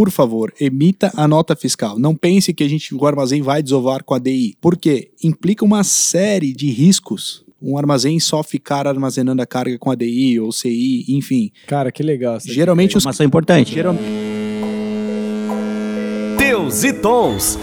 por 0.00 0.10
favor, 0.10 0.50
emita 0.58 1.12
a 1.14 1.28
nota 1.28 1.54
fiscal. 1.54 1.98
Não 1.98 2.16
pense 2.16 2.54
que 2.54 2.64
a 2.64 2.68
gente, 2.68 2.94
o 2.94 3.06
armazém 3.06 3.42
vai 3.42 3.62
desovar 3.62 4.02
com 4.02 4.14
a 4.14 4.18
DI. 4.18 4.56
Porque 4.58 5.10
implica 5.22 5.62
uma 5.62 5.84
série 5.84 6.54
de 6.54 6.70
riscos 6.70 7.44
um 7.60 7.76
armazém 7.76 8.18
só 8.18 8.42
ficar 8.42 8.86
armazenando 8.86 9.42
a 9.42 9.46
carga 9.46 9.76
com 9.78 9.90
ADI 9.90 10.40
ou 10.40 10.50
CI, 10.50 11.04
enfim. 11.10 11.52
Cara, 11.66 11.92
que 11.92 12.02
legal. 12.02 12.38
Geralmente 12.40 12.96
os... 12.96 13.02
Informação 13.02 13.26
importante. 13.26 13.74
Geral... 13.74 13.94
Teus 16.38 16.82
e 16.82 16.94
Tons. 16.94 17.58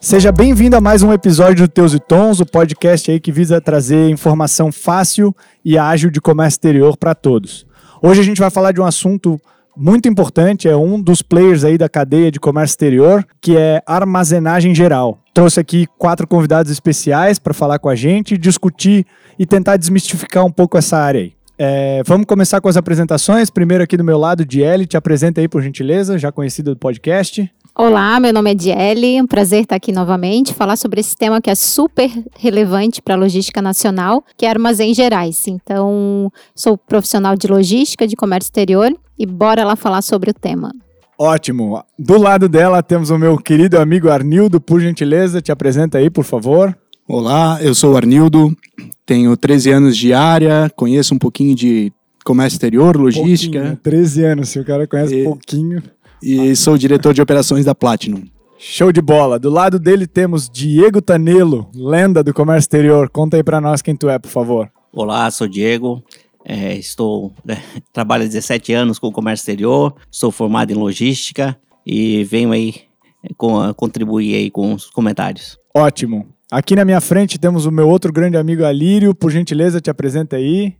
Seja 0.00 0.32
bem-vindo 0.32 0.74
a 0.74 0.80
mais 0.80 1.02
um 1.02 1.12
episódio 1.12 1.66
do 1.66 1.70
Teus 1.70 1.92
e 1.92 1.98
Tons, 1.98 2.40
o 2.40 2.46
podcast 2.46 3.10
aí 3.10 3.20
que 3.20 3.30
visa 3.30 3.60
trazer 3.60 4.08
informação 4.08 4.72
fácil 4.72 5.36
e 5.62 5.76
ágil 5.76 6.10
de 6.10 6.18
comércio 6.18 6.56
exterior 6.56 6.96
para 6.96 7.14
todos. 7.14 7.66
Hoje 8.06 8.20
a 8.20 8.22
gente 8.22 8.38
vai 8.38 8.50
falar 8.50 8.72
de 8.72 8.82
um 8.82 8.84
assunto 8.84 9.40
muito 9.74 10.06
importante, 10.06 10.68
é 10.68 10.76
um 10.76 11.00
dos 11.00 11.22
players 11.22 11.64
aí 11.64 11.78
da 11.78 11.88
cadeia 11.88 12.30
de 12.30 12.38
comércio 12.38 12.74
exterior, 12.74 13.26
que 13.40 13.56
é 13.56 13.80
armazenagem 13.86 14.74
geral. 14.74 15.18
Trouxe 15.32 15.58
aqui 15.58 15.86
quatro 15.96 16.28
convidados 16.28 16.70
especiais 16.70 17.38
para 17.38 17.54
falar 17.54 17.78
com 17.78 17.88
a 17.88 17.94
gente, 17.94 18.36
discutir 18.36 19.06
e 19.38 19.46
tentar 19.46 19.78
desmistificar 19.78 20.44
um 20.44 20.52
pouco 20.52 20.76
essa 20.76 20.98
área 20.98 21.22
aí. 21.22 21.32
É, 21.56 22.02
vamos 22.04 22.26
começar 22.26 22.60
com 22.60 22.68
as 22.68 22.76
apresentações. 22.76 23.48
Primeiro 23.48 23.82
aqui 23.82 23.96
do 23.96 24.04
meu 24.04 24.18
lado, 24.18 24.44
Diele, 24.44 24.84
te 24.84 24.98
apresenta 24.98 25.40
aí 25.40 25.48
por 25.48 25.62
gentileza, 25.62 26.18
já 26.18 26.30
conhecido 26.30 26.74
do 26.74 26.78
podcast. 26.78 27.50
Olá, 27.76 28.20
meu 28.20 28.32
nome 28.32 28.52
é 28.52 28.54
Diele, 28.54 29.20
um 29.20 29.26
prazer 29.26 29.62
estar 29.62 29.74
aqui 29.74 29.90
novamente, 29.90 30.54
falar 30.54 30.76
sobre 30.76 31.00
esse 31.00 31.16
tema 31.16 31.40
que 31.40 31.50
é 31.50 31.56
super 31.56 32.08
relevante 32.38 33.02
para 33.02 33.14
a 33.14 33.18
logística 33.18 33.60
nacional, 33.60 34.22
que 34.36 34.46
é 34.46 34.48
armazéns 34.48 34.96
gerais. 34.96 35.48
Então, 35.48 36.30
sou 36.54 36.78
profissional 36.78 37.34
de 37.34 37.48
logística, 37.48 38.06
de 38.06 38.14
comércio 38.14 38.46
exterior 38.46 38.94
e 39.18 39.26
bora 39.26 39.64
lá 39.64 39.74
falar 39.74 40.02
sobre 40.02 40.30
o 40.30 40.32
tema. 40.32 40.70
Ótimo. 41.18 41.82
Do 41.98 42.16
lado 42.16 42.48
dela 42.48 42.80
temos 42.80 43.10
o 43.10 43.18
meu 43.18 43.36
querido 43.36 43.76
amigo 43.80 44.08
Arnildo, 44.08 44.60
por 44.60 44.80
gentileza, 44.80 45.42
te 45.42 45.50
apresenta 45.50 45.98
aí, 45.98 46.08
por 46.08 46.22
favor. 46.22 46.78
Olá, 47.08 47.58
eu 47.60 47.74
sou 47.74 47.94
o 47.94 47.96
Arnildo, 47.96 48.56
tenho 49.04 49.36
13 49.36 49.72
anos 49.72 49.96
de 49.96 50.12
área, 50.12 50.70
conheço 50.76 51.12
um 51.12 51.18
pouquinho 51.18 51.56
de 51.56 51.92
comércio 52.24 52.54
exterior, 52.54 52.96
logística. 52.96 53.58
Pouquinho, 53.58 53.80
13 53.82 54.24
anos, 54.24 54.48
se 54.50 54.60
o 54.60 54.64
cara 54.64 54.86
conhece 54.86 55.16
e... 55.16 55.24
pouquinho 55.24 55.82
e 56.24 56.56
sou 56.56 56.78
diretor 56.78 57.12
de 57.12 57.20
operações 57.20 57.66
da 57.66 57.74
Platinum. 57.74 58.24
Show 58.58 58.90
de 58.90 59.02
bola. 59.02 59.38
Do 59.38 59.50
lado 59.50 59.78
dele 59.78 60.06
temos 60.06 60.48
Diego 60.48 61.02
Tanelo, 61.02 61.68
lenda 61.74 62.24
do 62.24 62.32
comércio 62.32 62.60
exterior. 62.60 63.10
Conta 63.10 63.36
aí 63.36 63.44
para 63.44 63.60
nós 63.60 63.82
quem 63.82 63.94
tu 63.94 64.08
é, 64.08 64.18
por 64.18 64.30
favor. 64.30 64.70
Olá, 64.90 65.30
sou 65.30 65.46
Diego. 65.46 66.02
É, 66.42 66.74
estou 66.74 67.30
né, 67.44 67.62
trabalho 67.92 68.24
há 68.24 68.26
17 68.26 68.72
anos 68.72 68.98
com 68.98 69.08
o 69.08 69.12
comércio 69.12 69.42
exterior. 69.42 69.94
Sou 70.10 70.30
formado 70.30 70.70
em 70.70 70.74
logística 70.74 71.54
e 71.86 72.24
venho 72.24 72.52
aí 72.52 72.74
é, 73.22 73.28
com, 73.36 73.74
contribuir 73.74 74.34
aí 74.34 74.50
com 74.50 74.72
os 74.72 74.86
comentários. 74.86 75.58
Ótimo. 75.76 76.26
Aqui 76.50 76.74
na 76.74 76.86
minha 76.86 77.00
frente 77.02 77.38
temos 77.38 77.66
o 77.66 77.70
meu 77.70 77.88
outro 77.88 78.10
grande 78.10 78.38
amigo 78.38 78.64
Alírio. 78.64 79.14
Por 79.14 79.30
gentileza, 79.30 79.80
te 79.80 79.90
apresenta 79.90 80.36
aí. 80.36 80.74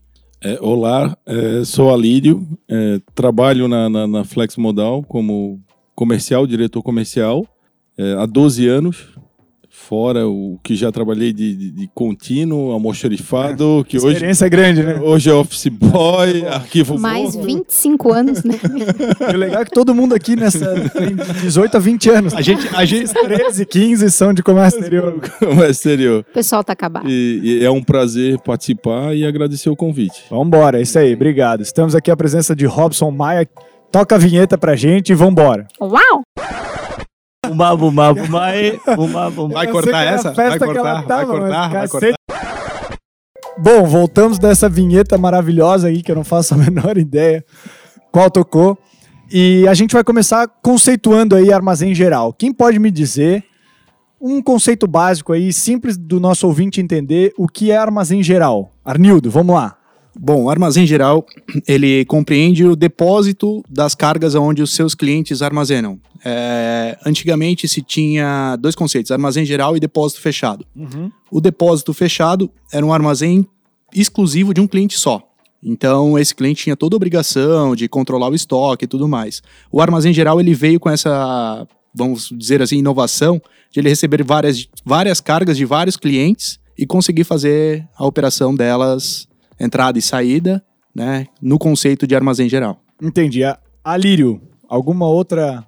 É, 0.44 0.58
olá, 0.60 1.16
é, 1.24 1.64
sou 1.64 1.90
Alírio, 1.90 2.46
é, 2.68 3.00
trabalho 3.14 3.66
na, 3.66 3.88
na, 3.88 4.06
na 4.06 4.24
Flex 4.24 4.58
Modal 4.58 5.02
como 5.02 5.58
comercial, 5.94 6.46
diretor 6.46 6.82
comercial, 6.82 7.46
é, 7.96 8.12
há 8.12 8.26
12 8.26 8.68
anos 8.68 9.08
fora 9.84 10.26
o 10.26 10.58
que 10.62 10.74
já 10.74 10.90
trabalhei 10.90 11.32
de, 11.32 11.54
de, 11.54 11.70
de 11.70 11.90
contínuo, 11.94 12.72
almoxerifado, 12.72 13.80
é, 13.80 13.90
que 13.90 13.96
Experiência 13.98 14.46
hoje... 14.46 14.50
grande, 14.50 14.82
né? 14.82 14.98
Hoje 15.00 15.28
é 15.28 15.34
office 15.34 15.68
boy, 15.68 16.46
arquivo 16.48 16.98
Mais 16.98 17.34
morto. 17.34 17.46
25 17.46 18.12
anos, 18.12 18.44
né? 18.44 18.54
o 19.20 19.36
legal 19.36 19.62
é 19.62 19.64
que 19.64 19.70
todo 19.70 19.94
mundo 19.94 20.14
aqui 20.14 20.36
nessa 20.36 20.74
tem 20.90 21.14
18 21.42 21.76
a 21.76 21.80
20 21.80 22.10
anos. 22.10 22.34
A 22.34 22.40
gente, 22.40 22.66
a 22.74 22.84
gente 22.84 23.12
13, 23.12 23.66
15 23.66 24.10
são 24.10 24.32
de 24.32 24.42
comércio 24.42 24.78
exterior. 24.78 25.20
comércio 25.38 25.70
exterior. 25.70 26.24
O 26.30 26.32
pessoal 26.32 26.64
tá 26.64 26.72
acabado. 26.72 27.08
E, 27.08 27.40
e, 27.60 27.64
é 27.64 27.70
um 27.70 27.82
prazer 27.82 28.38
participar 28.40 29.14
e 29.14 29.26
agradecer 29.26 29.68
o 29.68 29.76
convite. 29.76 30.24
Vamos 30.30 30.46
embora, 30.46 30.78
é 30.78 30.82
isso 30.82 30.98
aí, 30.98 31.12
obrigado. 31.12 31.60
Estamos 31.60 31.94
aqui 31.94 32.10
a 32.10 32.16
presença 32.16 32.56
de 32.56 32.64
Robson 32.64 33.10
Maia. 33.10 33.46
Toca 33.92 34.14
a 34.14 34.18
vinheta 34.18 34.56
pra 34.56 34.74
gente 34.74 35.10
e 35.10 35.14
vambora. 35.14 35.68
Uau! 35.80 36.23
Bumba, 37.54 37.76
bumba, 37.76 38.14
bumba, 38.14 38.96
bumba, 38.96 39.30
bumba. 39.30 39.54
Vai 39.54 39.68
cortar 39.68 40.02
essa? 40.02 40.32
Vai 40.32 40.58
cortar, 40.58 41.04
vai 41.06 41.26
cortar, 41.26 41.70
vai 41.70 41.88
cortar. 41.88 42.14
Bom, 43.56 43.84
voltamos 43.84 44.40
dessa 44.40 44.68
vinheta 44.68 45.16
maravilhosa 45.16 45.86
aí, 45.86 46.02
que 46.02 46.10
eu 46.10 46.16
não 46.16 46.24
faço 46.24 46.54
a 46.54 46.56
menor 46.58 46.98
ideia 46.98 47.44
qual 48.10 48.28
tocou. 48.28 48.76
E 49.30 49.66
a 49.68 49.74
gente 49.74 49.92
vai 49.92 50.02
começar 50.02 50.48
conceituando 50.62 51.36
aí 51.36 51.52
armazém 51.52 51.94
geral. 51.94 52.32
Quem 52.32 52.52
pode 52.52 52.80
me 52.80 52.90
dizer 52.90 53.44
um 54.20 54.42
conceito 54.42 54.88
básico 54.88 55.32
aí, 55.32 55.52
simples 55.52 55.96
do 55.96 56.18
nosso 56.18 56.48
ouvinte 56.48 56.80
entender 56.80 57.32
o 57.38 57.46
que 57.46 57.70
é 57.70 57.76
armazém 57.76 58.20
geral? 58.20 58.72
Arnildo, 58.84 59.30
vamos 59.30 59.54
lá. 59.54 59.76
Bom, 60.18 60.44
o 60.44 60.50
armazém 60.50 60.86
geral, 60.86 61.24
ele 61.66 62.04
compreende 62.04 62.64
o 62.64 62.76
depósito 62.76 63.62
das 63.68 63.94
cargas 63.94 64.34
onde 64.34 64.62
os 64.62 64.74
seus 64.74 64.94
clientes 64.94 65.42
armazenam. 65.42 65.98
É, 66.26 66.96
antigamente 67.04 67.68
se 67.68 67.82
tinha 67.82 68.56
dois 68.56 68.74
conceitos, 68.74 69.10
armazém 69.10 69.44
geral 69.44 69.76
e 69.76 69.80
depósito 69.80 70.22
fechado. 70.22 70.64
Uhum. 70.74 71.10
O 71.30 71.38
depósito 71.38 71.92
fechado 71.92 72.50
era 72.72 72.84
um 72.84 72.94
armazém 72.94 73.46
exclusivo 73.94 74.54
de 74.54 74.60
um 74.60 74.66
cliente 74.66 74.98
só. 74.98 75.22
Então, 75.62 76.18
esse 76.18 76.34
cliente 76.34 76.64
tinha 76.64 76.76
toda 76.76 76.94
a 76.94 76.98
obrigação 76.98 77.76
de 77.76 77.88
controlar 77.88 78.30
o 78.30 78.34
estoque 78.34 78.84
e 78.84 78.88
tudo 78.88 79.06
mais. 79.06 79.42
O 79.70 79.80
armazém 79.80 80.12
geral, 80.12 80.40
ele 80.40 80.54
veio 80.54 80.80
com 80.80 80.90
essa, 80.90 81.66
vamos 81.94 82.30
dizer 82.32 82.62
assim, 82.62 82.78
inovação 82.78 83.40
de 83.70 83.80
ele 83.80 83.88
receber 83.88 84.22
várias, 84.22 84.66
várias 84.84 85.20
cargas 85.20 85.56
de 85.56 85.64
vários 85.64 85.96
clientes 85.96 86.58
e 86.76 86.86
conseguir 86.86 87.24
fazer 87.24 87.86
a 87.96 88.06
operação 88.06 88.54
delas 88.54 89.28
entrada 89.60 89.98
e 89.98 90.02
saída, 90.02 90.64
né, 90.94 91.26
no 91.40 91.58
conceito 91.58 92.06
de 92.06 92.14
armazém 92.14 92.48
geral. 92.48 92.80
Entendi. 93.02 93.40
Alírio, 93.82 94.40
alguma 94.68 95.06
outra... 95.06 95.66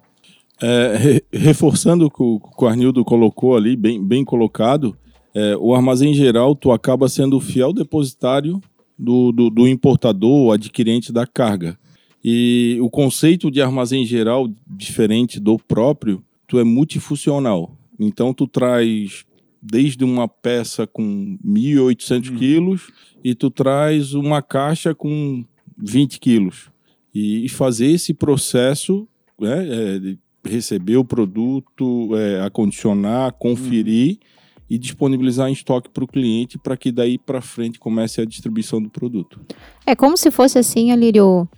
É, 0.61 0.97
re, 0.97 1.25
reforçando 1.33 2.07
o 2.07 2.11
que 2.11 2.65
o 2.65 2.67
Arnildo 2.67 3.05
colocou 3.05 3.57
ali, 3.57 3.77
bem, 3.77 4.03
bem 4.03 4.25
colocado, 4.25 4.97
é, 5.35 5.57
o 5.57 5.75
armazém 5.75 6.15
geral, 6.15 6.55
tu 6.55 6.73
acaba 6.73 7.09
sendo 7.09 7.37
o 7.37 7.41
fiel 7.41 7.73
depositário 7.73 8.61
do, 8.99 9.33
do, 9.33 9.51
do 9.51 9.69
importador, 9.69 10.55
adquirente 10.55 11.13
da 11.13 11.27
carga. 11.27 11.79
E 12.25 12.79
o 12.81 12.89
conceito 12.89 13.51
de 13.51 13.61
armazém 13.61 14.05
geral, 14.05 14.49
diferente 14.67 15.39
do 15.39 15.59
próprio, 15.59 16.25
tu 16.47 16.59
é 16.59 16.65
multifuncional. 16.65 17.77
Então 18.01 18.33
tu 18.33 18.47
traz 18.47 19.25
desde 19.61 20.05
uma 20.05 20.27
peça 20.27 20.87
com 20.87 21.39
1.800 21.45 22.31
hum. 22.31 22.37
quilos 22.37 22.91
e 23.23 23.35
tu 23.35 23.51
traz 23.51 24.15
uma 24.15 24.41
caixa 24.41 24.95
com 24.95 25.45
20 25.77 26.19
quilos. 26.19 26.71
E, 27.15 27.49
fazer 27.49 27.87
esse 27.87 28.13
processo, 28.13 29.09
né, 29.41 29.67
é, 29.69 30.17
receber 30.47 30.97
o 30.97 31.05
produto, 31.05 32.11
é, 32.17 32.41
acondicionar, 32.43 33.33
conferir 33.33 34.15
hum. 34.15 34.27
e 34.69 34.79
disponibilizar 34.79 35.49
em 35.49 35.53
estoque 35.53 35.89
para 35.89 36.05
o 36.05 36.09
cliente 36.09 36.59
para 36.59 36.77
que 36.77 36.91
daí 36.91 37.19
para 37.19 37.41
frente 37.41 37.79
comece 37.79 38.21
a 38.21 38.25
distribuição 38.25 38.81
do 38.81 38.89
produto. 38.89 39.41
É 39.85 39.95
como 39.95 40.17
se 40.17 40.31
fosse 40.31 40.59
assim, 40.59 40.91
Alírio, 40.91 41.49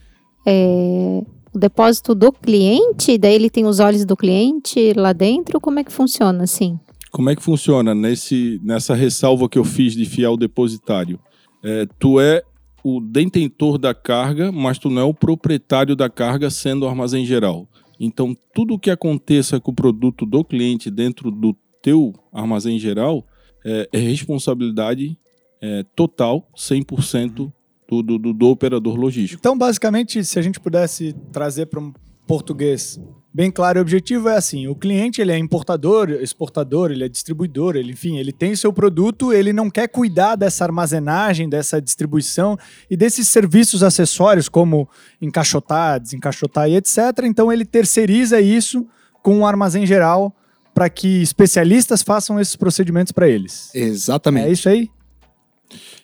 é, 0.47 1.23
o 1.53 1.59
depósito 1.59 2.15
do 2.15 2.33
cliente, 2.33 3.19
daí 3.19 3.35
ele 3.35 3.51
tem 3.51 3.67
os 3.67 3.81
olhos 3.81 4.05
do 4.05 4.17
cliente 4.17 4.93
lá 4.95 5.13
dentro, 5.13 5.61
como 5.61 5.79
é 5.79 5.85
que 5.85 5.93
funciona 5.93 6.45
assim? 6.45 6.79
Como 7.11 7.31
é 7.31 7.37
que 7.37 7.43
funciona 7.43 7.95
nesse, 7.95 8.61
nessa 8.63 8.95
ressalva 8.95 9.49
que 9.49 9.59
eu 9.59 9.65
fiz 9.65 9.95
de 9.95 10.05
fiel 10.05 10.37
depositário? 10.37 11.19
É, 11.63 11.87
tu 11.99 12.21
é 12.21 12.43
o 12.85 13.01
detentor 13.01 13.79
da 13.79 13.95
carga, 13.95 14.53
mas 14.53 14.79
tu 14.79 14.89
não 14.89 15.03
é 15.03 15.05
o 15.05 15.15
proprietário 15.15 15.97
da 15.97 16.09
carga 16.09 16.51
sendo 16.51 16.85
o 16.85 16.89
armazém 16.89 17.25
geral. 17.25 17.67
Então, 17.99 18.37
tudo 18.55 18.75
o 18.75 18.79
que 18.79 18.91
aconteça 18.91 19.61
com 19.61 19.71
o 19.71 19.75
produto 19.75 20.25
do 20.25 20.45
cliente 20.45 20.91
dentro 20.91 21.31
do 21.31 21.57
teu 21.83 22.15
armazém 22.33 22.79
geral 22.79 23.27
é, 23.65 23.89
é 23.93 23.99
responsabilidade 23.99 25.19
é, 25.61 25.85
total, 25.97 26.49
100% 26.57 27.53
do, 27.89 28.03
do, 28.03 28.19
do, 28.19 28.33
do 28.33 28.47
operador 28.49 28.97
logístico. 28.97 29.41
Então, 29.41 29.57
basicamente, 29.57 30.25
se 30.25 30.39
a 30.39 30.43
gente 30.43 30.61
pudesse 30.61 31.15
trazer 31.33 31.67
para 31.67 31.81
um 31.81 31.93
português 32.29 33.01
bem 33.33 33.51
claro. 33.51 33.79
O 33.79 33.83
objetivo 33.83 34.29
é 34.29 34.37
assim: 34.37 34.69
o 34.69 34.75
cliente 34.75 35.21
ele 35.21 35.33
é 35.33 35.39
importador, 35.39 36.11
exportador, 36.11 36.91
ele 36.91 37.05
é 37.05 37.09
distribuidor, 37.09 37.77
ele, 37.77 37.93
enfim, 37.93 38.19
ele 38.19 38.33
tem 38.33 38.55
seu 38.55 38.73
produto, 38.73 39.33
ele 39.33 39.53
não 39.53 39.71
quer 39.71 39.89
cuidar 39.89 40.37
dessa 40.37 40.65
armazenagem, 40.65 41.49
dessa 41.49 41.81
distribuição 41.81 42.59
e 42.91 42.97
desses 42.97 43.29
serviços 43.29 43.83
acessórios 43.83 44.49
como 44.49 44.89
encaixotar, 45.21 45.99
desencaixotar 45.99 46.69
e 46.69 46.77
etc. 46.77 46.99
Então 47.25 47.53
ele 47.53 47.65
terceiriza 47.65 48.41
isso 48.41 48.87
com 49.23 49.39
um 49.39 49.47
armazém 49.47 49.87
geral 49.87 50.35
para 50.75 50.89
que 50.89 51.23
especialistas 51.23 52.03
façam 52.03 52.39
esses 52.39 52.55
procedimentos 52.55 53.11
para 53.11 53.29
eles. 53.29 53.71
Exatamente. 53.75 54.47
É 54.47 54.53
isso 54.53 54.69
aí? 54.69 54.91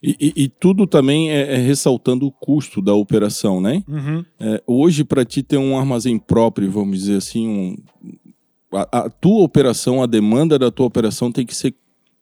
E, 0.03 0.17
e- 0.21 0.43
e 0.45 0.49
tudo 0.49 0.87
também 0.87 1.31
é, 1.31 1.55
é 1.55 1.57
ressaltando 1.57 2.27
o 2.27 2.31
custo 2.33 2.83
da 2.83 2.95
operação, 2.95 3.61
né? 3.61 3.83
Uhum. 3.89 4.25
É, 4.39 4.63
hoje, 4.67 5.05
para 5.05 5.25
ti 5.25 5.43
ter 5.43 5.57
um 5.57 5.79
armazém 5.79 6.19
próprio, 6.19 6.71
vamos 6.71 6.99
dizer 6.99 7.17
assim, 7.19 7.49
um- 7.49 7.77
a, 8.77 8.99
a 9.05 9.11
tua 9.11 9.43
operação, 9.43 10.03
a 10.03 10.07
demanda 10.07 10.59
da 10.59 10.71
tua 10.71 10.87
operação 10.87 11.31
tem 11.33 11.47
que 11.47 11.55
ser 11.55 11.75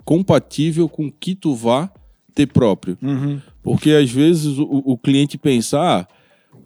compatível 0.04 0.88
com 0.88 1.06
o 1.06 1.12
que 1.12 1.34
tu 1.34 1.54
vá 1.54 1.90
ter 2.34 2.46
próprio. 2.46 2.96
Uhum. 3.02 3.40
Porque 3.62 3.90
às 3.90 4.10
vezes 4.10 4.58
o, 4.58 4.82
o 4.84 4.98
cliente 4.98 5.38
pensa, 5.38 5.78
ah, 5.80 6.06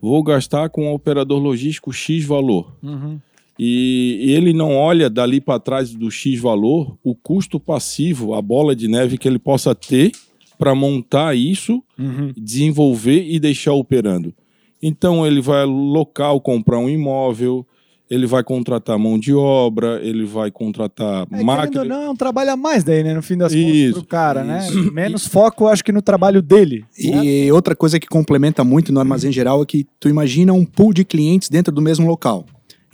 vou 0.01 0.23
gastar 0.23 0.69
com 0.71 0.87
um 0.87 0.93
operador 0.93 1.39
logístico 1.39 1.93
X 1.93 2.25
valor. 2.25 2.77
Uhum. 2.83 3.19
E, 3.59 4.19
e 4.23 4.31
ele 4.33 4.53
não 4.53 4.75
olha 4.77 5.09
dali 5.09 5.41
para 5.41 5.59
trás 5.59 5.91
do 5.95 6.11
X 6.11 6.39
valor 6.41 6.99
o 7.03 7.15
custo 7.15 7.59
passivo, 7.59 8.35
a 8.35 8.43
bola 8.43 8.77
de 8.77 8.87
neve 8.89 9.17
que 9.17 9.27
ele 9.27 9.39
possa 9.39 9.75
ter 9.75 10.13
para 10.59 10.75
montar 10.75 11.35
isso, 11.37 11.83
Uhum. 11.99 12.33
desenvolver 12.37 13.25
e 13.29 13.39
deixar 13.39 13.73
operando. 13.73 14.35
Então 14.83 15.27
ele 15.27 15.41
vai 15.41 15.65
local 15.65 16.41
comprar 16.41 16.79
um 16.79 16.89
imóvel, 16.89 17.67
ele 18.09 18.27
vai 18.27 18.45
contratar 18.45 18.99
mão 18.99 19.19
de 19.19 19.33
obra, 19.35 20.01
ele 20.03 20.25
vai 20.25 20.51
contratar 20.51 21.27
É, 21.33 21.43
máquina. 21.43 21.83
ou 21.83 21.89
não, 21.89 22.03
é 22.03 22.11
um 22.11 22.15
trabalho 22.15 22.53
a 22.53 22.57
mais 22.57 22.85
daí, 22.85 23.03
né? 23.03 23.13
No 23.15 23.23
fim 23.23 23.37
das 23.37 23.53
contas, 23.53 23.67
Isso, 23.75 23.95
pro 23.95 24.05
cara, 24.05 24.45
né? 24.45 24.59
isso. 24.69 24.93
Menos 24.93 25.27
foco, 25.27 25.67
acho 25.67 25.83
que 25.83 25.91
no 25.91 26.01
trabalho 26.03 26.41
dele. 26.41 26.85
né? 27.03 27.25
E 27.25 27.51
outra 27.51 27.75
coisa 27.75 27.99
que 27.99 28.07
complementa 28.07 28.63
muito 28.63 28.93
no 28.93 29.01
armazém 29.01 29.33
geral 29.33 29.63
é 29.63 29.67
que 29.67 29.87
tu 29.99 30.09
imagina 30.09 30.53
um 30.53 30.65
pool 30.65 30.93
de 30.93 31.05
clientes 31.05 31.49
dentro 31.49 31.75
do 31.75 31.83
mesmo 31.83 32.07
local. 32.07 32.45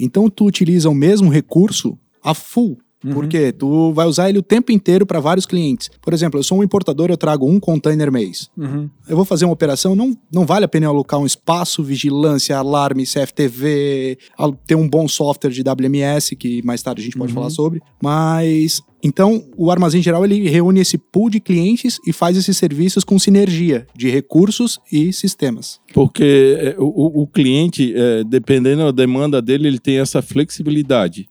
Então 0.01 0.31
tu 0.31 0.47
utiliza 0.47 0.89
o 0.89 0.95
mesmo 0.95 1.29
recurso 1.29 1.99
a 2.25 2.33
full. 2.33 2.79
Porque 3.13 3.51
tu 3.53 3.93
vai 3.93 4.07
usar 4.07 4.29
ele 4.29 4.39
o 4.39 4.43
tempo 4.43 4.71
inteiro 4.71 5.05
para 5.05 5.19
vários 5.19 5.45
clientes. 5.47 5.91
Por 6.01 6.13
exemplo, 6.13 6.39
eu 6.39 6.45
sou 6.45 6.59
um 6.59 6.63
importador, 6.63 7.11
eu 7.11 7.17
trago 7.17 7.49
um 7.49 7.59
container 7.59 8.13
mês. 8.13 8.49
Uhum. 8.57 8.89
Eu 9.09 9.17
vou 9.17 9.25
fazer 9.25 9.45
uma 9.45 9.53
operação, 9.55 9.97
não, 9.97 10.17
não 10.33 10.47
vale 10.47 10.65
a 10.65 10.69
pena 10.69 10.87
eu 10.87 10.91
alocar 10.91 11.19
um 11.19 11.27
espaço, 11.27 11.83
vigilância, 11.83 12.57
alarme, 12.57 13.05
CFTV, 13.05 14.19
ter 14.67 14.75
um 14.75 14.89
bom 14.89 15.09
software 15.09 15.51
de 15.51 15.63
WMS, 15.63 16.37
que 16.37 16.63
mais 16.65 16.83
tarde 16.83 17.01
a 17.01 17.05
gente 17.05 17.17
pode 17.19 17.33
falar 17.33 17.51
sobre. 17.51 17.81
Mas, 18.01 18.81
então, 19.03 19.45
o 19.57 19.71
armazém 19.71 20.01
geral, 20.03 20.25
ele 20.25 20.49
reúne 20.49 20.81
esse 20.81 20.97
pool 20.97 21.29
de 21.29 21.41
clientes 21.41 21.99
e 22.07 22.13
faz 22.13 22.37
esses 22.37 22.57
serviços 22.57 23.03
com 23.05 23.19
sinergia 23.19 23.87
de 23.97 24.09
recursos 24.11 24.79
e 24.93 25.13
sistemas. 25.13 25.81
Porque 25.93 26.57
é, 26.59 26.77
o, 26.79 26.85
o- 26.85 27.23
o 27.23 27.27
cliente, 27.27 27.93
é, 27.97 28.23
dependendo 28.25 28.85
da 28.85 28.91
demanda 28.93 29.43
dele, 29.43 29.67
ele 29.67 29.79
tem 29.79 29.99
essa 29.99 30.23
flexibilidade. 30.23 31.27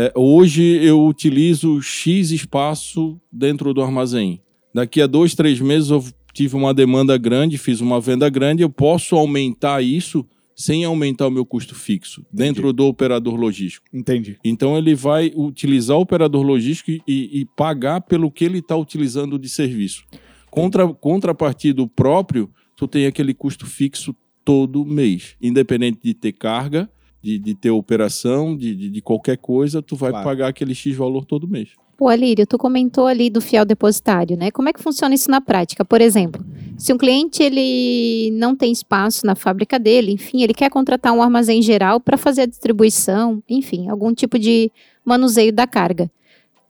É, 0.00 0.12
hoje 0.14 0.62
eu 0.62 1.04
utilizo 1.04 1.82
X 1.82 2.30
espaço 2.30 3.20
dentro 3.32 3.74
do 3.74 3.82
armazém. 3.82 4.40
Daqui 4.72 5.02
a 5.02 5.08
dois, 5.08 5.34
três 5.34 5.60
meses 5.60 5.90
eu 5.90 6.04
tive 6.32 6.54
uma 6.54 6.72
demanda 6.72 7.18
grande, 7.18 7.58
fiz 7.58 7.80
uma 7.80 8.00
venda 8.00 8.28
grande, 8.28 8.62
eu 8.62 8.70
posso 8.70 9.16
aumentar 9.16 9.82
isso 9.82 10.24
sem 10.54 10.84
aumentar 10.84 11.26
o 11.26 11.32
meu 11.32 11.44
custo 11.44 11.74
fixo 11.74 12.24
dentro 12.32 12.72
do 12.72 12.84
operador 12.86 13.34
logístico. 13.34 13.88
Entendi. 13.92 14.38
Então 14.44 14.78
ele 14.78 14.94
vai 14.94 15.32
utilizar 15.34 15.96
o 15.96 16.02
operador 16.02 16.42
logístico 16.42 16.92
e, 17.04 17.40
e 17.40 17.44
pagar 17.56 18.02
pelo 18.02 18.30
que 18.30 18.44
ele 18.44 18.58
está 18.58 18.76
utilizando 18.76 19.36
de 19.36 19.48
serviço. 19.48 20.04
Contra, 20.48 20.86
contrapartido 20.86 21.88
próprio, 21.88 22.48
tu 22.76 22.86
tem 22.86 23.04
aquele 23.06 23.34
custo 23.34 23.66
fixo 23.66 24.14
todo 24.44 24.84
mês. 24.84 25.34
Independente 25.42 25.98
de 26.04 26.14
ter 26.14 26.30
carga, 26.34 26.88
de, 27.22 27.38
de 27.38 27.54
ter 27.54 27.70
operação, 27.70 28.56
de, 28.56 28.74
de, 28.74 28.90
de 28.90 29.00
qualquer 29.02 29.36
coisa, 29.36 29.82
tu 29.82 29.96
vai 29.96 30.10
Claro. 30.10 30.24
pagar 30.24 30.48
aquele 30.48 30.74
X 30.74 30.94
valor 30.96 31.24
todo 31.24 31.48
mês. 31.48 31.70
Pô, 31.96 32.06
Alírio, 32.08 32.46
tu 32.46 32.56
comentou 32.56 33.08
ali 33.08 33.28
do 33.28 33.40
fiel 33.40 33.64
depositário, 33.64 34.36
né? 34.36 34.52
Como 34.52 34.68
é 34.68 34.72
que 34.72 34.80
funciona 34.80 35.12
isso 35.16 35.28
na 35.28 35.40
prática? 35.40 35.84
Por 35.84 36.00
exemplo, 36.00 36.44
se 36.76 36.92
um 36.92 36.96
cliente 36.96 37.42
ele 37.42 38.30
não 38.38 38.54
tem 38.54 38.70
espaço 38.70 39.26
na 39.26 39.34
fábrica 39.34 39.80
dele, 39.80 40.12
enfim, 40.12 40.42
ele 40.42 40.54
quer 40.54 40.70
contratar 40.70 41.12
um 41.12 41.20
armazém 41.20 41.60
geral 41.60 41.98
para 41.98 42.16
fazer 42.16 42.42
a 42.42 42.46
distribuição, 42.46 43.42
enfim, 43.48 43.88
algum 43.88 44.14
tipo 44.14 44.38
de 44.38 44.70
manuseio 45.04 45.52
da 45.52 45.66
carga. 45.66 46.08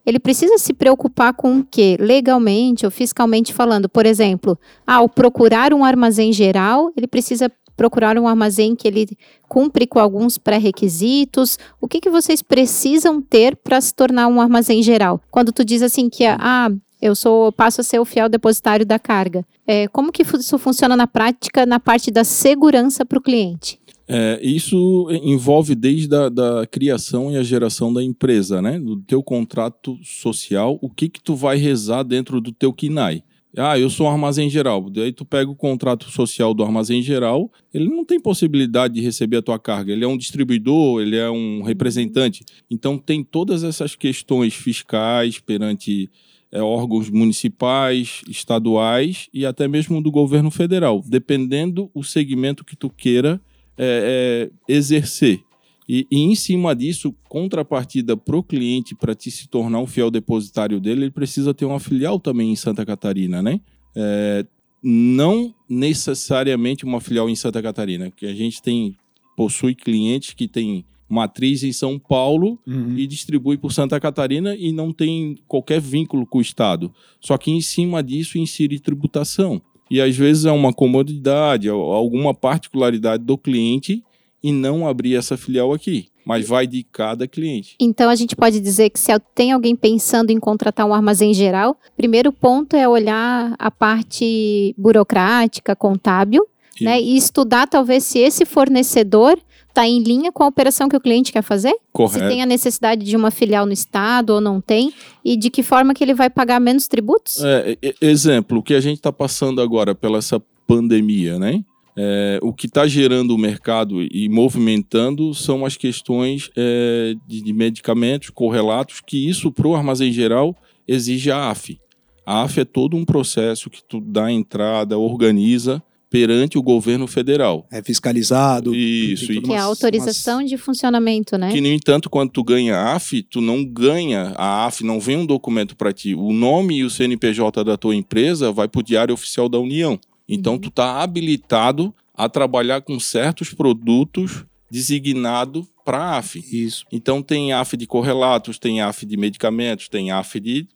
Ele 0.07 0.19
precisa 0.19 0.57
se 0.57 0.73
preocupar 0.73 1.35
com 1.35 1.59
o 1.59 1.65
quê? 1.65 1.99
Legalmente 2.01 2.87
ou 2.87 2.91
fiscalmente 2.91 3.53
falando. 3.53 3.87
Por 3.87 4.07
exemplo, 4.07 4.59
ao 4.87 5.07
procurar 5.11 5.75
um 5.75 5.85
armazém 5.85 6.33
geral, 6.33 6.91
ele 6.97 7.07
precisa 7.07 7.53
procurar 7.79 8.19
um 8.19 8.27
armazém 8.27 8.75
que 8.75 8.89
ele 8.89 9.07
cumpre 9.49 9.87
com 9.87 10.01
alguns 10.01 10.37
pré-requisitos. 10.37 11.57
O 11.81 11.87
que, 11.87 12.01
que 12.01 12.11
vocês 12.11 12.43
precisam 12.43 13.23
ter 13.23 13.55
para 13.57 13.81
se 13.81 13.95
tornar 13.95 14.27
um 14.27 14.41
armazém 14.41 14.83
geral? 14.83 15.23
Quando 15.31 15.53
tu 15.53 15.65
diz 15.65 15.81
assim 15.81 16.11
que 16.11 16.27
ah, 16.27 16.71
eu 17.01 17.15
sou 17.15 17.53
passo 17.53 17.81
a 17.81 17.85
ser 17.85 18.01
o 18.01 18.05
fiel 18.05 18.29
depositário 18.29 18.85
da 18.85 18.99
carga. 18.99 19.47
É, 19.65 19.87
como 19.89 20.11
que 20.11 20.23
isso 20.23 20.59
funciona 20.59 20.97
na 20.97 21.07
prática 21.07 21.65
na 21.65 21.79
parte 21.79 22.11
da 22.11 22.25
segurança 22.25 23.07
para 23.07 23.19
o 23.19 23.23
cliente? 23.23 23.79
É, 24.09 24.41
isso 24.43 25.09
envolve 25.23 25.75
desde 25.75 26.13
a 26.15 26.29
da 26.29 26.67
criação 26.67 27.31
e 27.31 27.37
a 27.37 27.43
geração 27.43 27.93
da 27.93 28.03
empresa, 28.03 28.61
né? 28.61 28.81
Do 28.81 28.97
teu 28.97 29.23
contrato 29.23 29.97
social, 30.03 30.79
o 30.83 30.91
que 30.91 31.09
que 31.09 31.23
tu 31.23 31.37
vai 31.37 31.59
rezar 31.59 32.03
dentro 32.03 32.41
do 32.41 32.51
teu 32.51 32.73
KINAI. 32.73 33.23
Ah, 33.59 33.79
eu 33.79 33.91
sou 33.91 34.07
um 34.07 34.11
armazém 34.11 34.49
geral. 34.49 34.89
Daí 34.89 35.13
tu 35.13 35.25
pega 35.25 35.51
o 35.51 35.57
contrato 35.57 36.11
social 36.11 36.55
do 36.55 36.63
armazém 36.63 37.03
geral, 37.03 37.51
ele 37.75 37.87
não 37.87 38.05
tem 38.05 38.21
possibilidade 38.21 38.95
de 38.95 39.01
receber 39.01 39.39
a 39.39 39.43
tua 39.43 39.59
carga. 39.59 39.93
Ele 39.93 40.05
é 40.05 40.09
um 40.09 40.17
distribuidor, 40.17 41.03
ele 41.03 41.17
é 41.17 41.29
um 41.29 41.63
representante. 41.63 42.45
Então 42.71 42.97
tem 42.97 43.25
todas 43.25 43.65
essas 43.65 43.97
questões 43.97 44.55
fiscais 44.55 45.41
perante 45.41 46.09
é, 46.53 46.63
órgãos 46.63 47.11
municipais, 47.11 48.23
estaduais 48.29 49.29
e 49.35 49.45
até 49.45 49.67
mesmo 49.67 50.01
do 50.01 50.11
governo 50.11 50.51
federal, 50.51 51.03
dependendo 51.07 51.91
o 51.93 52.05
segmento 52.05 52.65
que 52.65 52.77
tu 52.77 52.89
queira 52.89 53.41
é, 53.77 54.49
é, 54.69 54.73
exercer. 54.73 55.41
E, 55.89 56.07
e 56.11 56.19
em 56.19 56.35
cima 56.35 56.77
disso, 56.77 57.15
contrapartida 57.29 58.15
para 58.17 58.37
o 58.37 58.43
cliente, 58.43 58.95
para 58.95 59.15
te 59.15 59.31
se 59.31 59.49
tornar 59.49 59.79
um 59.79 59.87
fiel 59.87 60.11
depositário 60.11 60.79
dele, 60.79 61.05
ele 61.05 61.11
precisa 61.11 61.55
ter 61.55 61.65
uma 61.65 61.81
filial 61.81 62.21
também 62.21 62.51
em 62.53 62.57
Santa 62.57 62.85
Catarina, 62.85 63.41
né? 63.43 63.59
É, 63.97 64.45
não 64.83 65.55
necessariamente 65.69 66.85
uma 66.85 67.01
filial 67.01 67.29
em 67.29 67.35
Santa 67.35 67.63
Catarina, 67.63 68.11
porque 68.11 68.27
a 68.27 68.35
gente 68.35 68.63
tem 68.63 68.97
possui 69.37 69.75
clientes 69.75 70.35
que 70.35 70.47
têm 70.49 70.85
matriz 71.09 71.63
em 71.63 71.73
São 71.73 71.99
Paulo 71.99 72.59
Uhum. 72.67 72.95
e 72.99 73.07
distribui 73.07 73.57
por 73.57 73.73
Santa 73.73 73.99
Catarina 73.99 74.55
e 74.55 74.73
não 74.73 74.93
tem 74.93 75.37
qualquer 75.47 75.81
vínculo 75.81 76.27
com 76.27 76.39
o 76.39 76.43
Estado. 76.43 76.93
Só 77.21 77.39
que 77.39 77.51
em 77.51 77.61
cima 77.61 78.03
disso 78.03 78.37
insere 78.37 78.79
tributação. 78.79 79.63
E 79.91 80.01
às 80.03 80.15
vezes 80.17 80.45
é 80.45 80.53
uma 80.53 80.73
comodidade, 80.73 81.69
al- 81.69 81.93
alguma 81.93 82.35
particularidade 82.35 83.25
do 83.25 83.39
cliente 83.39 84.03
e 84.43 84.53
não 84.53 84.87
abrir 84.87 85.17
essa 85.17 85.37
filial 85.37 85.73
aqui. 85.73 86.09
Mas 86.25 86.47
vai 86.47 86.67
de 86.67 86.83
cada 86.85 87.27
cliente. 87.27 87.75
Então 87.81 88.11
a 88.11 88.15
gente 88.15 88.37
pode 88.37 88.61
dizer 88.61 88.91
que 88.91 89.01
se 89.01 89.11
tem 89.35 89.53
alguém 89.53 89.75
pensando 89.75 90.31
em 90.31 90.39
contratar 90.39 90.87
um 90.87 90.93
armazém 90.93 91.33
geral, 91.33 91.77
primeiro 91.97 92.31
ponto 92.31 92.77
é 92.77 92.87
olhar 92.87 93.55
a 93.59 93.71
parte 93.71 94.75
burocrática, 94.77 95.75
contábil, 95.75 96.47
né? 96.81 97.01
E 97.01 97.17
estudar 97.17 97.67
talvez 97.67 98.05
se 98.05 98.19
esse 98.19 98.45
fornecedor 98.45 99.39
está 99.69 99.87
em 99.87 100.03
linha 100.03 100.33
com 100.33 100.43
a 100.43 100.47
operação 100.47 100.89
que 100.89 100.97
o 100.97 101.01
cliente 101.01 101.33
quer 101.33 101.43
fazer. 101.43 101.71
Se 101.71 101.79
Correto. 101.93 102.29
tem 102.29 102.43
a 102.43 102.47
necessidade 102.47 103.05
de 103.05 103.17
uma 103.17 103.31
filial 103.31 103.65
no 103.65 103.73
estado 103.73 104.31
ou 104.31 104.41
não 104.41 104.61
tem, 104.61 104.93
e 105.25 105.37
de 105.37 105.51
que 105.51 105.63
forma 105.63 105.95
que 105.95 106.03
ele 106.03 106.15
vai 106.15 106.29
pagar 106.29 106.61
menos 106.61 106.89
tributos. 106.89 107.43
É, 107.43 107.77
exemplo, 108.01 108.59
o 108.59 108.63
que 108.63 108.75
a 108.75 108.81
gente 108.81 108.99
está 108.99 109.13
passando 109.13 109.61
agora 109.61 109.95
pela 109.95 110.19
essa 110.19 110.41
pandemia, 110.67 111.39
né? 111.39 111.65
É, 112.01 112.39
o 112.43 112.53
que 112.53 112.67
está 112.67 112.87
gerando 112.87 113.35
o 113.35 113.39
mercado 113.39 114.01
e 114.01 114.29
movimentando 114.29 115.35
são 115.35 115.67
as 115.67 115.77
questões 115.77 116.49
é, 116.57 117.15
de, 117.27 117.43
de 117.43 117.53
medicamentos 117.53 118.31
correlatos, 118.31 119.01
que 119.05 119.29
isso 119.29 119.51
para 119.51 119.67
o 119.67 119.75
armazém 119.75 120.13
geral 120.13 120.55
exige 120.87 121.31
a 121.33 121.51
AF. 121.51 121.77
A 122.25 122.43
AF 122.45 122.61
é 122.61 122.65
todo 122.65 122.97
um 122.97 123.05
processo 123.05 123.69
que 123.69 123.83
tu 123.83 124.01
dá 124.01 124.31
entrada, 124.31 124.97
organiza 124.97 125.83
perante 126.11 126.57
o 126.57 126.63
governo 126.63 127.07
federal. 127.07 127.67
É 127.71 127.83
fiscalizado. 127.83 128.75
Isso, 128.75 129.31
e- 129.33 129.43
Que 129.43 129.53
é 129.53 129.59
a 129.59 129.67
umas- 129.67 129.83
autorização 129.83 130.43
de 130.43 130.57
funcionamento, 130.57 131.37
né? 131.37 131.51
Que, 131.53 131.61
no 131.61 131.67
entanto, 131.67 132.09
quando 132.09 132.31
tu 132.31 132.43
ganha 132.43 132.77
a 132.77 132.95
AF, 132.97 133.23
tu 133.25 133.41
não 133.43 133.63
ganha 133.65 134.33
a 134.37 134.67
AF, 134.67 134.83
não 134.85 134.99
vem 135.01 135.19
um 135.19 135.27
documento 135.27 135.77
para 135.77 135.93
ti. 135.93 136.15
O 136.15 136.33
nome 136.33 136.77
e 136.79 136.85
o 136.85 136.89
CNPJ 136.91 137.63
da 137.65 137.77
tua 137.77 137.95
empresa 137.95 138.51
vai 138.53 138.69
para 138.69 138.81
o 138.81 138.83
Diário 138.83 139.13
Oficial 139.13 139.49
da 139.51 139.59
União. 139.59 139.99
Então, 140.29 140.55
Uhum. 140.55 140.59
tu 140.59 140.71
tá 140.71 141.01
habilitado 141.01 141.95
a 142.15 142.29
trabalhar 142.29 142.83
com 142.83 142.99
certos 143.01 143.55
produtos 143.55 144.45
designado 144.71 145.67
para 145.85 145.99
a 145.99 146.19
AF. 146.19 146.45
Isso. 146.53 146.85
Então, 146.93 147.23
tem 147.23 147.53
AF 147.53 147.77
de 147.77 147.87
correlatos, 147.87 148.59
tem 148.59 148.83
AF 148.83 149.07
de 149.07 149.17
medicamentos, 149.17 149.89
tem 149.89 150.11
AF 150.11 150.39
de 150.39 150.67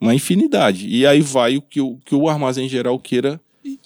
uma 0.00 0.14
infinidade. 0.14 0.88
E 0.88 1.06
aí 1.06 1.20
vai 1.20 1.56
o 1.56 1.62
que 1.62 1.80
o, 1.80 1.98
que 2.04 2.14
o 2.14 2.28
armazém 2.28 2.68
geral 2.68 2.98
queira 2.98 3.40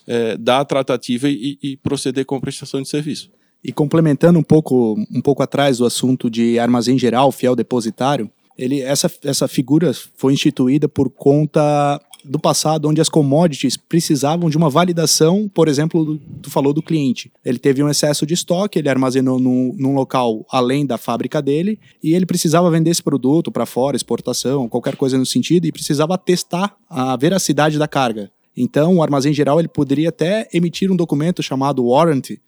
é, 0.07 0.37
dar 0.37 0.61
a 0.61 0.65
tratativa 0.65 1.29
e, 1.29 1.59
e 1.63 1.77
proceder 1.79 2.25
com 2.25 2.37
a 2.37 2.41
prestação 2.41 2.83
de 2.83 2.89
serviço. 2.89 3.31
E 3.63 3.73
complementando 3.73 4.39
um 4.39 4.43
pouco, 4.43 4.95
um 5.11 5.23
pouco 5.23 5.43
atrás 5.43 5.79
do 5.79 5.87
assunto 5.87 6.29
de 6.29 6.59
armazém 6.59 6.99
geral, 6.99 7.33
fiel 7.33 7.57
depositário, 7.57 8.31
ele, 8.57 8.81
essa, 8.81 9.11
essa 9.25 9.49
figura 9.49 9.93
foi 10.17 10.35
instituída 10.35 10.89
por 10.89 11.11
conta 11.11 12.01
do 12.25 12.39
passado, 12.39 12.89
onde 12.89 13.01
as 13.01 13.09
commodities 13.09 13.77
precisavam 13.77 14.49
de 14.49 14.57
uma 14.57 14.71
validação, 14.71 15.49
por 15.53 15.69
exemplo, 15.69 16.19
tu 16.43 16.51
falou 16.51 16.73
do 16.73 16.83
cliente. 16.83 17.31
Ele 17.45 17.59
teve 17.59 17.83
um 17.83 17.89
excesso 17.89 18.25
de 18.27 18.35
estoque, 18.35 18.79
ele 18.79 18.89
armazenou 18.89 19.39
num, 19.39 19.75
num 19.79 19.95
local 19.95 20.45
além 20.51 20.87
da 20.87 20.97
fábrica 20.97 21.43
dele, 21.43 21.79
e 22.03 22.15
ele 22.15 22.27
precisava 22.27 22.71
vender 22.71 22.91
esse 22.91 23.03
produto 23.03 23.53
para 23.53 23.67
fora, 23.67 23.97
exportação, 23.97 24.69
qualquer 24.69 24.97
coisa 24.97 25.19
no 25.19 25.27
sentido, 25.27 25.67
e 25.67 25.73
precisava 25.73 26.17
testar 26.17 26.75
a 26.89 27.17
veracidade 27.17 27.79
da 27.79 27.87
carga. 27.87 28.31
Então, 28.57 28.97
o 28.97 29.03
armazém 29.03 29.35
geral 29.35 29.59
ele 29.59 29.69
poderia 29.69 30.09
até 30.09 30.49
emitir 30.53 30.91
um 30.91 30.97
documento 30.97 31.43
chamado 31.43 31.85
warranty, 31.85 32.41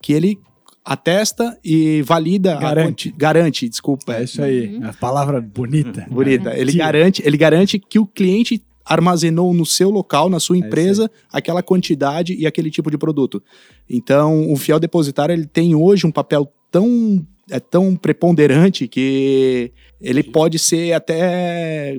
que 0.00 0.12
ele 0.12 0.38
atesta 0.84 1.58
e 1.64 2.02
valida 2.02 2.56
Garante. 2.56 3.08
a 3.08 3.18
garante, 3.18 3.68
desculpa, 3.68 4.14
É 4.16 4.24
isso 4.24 4.42
aí. 4.42 4.78
A 4.82 4.92
palavra 4.92 5.40
bonita. 5.40 6.06
bonita. 6.10 6.50
Ele 6.54 6.72
Garantia. 6.72 6.84
garante, 6.84 7.22
ele 7.24 7.36
garante 7.38 7.78
que 7.78 7.98
o 7.98 8.06
cliente 8.06 8.62
armazenou 8.84 9.54
no 9.54 9.64
seu 9.64 9.90
local, 9.90 10.28
na 10.28 10.38
sua 10.38 10.56
É 10.56 10.58
empresa, 10.60 11.10
aquela 11.32 11.62
quantidade 11.62 12.34
e 12.34 12.46
aquele 12.46 12.70
tipo 12.70 12.90
de 12.90 12.98
produto. 12.98 13.42
Então, 13.88 14.52
o 14.52 14.56
fiel 14.56 14.78
depositário 14.78 15.32
ele 15.32 15.46
tem 15.46 15.74
hoje 15.74 16.06
um 16.06 16.12
papel 16.12 16.50
tão 16.70 17.26
é 17.50 17.60
tão 17.60 17.94
preponderante 17.94 18.88
que 18.88 19.70
ele 20.00 20.22
pode 20.22 20.58
ser 20.58 20.94
até 20.94 21.98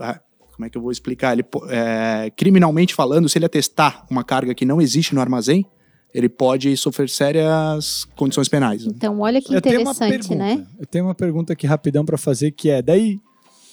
ah, 0.00 0.18
como 0.54 0.64
é 0.64 0.70
que 0.70 0.78
eu 0.78 0.82
vou 0.82 0.90
explicar? 0.90 1.34
Ele, 1.34 1.44
é, 1.68 2.30
criminalmente 2.34 2.94
falando, 2.94 3.28
se 3.28 3.36
ele 3.36 3.44
atestar 3.44 4.06
uma 4.10 4.24
carga 4.24 4.54
que 4.54 4.64
não 4.64 4.80
existe 4.80 5.14
no 5.14 5.20
armazém, 5.20 5.66
ele 6.14 6.30
pode 6.30 6.74
sofrer 6.78 7.10
sérias 7.10 8.06
condições 8.16 8.48
penais. 8.48 8.86
né? 8.86 8.92
Então, 8.96 9.20
olha 9.20 9.38
que 9.42 9.54
Eu 9.54 9.60
tenho 9.60 9.82
uma 9.82 9.92
interessante, 9.92 10.28
pergunta. 10.28 10.34
né? 10.56 10.66
Eu 10.80 10.86
tenho 10.86 11.04
uma 11.04 11.14
pergunta 11.14 11.52
aqui 11.52 11.66
rapidão 11.66 12.06
para 12.06 12.16
fazer 12.16 12.52
que 12.52 12.70
é, 12.70 12.80
daí, 12.80 13.20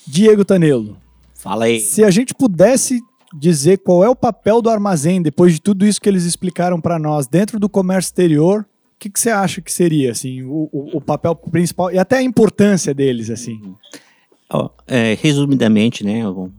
Diego 0.05 0.43
Tanelo, 0.43 0.97
Fala 1.43 1.65
aí. 1.65 1.79
se 1.79 2.03
a 2.03 2.09
gente 2.09 2.33
pudesse 2.33 3.01
dizer 3.37 3.79
qual 3.79 4.03
é 4.03 4.09
o 4.09 4.15
papel 4.15 4.61
do 4.61 4.69
armazém 4.69 5.21
depois 5.21 5.53
de 5.53 5.61
tudo 5.61 5.85
isso 5.85 5.99
que 5.99 6.07
eles 6.07 6.23
explicaram 6.23 6.79
para 6.79 6.97
nós 6.97 7.27
dentro 7.27 7.59
do 7.59 7.67
comércio 7.67 8.07
exterior, 8.09 8.61
o 8.61 8.65
que, 8.99 9.09
que 9.09 9.19
você 9.19 9.29
acha 9.31 9.59
que 9.59 9.71
seria 9.73 10.11
assim 10.11 10.43
o, 10.43 10.69
o- 10.71 10.97
o 10.97 11.01
papel 11.01 11.35
principal 11.35 11.91
e 11.91 11.97
até 11.99 12.17
a 12.17 12.23
importância 12.23 12.93
deles 12.93 13.29
assim? 13.29 13.59
Ó, 14.49 14.69
é, 14.87 15.17
resumidamente, 15.21 16.03
né, 16.05 16.19
eu- 16.23 16.51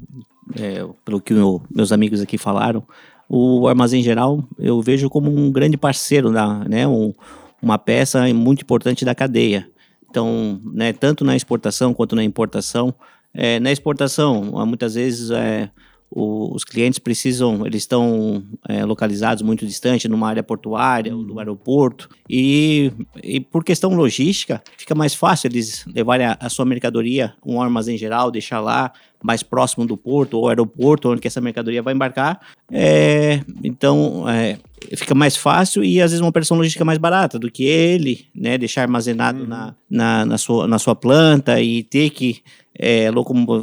é, 0.58 0.84
pelo 1.04 1.20
que 1.20 1.32
meus 1.70 1.90
amigos 1.92 2.20
aqui 2.20 2.36
falaram, 2.36 2.82
o 3.28 3.66
armazém 3.66 4.02
geral 4.02 4.44
eu 4.58 4.82
vejo 4.82 5.08
como 5.08 5.30
um 5.34 5.50
grande 5.50 5.76
parceiro, 5.78 6.30
da, 6.32 6.58
né, 6.68 6.86
um- 6.86 7.14
uma 7.62 7.78
peça 7.78 8.26
muito 8.34 8.60
importante 8.62 9.04
da 9.04 9.14
cadeia. 9.14 9.66
Então, 10.10 10.60
né, 10.72 10.92
tanto 10.92 11.24
na 11.24 11.34
exportação 11.34 11.94
quanto 11.94 12.14
na 12.14 12.22
importação. 12.22 12.92
É, 13.34 13.58
na 13.60 13.72
exportação, 13.72 14.42
muitas 14.66 14.94
vezes 14.94 15.30
é, 15.30 15.68
o- 16.10 16.54
os 16.54 16.62
clientes 16.62 16.98
precisam, 17.00 17.66
eles 17.66 17.82
estão 17.82 18.44
é, 18.68 18.84
localizados 18.84 19.42
muito 19.42 19.66
distante, 19.66 20.06
numa 20.08 20.28
área 20.28 20.42
portuária, 20.42 21.14
ou 21.14 21.24
do 21.24 21.38
aeroporto, 21.40 22.08
e, 22.30 22.92
e 23.22 23.40
por 23.40 23.64
questão 23.64 23.92
logística, 23.94 24.62
fica 24.78 24.94
mais 24.94 25.14
fácil 25.14 25.48
eles 25.48 25.84
levarem 25.92 26.26
a, 26.26 26.36
a 26.38 26.48
sua 26.48 26.64
mercadoria, 26.64 27.34
um 27.44 27.60
armazém 27.60 27.98
geral, 27.98 28.30
deixar 28.30 28.60
lá, 28.60 28.92
mais 29.22 29.42
próximo 29.42 29.86
do 29.86 29.96
porto 29.96 30.34
ou 30.34 30.48
aeroporto, 30.48 31.08
onde 31.08 31.26
essa 31.26 31.40
mercadoria 31.40 31.82
vai 31.82 31.94
embarcar. 31.94 32.38
É, 32.70 33.40
então, 33.64 34.28
é, 34.28 34.58
fica 34.94 35.14
mais 35.14 35.34
fácil 35.34 35.82
e 35.82 35.98
às 35.98 36.10
vezes 36.10 36.20
uma 36.20 36.28
operação 36.28 36.58
logística 36.58 36.84
mais 36.84 36.98
barata 36.98 37.38
do 37.38 37.50
que 37.50 37.64
ele, 37.64 38.26
né, 38.34 38.58
deixar 38.58 38.82
armazenado 38.82 39.46
na, 39.46 39.74
na, 39.88 40.26
na, 40.26 40.36
sua, 40.36 40.68
na 40.68 40.78
sua 40.78 40.94
planta 40.94 41.58
e 41.58 41.82
ter 41.82 42.10
que 42.10 42.42
é, 42.78 43.08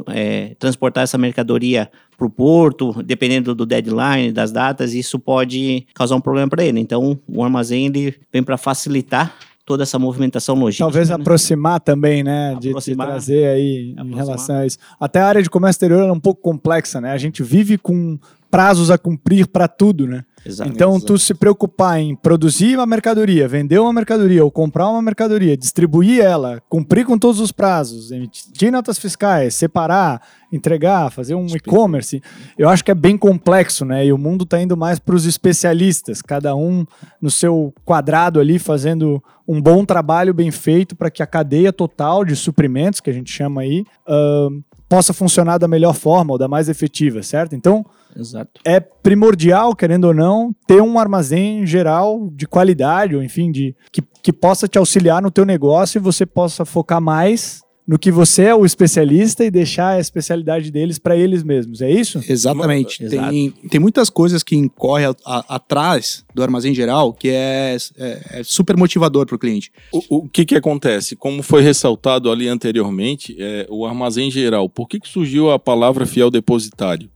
é, 0.08 0.54
transportar 0.58 1.04
essa 1.04 1.18
mercadoria 1.18 1.90
para 2.16 2.26
o 2.26 2.30
porto, 2.30 3.02
dependendo 3.02 3.54
do 3.54 3.66
deadline, 3.66 4.32
das 4.32 4.52
datas, 4.52 4.94
isso 4.94 5.18
pode 5.18 5.86
causar 5.94 6.16
um 6.16 6.20
problema 6.20 6.48
para 6.48 6.64
ele. 6.64 6.80
Então, 6.80 7.18
o 7.28 7.44
armazém 7.44 7.86
ele 7.86 8.14
vem 8.32 8.42
para 8.42 8.56
facilitar 8.56 9.34
toda 9.64 9.82
essa 9.82 9.98
movimentação 9.98 10.54
logística. 10.54 10.84
Talvez 10.84 11.08
né? 11.08 11.14
aproximar 11.14 11.80
também, 11.80 12.22
né? 12.22 12.54
De, 12.54 12.60
de 12.60 12.68
Aproximar. 12.70 13.06
trazer 13.06 13.46
aí 13.46 13.90
em 13.90 13.92
Aproximar. 13.92 14.24
relação 14.24 14.56
a 14.56 14.66
isso. 14.66 14.78
Até 14.98 15.20
a 15.20 15.26
área 15.26 15.42
de 15.42 15.50
comércio 15.50 15.76
exterior 15.76 16.08
é 16.08 16.12
um 16.12 16.20
pouco 16.20 16.40
complexa, 16.40 17.00
né? 17.00 17.12
A 17.12 17.18
gente 17.18 17.42
vive 17.42 17.78
com 17.78 18.18
prazos 18.50 18.90
a 18.90 18.98
cumprir 18.98 19.46
para 19.46 19.68
tudo, 19.68 20.06
né? 20.06 20.24
Exato. 20.44 20.70
Então, 20.70 20.98
tu 21.00 21.16
se 21.18 21.34
preocupar 21.34 22.00
em 22.00 22.16
produzir 22.16 22.76
uma 22.76 22.86
mercadoria, 22.86 23.46
vender 23.46 23.78
uma 23.78 23.92
mercadoria 23.92 24.44
ou 24.44 24.50
comprar 24.50 24.88
uma 24.88 25.00
mercadoria, 25.00 25.56
distribuir 25.56 26.20
ela, 26.20 26.60
cumprir 26.68 27.06
com 27.06 27.16
todos 27.16 27.40
os 27.40 27.52
prazos, 27.52 28.10
emitir 28.10 28.72
notas 28.72 28.98
fiscais, 28.98 29.54
separar, 29.54 30.20
entregar, 30.52 31.10
fazer 31.10 31.34
um 31.34 31.46
e-commerce, 31.46 32.20
eu 32.58 32.68
acho 32.68 32.84
que 32.84 32.90
é 32.90 32.94
bem 32.94 33.16
complexo, 33.16 33.84
né? 33.84 34.04
E 34.04 34.12
o 34.12 34.18
mundo 34.18 34.44
está 34.44 34.60
indo 34.60 34.76
mais 34.76 34.98
para 34.98 35.14
os 35.14 35.24
especialistas, 35.24 36.20
cada 36.20 36.54
um 36.56 36.84
no 37.20 37.30
seu 37.30 37.72
quadrado 37.84 38.40
ali, 38.40 38.58
fazendo 38.58 39.22
um 39.46 39.60
bom 39.60 39.84
trabalho 39.84 40.34
bem 40.34 40.50
feito 40.50 40.96
para 40.96 41.10
que 41.10 41.22
a 41.22 41.26
cadeia 41.26 41.72
total 41.72 42.24
de 42.24 42.34
suprimentos, 42.34 43.00
que 43.00 43.10
a 43.10 43.14
gente 43.14 43.30
chama 43.30 43.62
aí, 43.62 43.84
ahn, 44.06 44.60
possa 44.88 45.14
funcionar 45.14 45.56
da 45.56 45.66
melhor 45.66 45.94
forma 45.94 46.32
ou 46.32 46.38
da 46.38 46.46
mais 46.46 46.68
efetiva, 46.68 47.22
certo? 47.22 47.54
Então, 47.54 47.86
Exato. 48.16 48.60
é 48.64 48.80
primordial, 48.80 49.74
querendo 49.74 50.04
ou 50.04 50.14
não, 50.14 50.54
ter 50.66 50.80
um 50.82 50.98
armazém 50.98 51.66
geral 51.66 52.28
de 52.34 52.46
qualidade, 52.46 53.14
ou 53.16 53.22
enfim, 53.22 53.50
de, 53.50 53.74
que, 53.90 54.02
que 54.22 54.32
possa 54.32 54.66
te 54.68 54.78
auxiliar 54.78 55.20
no 55.22 55.30
teu 55.30 55.44
negócio 55.44 55.98
e 55.98 56.02
você 56.02 56.24
possa 56.26 56.64
focar 56.64 57.00
mais 57.00 57.60
no 57.84 57.98
que 57.98 58.12
você 58.12 58.44
é 58.44 58.54
o 58.54 58.64
especialista 58.64 59.44
e 59.44 59.50
deixar 59.50 59.96
a 59.96 59.98
especialidade 60.00 60.70
deles 60.70 61.00
para 61.00 61.16
eles 61.16 61.42
mesmos. 61.42 61.80
É 61.82 61.90
isso? 61.90 62.20
Exatamente. 62.28 63.04
Tem, 63.08 63.50
tem 63.68 63.80
muitas 63.80 64.08
coisas 64.08 64.44
que 64.44 64.54
incorrem 64.54 65.06
a- 65.06 65.14
a- 65.26 65.56
atrás 65.56 66.24
do 66.32 66.44
armazém 66.44 66.72
geral 66.72 67.12
que 67.12 67.28
é, 67.28 67.76
é- 67.98 68.38
é 68.38 68.42
super 68.44 68.76
motivador 68.76 69.26
para 69.26 69.34
o 69.34 69.38
cliente. 69.38 69.72
O, 69.92 70.18
o 70.18 70.28
que 70.28 70.44
que 70.44 70.54
acontece? 70.54 71.16
Como 71.16 71.42
foi 71.42 71.60
ressaltado 71.60 72.30
ali 72.30 72.46
anteriormente, 72.46 73.34
é, 73.36 73.66
o 73.68 73.84
armazém 73.84 74.30
geral. 74.30 74.68
Por 74.68 74.86
que, 74.88 75.00
que 75.00 75.08
surgiu 75.08 75.50
a 75.50 75.58
palavra 75.58 76.06
fiel 76.06 76.30
depositário? 76.30 77.10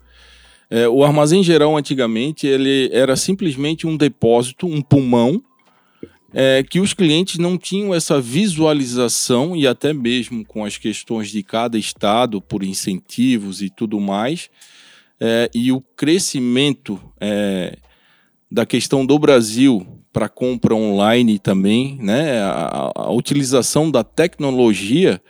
É, 0.70 0.88
o 0.88 1.04
armazém 1.04 1.42
geral 1.42 1.76
antigamente 1.76 2.46
ele 2.46 2.90
era 2.92 3.14
simplesmente 3.16 3.86
um 3.86 3.96
depósito, 3.96 4.66
um 4.66 4.82
pulmão, 4.82 5.42
é, 6.34 6.62
que 6.68 6.80
os 6.80 6.92
clientes 6.92 7.38
não 7.38 7.56
tinham 7.56 7.94
essa 7.94 8.20
visualização 8.20 9.56
e 9.56 9.66
até 9.66 9.92
mesmo 9.92 10.44
com 10.44 10.64
as 10.64 10.76
questões 10.76 11.30
de 11.30 11.42
cada 11.42 11.78
estado 11.78 12.40
por 12.40 12.62
incentivos 12.64 13.62
e 13.62 13.70
tudo 13.70 14.00
mais 14.00 14.50
é, 15.20 15.48
e 15.54 15.70
o 15.72 15.80
crescimento 15.80 17.00
é, 17.20 17.76
da 18.50 18.66
questão 18.66 19.06
do 19.06 19.18
Brasil 19.18 19.86
para 20.12 20.28
compra 20.28 20.74
online 20.74 21.38
também, 21.38 21.98
né? 22.00 22.40
A, 22.40 22.50
a- 22.52 22.92
a 23.06 23.10
utilização 23.12 23.90
da 23.90 24.02
tecnologia, 24.02 25.20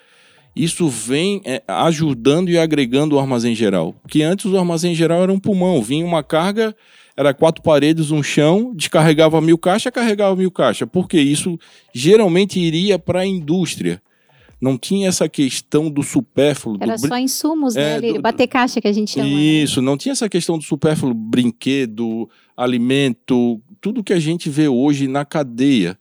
isso 0.56 0.88
vem 0.88 1.42
é, 1.44 1.62
ajudando 1.68 2.48
e 2.48 2.56
agregando 2.58 3.14
o 3.14 3.18
armazém 3.20 3.54
geral. 3.54 3.94
Porque 4.02 4.22
antes 4.22 4.46
o 4.46 4.56
armazém 4.56 4.94
geral 4.94 5.22
era 5.22 5.32
um 5.32 5.38
pulmão, 5.38 5.82
vinha 5.82 6.04
uma 6.04 6.22
carga, 6.22 6.74
era 7.16 7.34
quatro 7.34 7.62
paredes, 7.62 8.10
um 8.10 8.22
chão, 8.22 8.72
descarregava 8.74 9.40
mil 9.40 9.58
caixas, 9.58 9.92
carregava 9.92 10.34
mil 10.34 10.50
caixas. 10.50 10.88
Porque 10.90 11.18
isso 11.20 11.58
geralmente 11.94 12.58
iria 12.58 12.98
para 12.98 13.20
a 13.20 13.26
indústria. 13.26 14.02
Não 14.58 14.78
tinha 14.78 15.08
essa 15.08 15.28
questão 15.28 15.90
do 15.90 16.02
supérfluo. 16.02 16.78
do 16.78 16.82
Era 16.84 16.96
brin- 16.96 17.08
só 17.08 17.18
insumos, 17.18 17.74
né? 17.74 17.82
É, 17.92 17.94
ali, 17.96 18.12
do- 18.14 18.22
bater 18.22 18.46
caixa 18.46 18.80
que 18.80 18.88
a 18.88 18.92
gente 18.92 19.10
chama. 19.10 19.26
né? 19.28 19.30
isso, 19.34 19.82
não 19.82 19.98
tinha 19.98 20.12
essa 20.12 20.28
questão 20.30 20.56
do 20.56 20.64
supérfluo, 20.64 21.12
brinquedo, 21.12 22.26
alimento, 22.56 23.60
tudo 23.80 24.02
que 24.02 24.12
a 24.12 24.18
gente 24.18 24.48
vê 24.48 24.66
hoje 24.68 25.06
na 25.08 25.24
cadeia. 25.26 25.98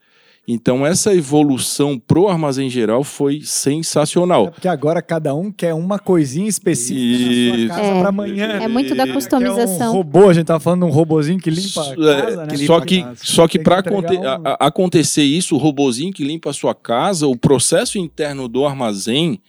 Então, 0.48 0.86
essa 0.86 1.12
evolução 1.16 1.98
pro 1.98 2.28
armazém 2.28 2.70
geral 2.70 3.04
foi 3.04 3.38
É 3.38 3.42
sensacional. 3.44 4.52
porque 4.52 4.68
agora 4.68 5.02
cada 5.02 5.34
um 5.34 5.52
quer 5.52 5.74
uma 5.74 5.98
coisinha 5.98 6.48
específica 6.48 7.00
na 7.00 7.56
Isso. 7.56 7.68
sua 7.68 7.76
casa 7.76 7.82
É. 7.90 8.00
para 8.00 8.10
amanhã. 8.10 8.46
É 8.62 8.68
muito 8.68 8.94
da 8.94 9.08
customização. 9.12 9.90
um 9.92 9.94
robô, 9.96 10.30
a 10.30 10.34
gente 10.34 10.46
tava 10.46 10.60
falando 10.60 10.82
de 10.82 10.86
um 10.86 10.92
robozinho 10.92 11.40
que 11.40 11.50
limpa 11.50 11.82
a 11.82 11.96
casa, 11.96 12.12
É, 12.44 12.46
né? 12.48 12.58
só 12.66 12.80
que, 12.80 13.06
só 13.16 13.48
que 13.48 13.58
tem 13.58 13.64
para 13.64 13.80
entregar 13.98 14.40
um- 14.40 14.44
acontecer 14.60 15.24
isso, 15.24 15.56
o 15.56 15.58
robozinho 15.58 16.14
que 16.14 16.24
limpa 16.24 16.52
a 16.52 16.54
sua 16.54 16.76
casa, 16.76 17.26
o 17.28 17.36
processo 17.36 17.98
interno 17.98 18.48
do 18.48 18.66
armazém, 18.68 19.40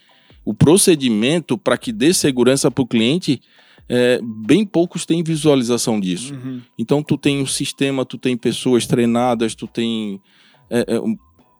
o 0.43 0.53
procedimento 0.53 1.57
para 1.57 1.77
que 1.77 1.91
dê 1.91 2.13
segurança 2.13 2.71
para 2.71 2.81
o 2.81 2.87
cliente, 2.87 3.39
é, 3.89 4.19
bem 4.23 4.65
poucos 4.65 5.05
têm 5.05 5.21
visualização 5.23 5.99
disso. 5.99 6.33
Uhum. 6.33 6.59
Então 6.77 7.03
tu 7.03 7.17
tem 7.17 7.41
um 7.41 7.45
sistema, 7.45 8.03
tu 8.05 8.17
tem 8.17 8.35
pessoas 8.35 8.85
treinadas, 8.87 9.53
tu 9.55 9.67
tem 9.67 10.19
é, 10.69 10.95
é, 10.95 10.99
um- 10.99 11.15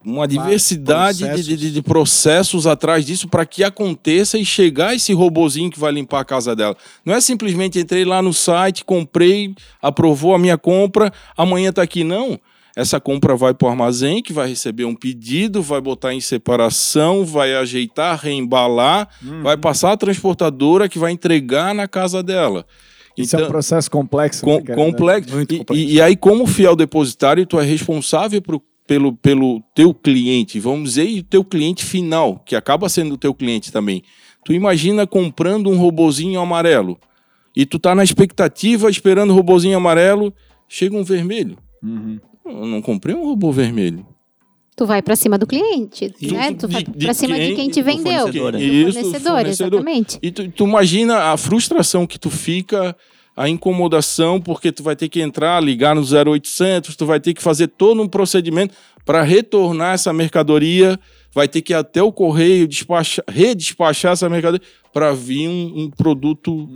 uma 0.06 0.28
diversidade 0.28 1.18
de- 1.20 1.24
processos. 1.26 1.46
De, 1.46 1.58
de- 1.58 1.72
de 1.72 1.82
processos 1.82 2.68
atrás 2.68 3.06
disso 3.06 3.28
para 3.28 3.46
que 3.46 3.64
aconteça 3.64 4.38
e 4.38 4.46
chegar 4.46 4.96
esse 4.96 5.12
robozinho 5.14 5.70
que 5.70 5.80
vai 5.80 5.92
limpar 5.92 6.22
a 6.22 6.26
casa 6.26 6.56
dela. 6.56 6.78
Não 7.06 7.14
é 7.14 7.20
simplesmente 7.20 7.78
entrei 7.80 8.06
lá 8.06 8.22
no 8.22 8.34
site, 8.34 8.86
comprei, 8.86 9.54
aprovou 9.82 10.34
a 10.34 10.40
minha 10.40 10.58
compra, 10.58 11.12
amanhã 11.36 11.74
tá 11.74 11.82
aqui 11.82 12.04
não. 12.04 12.40
Essa 12.76 13.00
compra 13.02 13.36
vai 13.36 13.56
para 13.56 13.68
o 13.68 13.72
armazém, 13.72 14.22
que 14.22 14.32
vai 14.32 14.48
receber 14.48 14.86
um 14.86 14.94
pedido, 14.96 15.64
vai 15.64 15.82
botar 15.82 16.14
em 16.14 16.22
separação, 16.22 17.26
vai 17.26 17.56
ajeitar, 17.56 18.20
reembalar, 18.22 19.10
Uhum. 19.26 19.42
vai 19.42 19.58
passar 19.58 19.94
a 19.94 19.98
transportadora 19.98 20.88
que 20.88 21.00
vai 21.00 21.12
entregar 21.12 21.74
na 21.74 21.88
casa 21.88 22.22
dela. 22.22 22.66
Isso 23.18 23.36
é 23.36 23.44
um 23.44 23.48
processo 23.48 23.90
complexo. 23.90 24.44
com- 24.44 24.62
né, 24.64 24.76
complexo. 24.76 25.42
E- 25.42 25.48
complexo. 25.58 25.74
E, 25.74 25.94
e 25.96 26.02
aí, 26.02 26.16
como 26.16 26.46
fiel 26.46 26.76
depositário, 26.76 27.48
tu 27.48 27.60
é 27.60 27.66
responsável 27.66 28.40
pro, 28.44 28.62
pelo, 28.88 29.13
pelo 29.13 29.62
teu 29.75 29.94
cliente, 29.94 30.60
vamos 30.60 30.89
dizer, 30.91 31.08
e 31.10 31.20
o 31.20 31.24
teu 31.24 31.44
cliente 31.44 31.84
final, 31.86 32.39
que 32.46 32.56
acaba 32.56 32.88
sendo 32.89 33.13
o 33.13 33.17
teu 33.17 33.34
cliente 33.34 33.72
também. 33.72 34.01
Tu 34.46 34.53
imagina 34.53 35.06
comprando 35.06 35.70
um 35.70 35.77
robozinho 35.77 36.39
amarelo 36.39 36.98
e 37.56 37.65
tu 37.65 37.77
tá 37.77 37.94
na 37.94 38.03
expectativa, 38.03 38.89
esperando 38.89 39.32
o 39.32 39.34
robozinho 39.36 39.75
amarelo, 39.77 40.34
chega 40.70 40.96
um 40.96 41.03
vermelho. 41.03 41.58
Uhum. 41.84 42.17
Eu 42.46 42.65
não 42.65 42.82
comprei 42.82 43.13
um 43.13 43.25
robô 43.25 43.51
vermelho. 43.51 44.06
Tu 44.75 44.86
vai 44.86 45.01
pra 45.01 45.15
cima 45.15 45.38
do 45.39 45.46
cliente, 45.48 46.13
E 46.22 46.32
né? 46.32 46.51
tu- 46.53 46.67
Tu 46.67 46.72
vai 46.72 46.84
pra 46.84 47.13
cima 47.13 47.38
de 47.38 47.56
quem- 47.56 47.70
te 47.70 47.82
vendeu. 47.82 48.03
fornecedor, 48.22 48.51
Do 48.51 48.58
né? 48.60 48.63
Isso, 48.63 48.94
fornecedor, 49.01 49.34
fornecedor. 49.38 49.74
exatamente. 49.79 50.20
E 50.22 50.32
tu, 50.32 50.48
tu 50.51 50.63
imagina 50.65 51.34
a 51.34 51.38
frustração 51.38 52.06
que 52.08 52.20
tu 52.20 52.29
fica, 52.29 52.96
a 53.38 53.48
incomodação, 53.48 54.41
porque 54.41 54.72
tu 54.72 54.82
vai 54.82 54.96
ter 54.96 55.08
que 55.10 55.22
entrar, 55.22 55.63
ligar 55.63 55.96
no 55.96 56.01
0800, 56.01 56.96
tu 56.96 57.06
vai 57.06 57.20
ter 57.20 57.36
que 57.36 57.41
fazer 57.41 57.67
todo 57.67 58.01
um 58.01 58.08
procedimento 58.08 58.74
para 59.06 59.22
retornar 59.22 59.94
essa 59.94 60.12
mercadoria, 60.12 61.00
vai 61.32 61.48
ter 61.48 61.62
que 61.62 61.72
ir 61.72 61.75
até 61.75 62.01
o 62.01 62.12
correio 62.12 62.67
despachar, 62.67 63.24
redespachar 63.29 64.13
essa 64.13 64.27
mercadoria 64.27 64.65
para 64.91 65.13
vir 65.13 65.48
um, 65.48 65.84
um 65.84 65.89
produto 65.91 66.67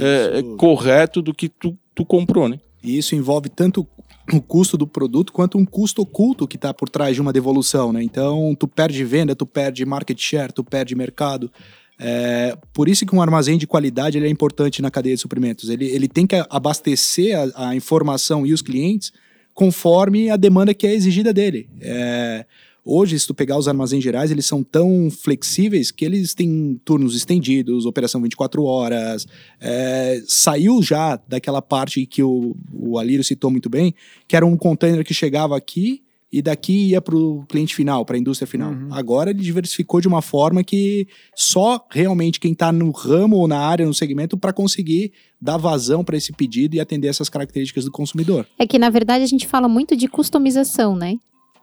é, 0.00 0.38
é, 0.38 0.42
correto 0.56 1.20
do 1.20 1.34
que 1.34 1.50
tu, 1.50 1.76
tu 1.94 2.02
comprou, 2.02 2.48
né? 2.48 2.58
E 2.82 2.96
isso 2.96 3.14
envolve 3.14 3.50
tanto 3.50 3.86
o 4.32 4.40
custo 4.40 4.78
do 4.78 4.86
produto 4.86 5.32
quanto 5.32 5.58
um 5.58 5.66
custo 5.66 6.00
oculto 6.00 6.48
que 6.48 6.56
está 6.56 6.72
por 6.72 6.88
trás 6.88 7.14
de 7.14 7.20
uma 7.20 7.32
devolução, 7.32 7.92
né? 7.92 8.02
Então, 8.02 8.56
tu 8.58 8.66
perde 8.66 9.04
venda, 9.04 9.36
tu 9.36 9.44
perde 9.44 9.84
market 9.84 10.18
share, 10.18 10.52
tu 10.52 10.64
perde 10.64 10.94
mercado. 10.94 11.52
É, 11.98 12.56
por 12.72 12.88
isso 12.88 13.06
que 13.06 13.14
um 13.14 13.22
armazém 13.22 13.56
de 13.56 13.66
qualidade 13.66 14.18
ele 14.18 14.26
é 14.26 14.30
importante 14.30 14.82
na 14.82 14.90
cadeia 14.90 15.14
de 15.14 15.20
suprimentos. 15.20 15.70
Ele, 15.70 15.86
ele 15.86 16.08
tem 16.08 16.26
que 16.26 16.36
abastecer 16.50 17.36
a, 17.54 17.68
a 17.70 17.76
informação 17.76 18.46
e 18.46 18.52
os 18.52 18.62
clientes 18.62 19.12
conforme 19.54 20.28
a 20.28 20.36
demanda 20.36 20.74
que 20.74 20.86
é 20.86 20.94
exigida 20.94 21.32
dele. 21.32 21.66
É, 21.80 22.44
hoje, 22.84 23.18
se 23.18 23.26
tu 23.26 23.34
pegar 23.34 23.56
os 23.56 23.66
armazéns 23.66 24.04
gerais, 24.04 24.30
eles 24.30 24.44
são 24.44 24.62
tão 24.62 25.10
flexíveis 25.10 25.90
que 25.90 26.04
eles 26.04 26.34
têm 26.34 26.78
turnos 26.84 27.16
estendidos, 27.16 27.86
operação 27.86 28.20
24 28.20 28.62
horas, 28.64 29.26
é, 29.58 30.22
saiu 30.26 30.82
já 30.82 31.18
daquela 31.26 31.62
parte 31.62 32.04
que 32.04 32.22
o, 32.22 32.54
o 32.70 32.98
Alírio 32.98 33.24
citou 33.24 33.50
muito 33.50 33.70
bem, 33.70 33.94
que 34.28 34.36
era 34.36 34.44
um 34.44 34.58
container 34.58 35.02
que 35.02 35.14
chegava 35.14 35.56
aqui 35.56 36.02
e 36.32 36.42
daqui 36.42 36.90
ia 36.90 37.00
para 37.00 37.16
o 37.16 37.44
cliente 37.46 37.74
final, 37.74 38.04
para 38.04 38.16
a 38.16 38.18
indústria 38.18 38.46
final. 38.46 38.74
Agora 38.90 39.30
ele 39.30 39.40
diversificou 39.40 40.00
de 40.00 40.08
uma 40.08 40.20
forma 40.20 40.64
que 40.64 41.06
só 41.34 41.84
realmente 41.90 42.40
quem 42.40 42.52
está 42.52 42.72
no 42.72 42.90
ramo 42.90 43.36
ou 43.36 43.46
na 43.46 43.58
área, 43.58 43.86
no 43.86 43.94
segmento, 43.94 44.36
para 44.36 44.52
conseguir 44.52 45.12
dar 45.40 45.56
vazão 45.56 46.04
para 46.04 46.16
esse 46.16 46.32
pedido 46.32 46.74
e 46.74 46.80
atender 46.80 47.08
essas 47.08 47.28
características 47.28 47.84
do 47.84 47.90
consumidor. 47.90 48.46
É 48.58 48.66
que, 48.66 48.78
na 48.78 48.90
verdade, 48.90 49.22
a 49.22 49.28
gente 49.28 49.46
fala 49.46 49.68
muito 49.68 49.96
de 49.96 50.08
customização, 50.08 50.96
né? 50.96 51.16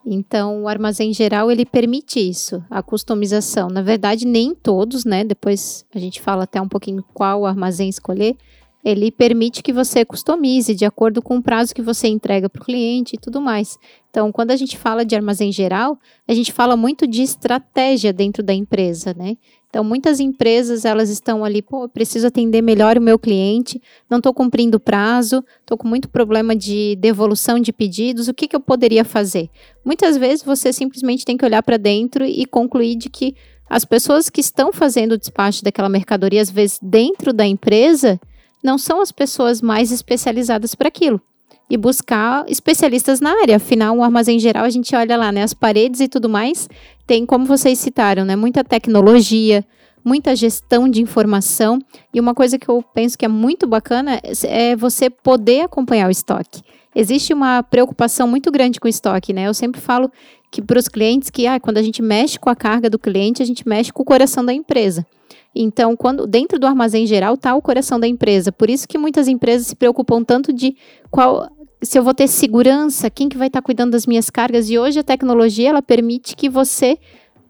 Então, 0.05 0.63
o 0.63 0.67
armazém 0.67 1.13
geral, 1.13 1.50
ele 1.50 1.65
permite 1.65 2.20
isso, 2.20 2.63
a 2.70 2.84
customização. 2.84 3.70
Na 3.70 3.82
verdade, 3.82 4.25
nem 4.25 4.53
todos, 4.53 5.05
né? 5.05 5.24
Depois 5.24 5.86
a 5.93 6.00
gente 6.00 6.22
fala 6.22 6.43
até 6.43 6.62
um 6.62 6.67
pouquinho 6.67 7.03
qual 7.13 7.46
armazém 7.46 7.89
escolher. 7.89 8.36
Ele 8.83 9.11
permite 9.11 9.63
que 9.63 9.71
você 9.71 10.03
customize 10.03 10.75
de 10.75 10.83
acordo 10.83 11.21
com 11.21 11.37
o 11.37 11.41
prazo 11.41 11.73
que 11.73 11.81
você 11.81 12.07
entrega 12.07 12.49
para 12.49 12.61
o 12.61 12.65
cliente 12.65 13.15
e 13.15 13.19
tudo 13.19 13.39
mais. 13.39 13.77
Então, 14.09 14.31
quando 14.31 14.51
a 14.51 14.55
gente 14.55 14.77
fala 14.77 15.05
de 15.05 15.15
armazém 15.15 15.51
geral, 15.51 15.97
a 16.27 16.33
gente 16.33 16.51
fala 16.51 16.75
muito 16.75 17.07
de 17.07 17.21
estratégia 17.21 18.11
dentro 18.11 18.43
da 18.43 18.53
empresa, 18.53 19.13
né? 19.17 19.37
Então, 19.73 19.83
muitas 19.83 20.19
empresas, 20.19 20.85
elas 20.85 21.09
estão 21.09 21.43
ali, 21.43 21.59
pô, 21.59 21.89
preciso 21.89 22.27
atender 22.27 22.61
melhor 22.61 22.95
o 22.95 23.01
meu 23.01 23.17
cliente, 23.17 23.81
não 24.07 24.19
estou 24.19 24.31
cumprindo 24.31 24.77
o 24.77 24.79
prazo, 24.79 25.43
estou 25.61 25.75
com 25.75 25.87
muito 25.87 26.07
problema 26.07 26.55
de 26.55 26.95
devolução 26.97 27.59
de 27.59 27.73
pedidos, 27.73 28.27
o 28.27 28.35
que, 28.35 28.47
que 28.47 28.55
eu 28.55 28.59
poderia 28.59 29.03
fazer? 29.03 29.49
Muitas 29.83 30.15
vezes 30.15 30.45
você 30.45 30.71
simplesmente 30.71 31.25
tem 31.25 31.35
que 31.35 31.43
olhar 31.43 31.63
para 31.63 31.77
dentro 31.77 32.23
e 32.23 32.45
concluir 32.45 32.95
de 32.95 33.09
que 33.09 33.35
as 33.67 33.83
pessoas 33.83 34.29
que 34.29 34.41
estão 34.41 34.71
fazendo 34.71 35.13
o 35.13 35.17
despacho 35.17 35.63
daquela 35.63 35.89
mercadoria, 35.89 36.43
às 36.43 36.51
vezes 36.51 36.77
dentro 36.79 37.33
da 37.33 37.48
empresa, 37.48 38.19
não 38.63 38.77
são 38.77 39.01
as 39.01 39.11
pessoas 39.11 39.61
mais 39.61 39.91
especializadas 39.91 40.73
para 40.73 40.87
aquilo. 40.87 41.21
E 41.69 41.77
buscar 41.77 42.45
especialistas 42.47 43.19
na 43.19 43.31
área. 43.41 43.55
Afinal, 43.55 43.95
um 43.95 44.03
armazém 44.03 44.39
geral, 44.39 44.63
a 44.63 44.69
gente 44.69 44.95
olha 44.95 45.17
lá, 45.17 45.31
né? 45.31 45.43
As 45.43 45.53
paredes 45.53 46.01
e 46.01 46.07
tudo 46.07 46.29
mais, 46.29 46.69
tem, 47.05 47.25
como 47.25 47.45
vocês 47.45 47.79
citaram, 47.79 48.25
né? 48.25 48.35
Muita 48.35 48.63
tecnologia, 48.63 49.65
muita 50.03 50.35
gestão 50.35 50.89
de 50.89 51.01
informação. 51.01 51.79
E 52.13 52.19
uma 52.19 52.33
coisa 52.33 52.59
que 52.59 52.69
eu 52.69 52.83
penso 52.93 53.17
que 53.17 53.25
é 53.25 53.29
muito 53.29 53.65
bacana 53.65 54.19
é 54.43 54.75
você 54.75 55.09
poder 55.09 55.61
acompanhar 55.61 56.07
o 56.07 56.11
estoque. 56.11 56.61
Existe 56.95 57.33
uma 57.33 57.63
preocupação 57.63 58.27
muito 58.27 58.51
grande 58.51 58.79
com 58.79 58.87
o 58.87 58.89
estoque, 58.89 59.33
né? 59.33 59.47
Eu 59.47 59.53
sempre 59.53 59.81
falo 59.81 60.11
que 60.51 60.61
para 60.61 60.77
os 60.77 60.87
clientes 60.87 61.31
que 61.31 61.47
ah, 61.47 61.59
quando 61.59 61.79
a 61.79 61.81
gente 61.81 62.01
mexe 62.01 62.37
com 62.37 62.49
a 62.49 62.55
carga 62.55 62.89
do 62.89 62.99
cliente, 62.99 63.41
a 63.41 63.45
gente 63.45 63.67
mexe 63.67 63.91
com 63.91 64.03
o 64.03 64.05
coração 64.05 64.45
da 64.45 64.53
empresa. 64.53 65.05
Então, 65.55 65.96
quando 65.96 66.25
dentro 66.25 66.59
do 66.59 66.66
armazém 66.66 67.05
geral 67.05 67.35
está 67.35 67.55
o 67.55 67.61
coração 67.61 68.00
da 68.00 68.07
empresa. 68.07 68.51
Por 68.51 68.70
isso 68.70 68.87
que 68.87 68.98
muitas 68.98 69.27
empresas 69.27 69.68
se 69.68 69.75
preocupam 69.75 70.24
tanto 70.24 70.51
de 70.51 70.75
qual 71.11 71.48
se 71.81 72.00
eu 72.00 72.03
vou 72.03 72.13
ter 72.13 72.27
segurança, 72.27 73.09
quem 73.09 73.29
que 73.29 73.37
vai 73.37 73.48
estar 73.48 73.61
cuidando 73.61 73.92
das 73.92 74.07
minhas 74.07 74.29
cargas. 74.29 74.70
E 74.70 74.79
hoje 74.79 75.00
a 75.00 75.03
tecnologia 75.03 75.70
ela 75.70 75.81
permite 75.81 76.35
que 76.35 76.50
você 76.50 76.98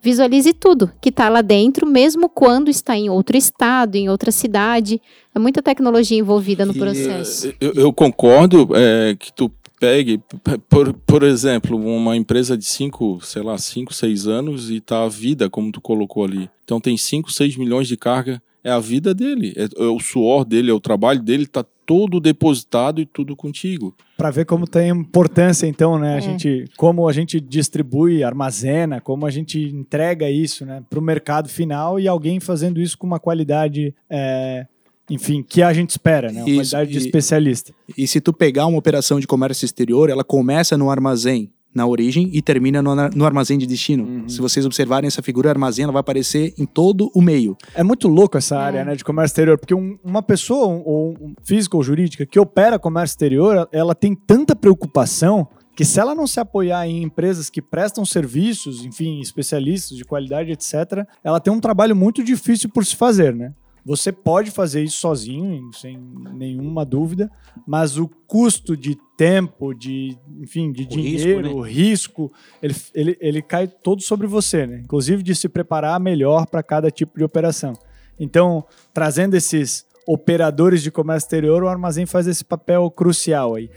visualize 0.01 0.51
tudo 0.53 0.91
que 0.99 1.07
está 1.07 1.29
lá 1.29 1.41
dentro, 1.41 1.87
mesmo 1.87 2.27
quando 2.27 2.69
está 2.69 2.97
em 2.97 3.09
outro 3.09 3.37
estado, 3.37 3.95
em 3.95 4.09
outra 4.09 4.31
cidade. 4.31 5.01
É 5.33 5.39
muita 5.39 5.61
tecnologia 5.61 6.17
envolvida 6.17 6.65
no 6.65 6.73
E, 6.73 6.77
processo. 6.77 7.53
Eu, 7.61 7.73
eu 7.73 7.93
concordo 7.93 8.67
é, 8.73 9.15
que 9.17 9.31
tu 9.31 9.49
pegue, 9.83 10.21
por, 10.69 10.93
por 10.93 11.23
exemplo, 11.23 11.77
uma 11.77 12.15
empresa 12.15 12.57
de 12.57 12.63
5, 12.63 13.19
sei 13.21 13.41
lá, 13.43 13.57
5, 13.57 13.93
6 13.93 14.27
anos 14.27 14.71
e 14.71 14.79
tá 14.79 15.03
a 15.03 15.09
vida, 15.09 15.49
como 15.49 15.73
tu 15.73 15.81
colocou 15.81 16.23
ali. 16.23 16.49
Então 16.63 16.79
tem 16.79 16.95
5, 16.95 17.29
6 17.29 17.57
milhões 17.57 17.85
de 17.85 17.97
carga, 17.97 18.41
é 18.63 18.71
a 18.71 18.79
vida 18.79 19.13
dele, 19.13 19.53
é, 19.57 19.63
é 19.83 19.87
o 19.87 19.99
suor 19.99 20.45
dele, 20.45 20.71
é 20.71 20.73
o 20.73 20.79
trabalho 20.79 21.21
dele, 21.21 21.45
tá 21.45 21.65
todo 21.85 22.21
depositado 22.21 23.01
e 23.01 23.05
tudo 23.05 23.35
contigo. 23.35 23.93
Para 24.15 24.31
ver 24.31 24.45
como 24.45 24.65
tem 24.65 24.87
importância, 24.89 25.67
então, 25.67 25.99
né? 25.99 26.13
A 26.13 26.17
É. 26.17 26.21
gente, 26.21 26.63
como 26.77 27.09
a 27.09 27.11
gente 27.11 27.41
distribui, 27.41 28.23
armazena, 28.23 29.01
como 29.01 29.25
a 29.25 29.29
gente 29.29 29.59
entrega 29.59 30.29
isso, 30.29 30.65
né, 30.65 30.81
para 30.89 30.97
o 30.97 31.01
mercado 31.01 31.49
final 31.49 31.99
e 31.99 32.07
alguém 32.07 32.39
fazendo 32.39 32.79
isso 32.79 32.97
com 32.97 33.05
uma 33.05 33.19
qualidade, 33.19 33.93
é, 34.09 34.65
enfim, 35.09 35.43
que 35.47 35.61
a 35.61 35.73
gente 35.73 35.89
espera, 35.91 36.31
né? 36.31 36.41
Uma 36.41 36.49
Isso, 36.49 36.71
qualidade 36.71 36.91
de 36.91 36.97
e- 36.97 37.01
especialista. 37.05 37.73
E 37.97 38.07
se 38.07 38.21
tu 38.21 38.31
pegar 38.33 38.65
uma 38.67 38.77
operação 38.77 39.19
de 39.19 39.27
comércio 39.27 39.65
exterior, 39.65 40.09
ela 40.09 40.23
começa 40.23 40.77
no 40.77 40.89
armazém 40.89 41.51
na 41.75 41.87
origem 41.87 42.29
e 42.31 42.39
termina 42.39 42.83
no, 42.83 42.93
no 42.95 43.25
armazém 43.25 43.57
de 43.57 43.65
destino. 43.65 44.29
Se 44.29 44.39
vocês 44.39 44.63
observarem 44.63 45.07
essa 45.07 45.23
figura, 45.23 45.49
armazém 45.49 45.83
ela 45.83 45.91
vai 45.91 46.01
aparecer 46.01 46.53
em 46.57 46.67
todo 46.67 47.09
o 47.15 47.21
meio. 47.21 47.57
É 47.73 47.81
muito 47.83 48.07
louco 48.07 48.37
essa 48.37 48.57
área, 48.59 48.79
É. 48.79 48.85
né, 48.85 48.95
de 48.95 49.03
comércio 49.03 49.31
exterior, 49.33 49.57
porque 49.57 49.73
um- 49.73 49.97
uma 50.03 50.21
pessoa, 50.21 50.67
um- 50.67 50.83
ou 50.85 51.09
um, 51.19 51.33
física 51.43 51.75
ou 51.75 51.81
jurídica, 51.81 52.27
que 52.27 52.39
opera 52.39 52.77
comércio 52.77 53.13
exterior, 53.15 53.67
ela 53.71 53.95
tem 53.95 54.13
tanta 54.15 54.55
preocupação 54.55 55.47
que 55.75 55.83
se 55.83 55.99
ela 55.99 56.13
não 56.13 56.27
se 56.27 56.39
apoiar 56.39 56.87
em 56.87 57.01
empresas 57.01 57.49
que 57.49 57.59
prestam 57.59 58.05
serviços, 58.05 58.85
enfim, 58.85 59.19
especialistas 59.19 59.97
de 59.97 60.05
qualidade, 60.05 60.51
etc., 60.51 61.03
ela 61.23 61.39
tem 61.39 61.51
um 61.51 61.59
trabalho 61.59 61.95
muito 61.95 62.23
difícil 62.23 62.69
por 62.69 62.85
se 62.85 62.95
fazer, 62.95 63.33
né? 63.33 63.51
Você 63.85 64.11
pode 64.11 64.49
fazer 64.49 64.81
isso 64.81 64.97
sozinho, 64.97 65.71
sem 65.73 65.97
nenhuma 66.33 66.85
dúvida, 66.85 67.29
mas 67.67 67.97
o 67.97 68.07
custo 68.07 68.77
de 68.77 68.97
tempo, 69.17 69.73
de, 69.73 70.17
enfim, 70.39 70.71
de 70.71 70.83
O 70.83 70.85
risco, 70.85 70.97
dinheiro, 70.97 71.41
né? 71.41 71.49
o 71.49 71.61
risco, 71.61 72.31
ele, 72.61 72.75
ele, 72.93 73.17
ele 73.19 73.41
cai 73.41 73.67
todo 73.67 74.01
sobre 74.01 74.25
você, 74.25 74.65
né? 74.65 74.79
Inclusive 74.79 75.21
de 75.21 75.35
se 75.35 75.49
preparar 75.49 75.99
melhor 75.99 76.45
para 76.45 76.63
cada 76.63 76.89
tipo 76.89 77.17
de 77.17 77.23
operação. 77.25 77.73
Então, 78.17 78.63
trazendo 78.93 79.35
esses 79.35 79.85
operadores 80.07 80.81
de 80.81 80.91
comércio 80.91 81.25
exterior, 81.25 81.63
o 81.63 81.67
armazém 81.67 82.05
faz 82.05 82.25
esse 82.27 82.43
papel 82.43 82.89
crucial 82.89 83.55
aí. 83.55 83.69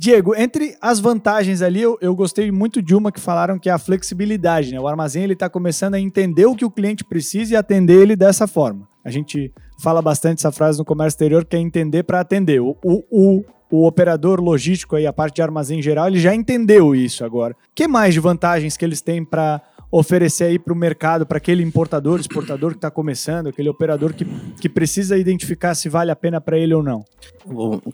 Diego, 0.00 0.32
entre 0.36 0.76
as 0.80 1.00
vantagens 1.00 1.60
ali, 1.60 1.82
eu, 1.82 1.98
eu 2.00 2.14
gostei 2.14 2.52
muito 2.52 2.80
de 2.80 2.94
uma 2.94 3.10
que 3.10 3.18
falaram 3.18 3.58
que 3.58 3.68
é 3.68 3.72
a 3.72 3.78
flexibilidade, 3.78 4.72
né? 4.72 4.78
O 4.78 4.86
armazém 4.86 5.24
ele 5.24 5.32
está 5.32 5.50
começando 5.50 5.94
a 5.94 6.00
entender 6.00 6.46
o 6.46 6.54
que 6.54 6.64
o 6.64 6.70
cliente 6.70 7.02
precisa 7.02 7.54
e 7.54 7.56
atender 7.56 8.00
ele 8.02 8.14
dessa 8.14 8.46
forma. 8.46 8.88
A 9.04 9.10
gente 9.10 9.52
fala 9.82 10.00
bastante 10.00 10.38
essa 10.38 10.52
frase 10.52 10.78
no 10.78 10.84
comércio 10.84 11.16
exterior, 11.16 11.44
que 11.44 11.56
é 11.56 11.58
entender 11.58 12.04
para 12.04 12.20
atender. 12.20 12.60
O, 12.60 12.76
o, 12.84 13.02
o, 13.10 13.44
o 13.72 13.86
operador 13.88 14.40
logístico 14.40 14.94
aí, 14.94 15.04
a 15.04 15.12
parte 15.12 15.34
de 15.34 15.42
armazém 15.42 15.82
geral, 15.82 16.06
ele 16.06 16.20
já 16.20 16.32
entendeu 16.32 16.94
isso 16.94 17.24
agora. 17.24 17.56
Que 17.74 17.88
mais 17.88 18.14
de 18.14 18.20
vantagens 18.20 18.76
que 18.76 18.84
eles 18.84 19.00
têm 19.00 19.24
para 19.24 19.60
oferecer 19.90 20.44
aí 20.44 20.58
para 20.58 20.72
o 20.72 20.76
mercado, 20.76 21.26
para 21.26 21.38
aquele 21.38 21.62
importador, 21.62 22.20
exportador 22.20 22.72
que 22.72 22.78
está 22.78 22.90
começando, 22.90 23.48
aquele 23.48 23.68
operador 23.68 24.12
que, 24.12 24.24
que 24.60 24.68
precisa 24.68 25.16
identificar 25.16 25.74
se 25.74 25.88
vale 25.88 26.10
a 26.10 26.16
pena 26.16 26.40
para 26.40 26.58
ele 26.58 26.74
ou 26.74 26.82
não? 26.82 27.04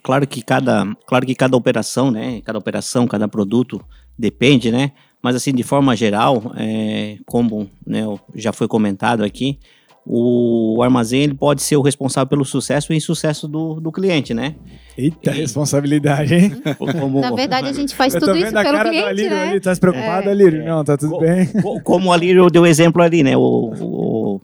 Claro 0.02 0.26
que 0.26 0.42
cada, 0.42 0.86
claro 1.06 1.24
que 1.24 1.34
cada 1.34 1.56
operação, 1.56 2.10
né, 2.10 2.40
cada 2.42 2.58
operação, 2.58 3.06
cada 3.06 3.28
produto 3.28 3.80
depende, 4.18 4.70
né? 4.72 4.92
Mas 5.22 5.36
assim, 5.36 5.54
de 5.54 5.62
forma 5.62 5.96
geral, 5.96 6.52
é, 6.56 7.16
como 7.24 7.70
né, 7.86 8.02
já 8.34 8.52
foi 8.52 8.68
comentado 8.68 9.24
aqui, 9.24 9.58
o 10.06 10.82
armazém 10.82 11.22
ele 11.22 11.34
pode 11.34 11.62
ser 11.62 11.76
o 11.76 11.82
responsável 11.82 12.28
pelo 12.28 12.44
sucesso 12.44 12.92
e 12.92 12.96
insucesso 12.96 13.48
do, 13.48 13.80
do 13.80 13.90
cliente, 13.90 14.34
né? 14.34 14.54
Eita, 14.98 15.30
responsabilidade, 15.30 16.34
hein? 16.34 16.52
Como, 17.00 17.20
Na 17.20 17.30
verdade, 17.32 17.68
a 17.68 17.72
gente 17.72 17.94
faz 17.94 18.14
Eu 18.14 18.20
tudo 18.20 18.36
isso 18.36 18.48
a 18.56 18.62
pelo 18.62 18.74
cara 18.76 18.84
do 18.84 18.90
cliente, 18.90 19.08
Alírio 19.08 19.30
né? 19.36 19.48
ali. 19.50 19.60
Tá 19.60 19.74
se 19.74 19.80
preocupado, 19.80 20.28
É. 20.28 20.32
Alírio? 20.32 20.64
Não, 20.64 20.84
tá 20.84 20.96
tudo 20.96 21.12
Co- 21.12 21.20
bem. 21.20 21.46
co- 21.62 21.80
Como 21.82 22.12
ali 22.12 22.30
eu 22.32 22.50
dei 22.50 22.60
o 22.60 22.66
exemplo 22.66 23.02
ali, 23.02 23.22
né? 23.22 23.36
O, 23.36 23.40
o, 23.80 24.40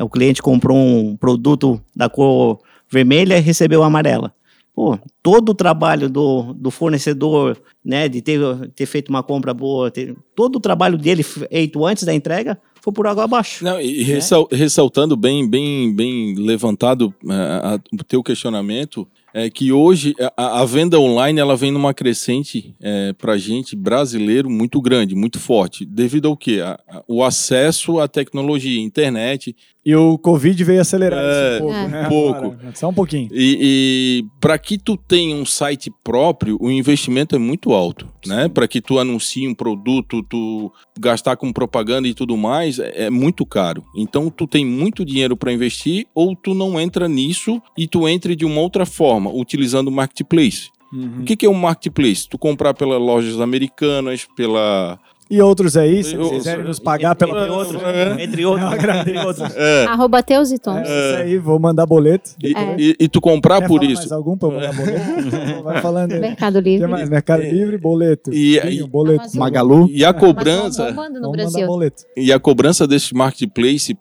o 0.00 0.08
cliente 0.10 0.42
comprou 0.42 0.76
um 0.76 1.16
produto 1.16 1.80
da 1.96 2.08
cor 2.08 2.60
vermelha 2.90 3.38
e 3.38 3.40
recebeu 3.40 3.82
amarela. 3.82 4.32
Pô, 4.74 4.96
todo 5.22 5.48
o 5.48 5.54
trabalho 5.54 6.08
do, 6.08 6.52
do 6.54 6.70
fornecedor, 6.70 7.58
né, 7.84 8.08
de 8.08 8.22
ter, 8.22 8.38
ter 8.76 8.86
feito 8.86 9.08
uma 9.08 9.24
compra 9.24 9.52
boa, 9.52 9.90
ter- 9.90 10.14
todo 10.36 10.56
o 10.56 10.60
trabalho 10.60 10.96
dele 10.96 11.24
feito 11.24 11.84
antes 11.84 12.04
da 12.04 12.14
entrega 12.14 12.56
por 12.92 13.06
água 13.06 13.24
abaixo. 13.24 13.64
Não, 13.64 13.80
e 13.80 14.02
ressal- 14.02 14.48
ressaltando 14.50 15.16
bem, 15.16 15.48
bem, 15.48 15.94
bem 15.94 16.34
levantado 16.34 17.14
eh, 17.28 17.32
a- 17.32 17.80
o 17.92 18.04
teu 18.04 18.22
questionamento, 18.22 19.06
é 19.34 19.50
que 19.50 19.70
hoje 19.70 20.14
a, 20.36 20.60
a 20.60 20.64
venda 20.64 20.98
online 20.98 21.38
ela 21.38 21.54
vem 21.54 21.70
numa 21.70 21.92
crescente 21.92 22.74
para 23.18 23.34
a 23.34 23.38
gente 23.38 23.76
brasileiro 23.76 24.48
muito 24.48 24.80
grande, 24.80 25.14
muito 25.14 25.38
forte, 25.38 25.84
devido 25.84 26.26
ao 26.28 26.36
a- 26.62 27.04
o 27.06 27.22
acesso 27.22 28.00
à 28.00 28.08
tecnologia, 28.08 28.80
internet, 28.80 29.54
E 29.88 29.96
o 29.96 30.18
Covid 30.18 30.62
veio 30.64 30.82
acelerar 30.82 31.18
É, 31.18 31.54
isso 31.56 31.64
um 31.64 31.66
pouco, 31.66 31.74
É. 31.74 31.88
né? 31.88 32.08
pouco. 32.10 32.36
agora. 32.36 32.72
Só 32.74 32.88
um 32.90 32.92
pouquinho. 32.92 33.30
E, 33.32 33.56
e 34.22 34.24
para 34.38 34.58
que 34.58 34.76
tu 34.76 34.98
tenha 34.98 35.34
um 35.34 35.46
site 35.46 35.90
próprio, 36.04 36.58
o 36.60 36.70
investimento 36.70 37.34
é 37.34 37.38
muito 37.38 37.72
alto, 37.72 38.06
né? 38.26 38.48
Para 38.48 38.68
que 38.68 38.82
tu 38.82 38.98
anuncie 38.98 39.48
um 39.48 39.54
produto, 39.54 40.22
tu 40.24 40.70
gastar 41.00 41.36
com 41.36 41.50
propaganda 41.50 42.06
e 42.06 42.12
tudo 42.12 42.36
mais, 42.36 42.78
é, 42.78 43.04
é 43.06 43.10
muito 43.10 43.46
caro. 43.46 43.82
Então 43.96 44.28
tu 44.28 44.46
tem 44.46 44.62
muito 44.62 45.06
dinheiro 45.06 45.38
para 45.38 45.50
investir 45.54 46.06
ou 46.14 46.36
tu 46.36 46.52
não 46.52 46.78
entra 46.78 47.08
nisso 47.08 47.58
e 47.74 47.86
tu 47.86 48.06
entre 48.06 48.36
de 48.36 48.44
uma 48.44 48.60
outra 48.60 48.84
forma, 48.84 49.30
utilizando 49.32 49.88
o 49.88 49.92
marketplace. 49.92 50.68
O 51.20 51.22
que, 51.24 51.34
que 51.34 51.46
é 51.46 51.48
o 51.48 51.54
marketplace? 51.54 52.28
Tu 52.28 52.36
comprar 52.38 52.74
pelas 52.74 53.00
lojas 53.00 53.40
americanas, 53.40 54.26
pela 54.36 54.98
E 55.30 55.42
outros 55.42 55.76
aí, 55.76 56.02
se 56.02 56.14
Eu- 56.14 56.20
vocês 56.24 56.38
quiserem 56.38 56.64
nos 56.64 56.78
pagar 56.78 57.14
pela... 57.14 57.42
Entre 57.42 57.50
outros. 57.52 57.82
É. 57.82 58.16
Entre 58.24 58.44
outros. 58.46 58.72
Agradeço. 58.72 59.44
é, 59.56 59.84
Arroba 59.84 60.22
Teus 60.22 60.50
e 60.50 60.58
Tons. 60.58 60.88
É, 60.88 61.12
isso 61.12 61.22
aí, 61.22 61.38
vou 61.38 61.58
mandar 61.58 61.84
boleto. 61.86 62.30
e, 62.42 62.54
É. 62.56 62.76
e- 62.78 62.96
e 62.98 63.08
tu 63.08 63.20
comprar 63.20 63.60
Quer 63.60 63.68
por 63.68 63.78
falar 63.80 63.90
isso. 63.92 64.00
mais 64.02 64.12
algum 64.12 64.36
eu 64.40 64.50
mandar 64.50 64.72
boleto? 64.72 65.62
Vai 65.64 65.82
falando 65.82 66.12
aí. 66.12 66.20
Mercado 66.20 66.60
Livre. 66.60 66.86
mais? 66.86 67.08
Mercado 67.10 67.42
Livre, 67.42 67.76
boleto. 67.76 68.32
E- 68.32 68.58
Vinho, 68.60 68.86
e- 68.86 68.88
boleto. 68.88 69.20
Amazon. 69.20 69.38
Magalu. 69.40 69.88
E 69.90 70.04
a 70.04 70.12
cobrança. 70.14 70.94
E 72.16 72.32
a 72.32 72.38
cobrança 72.40 72.86
desse 72.86 73.14
marketplace 73.14 73.94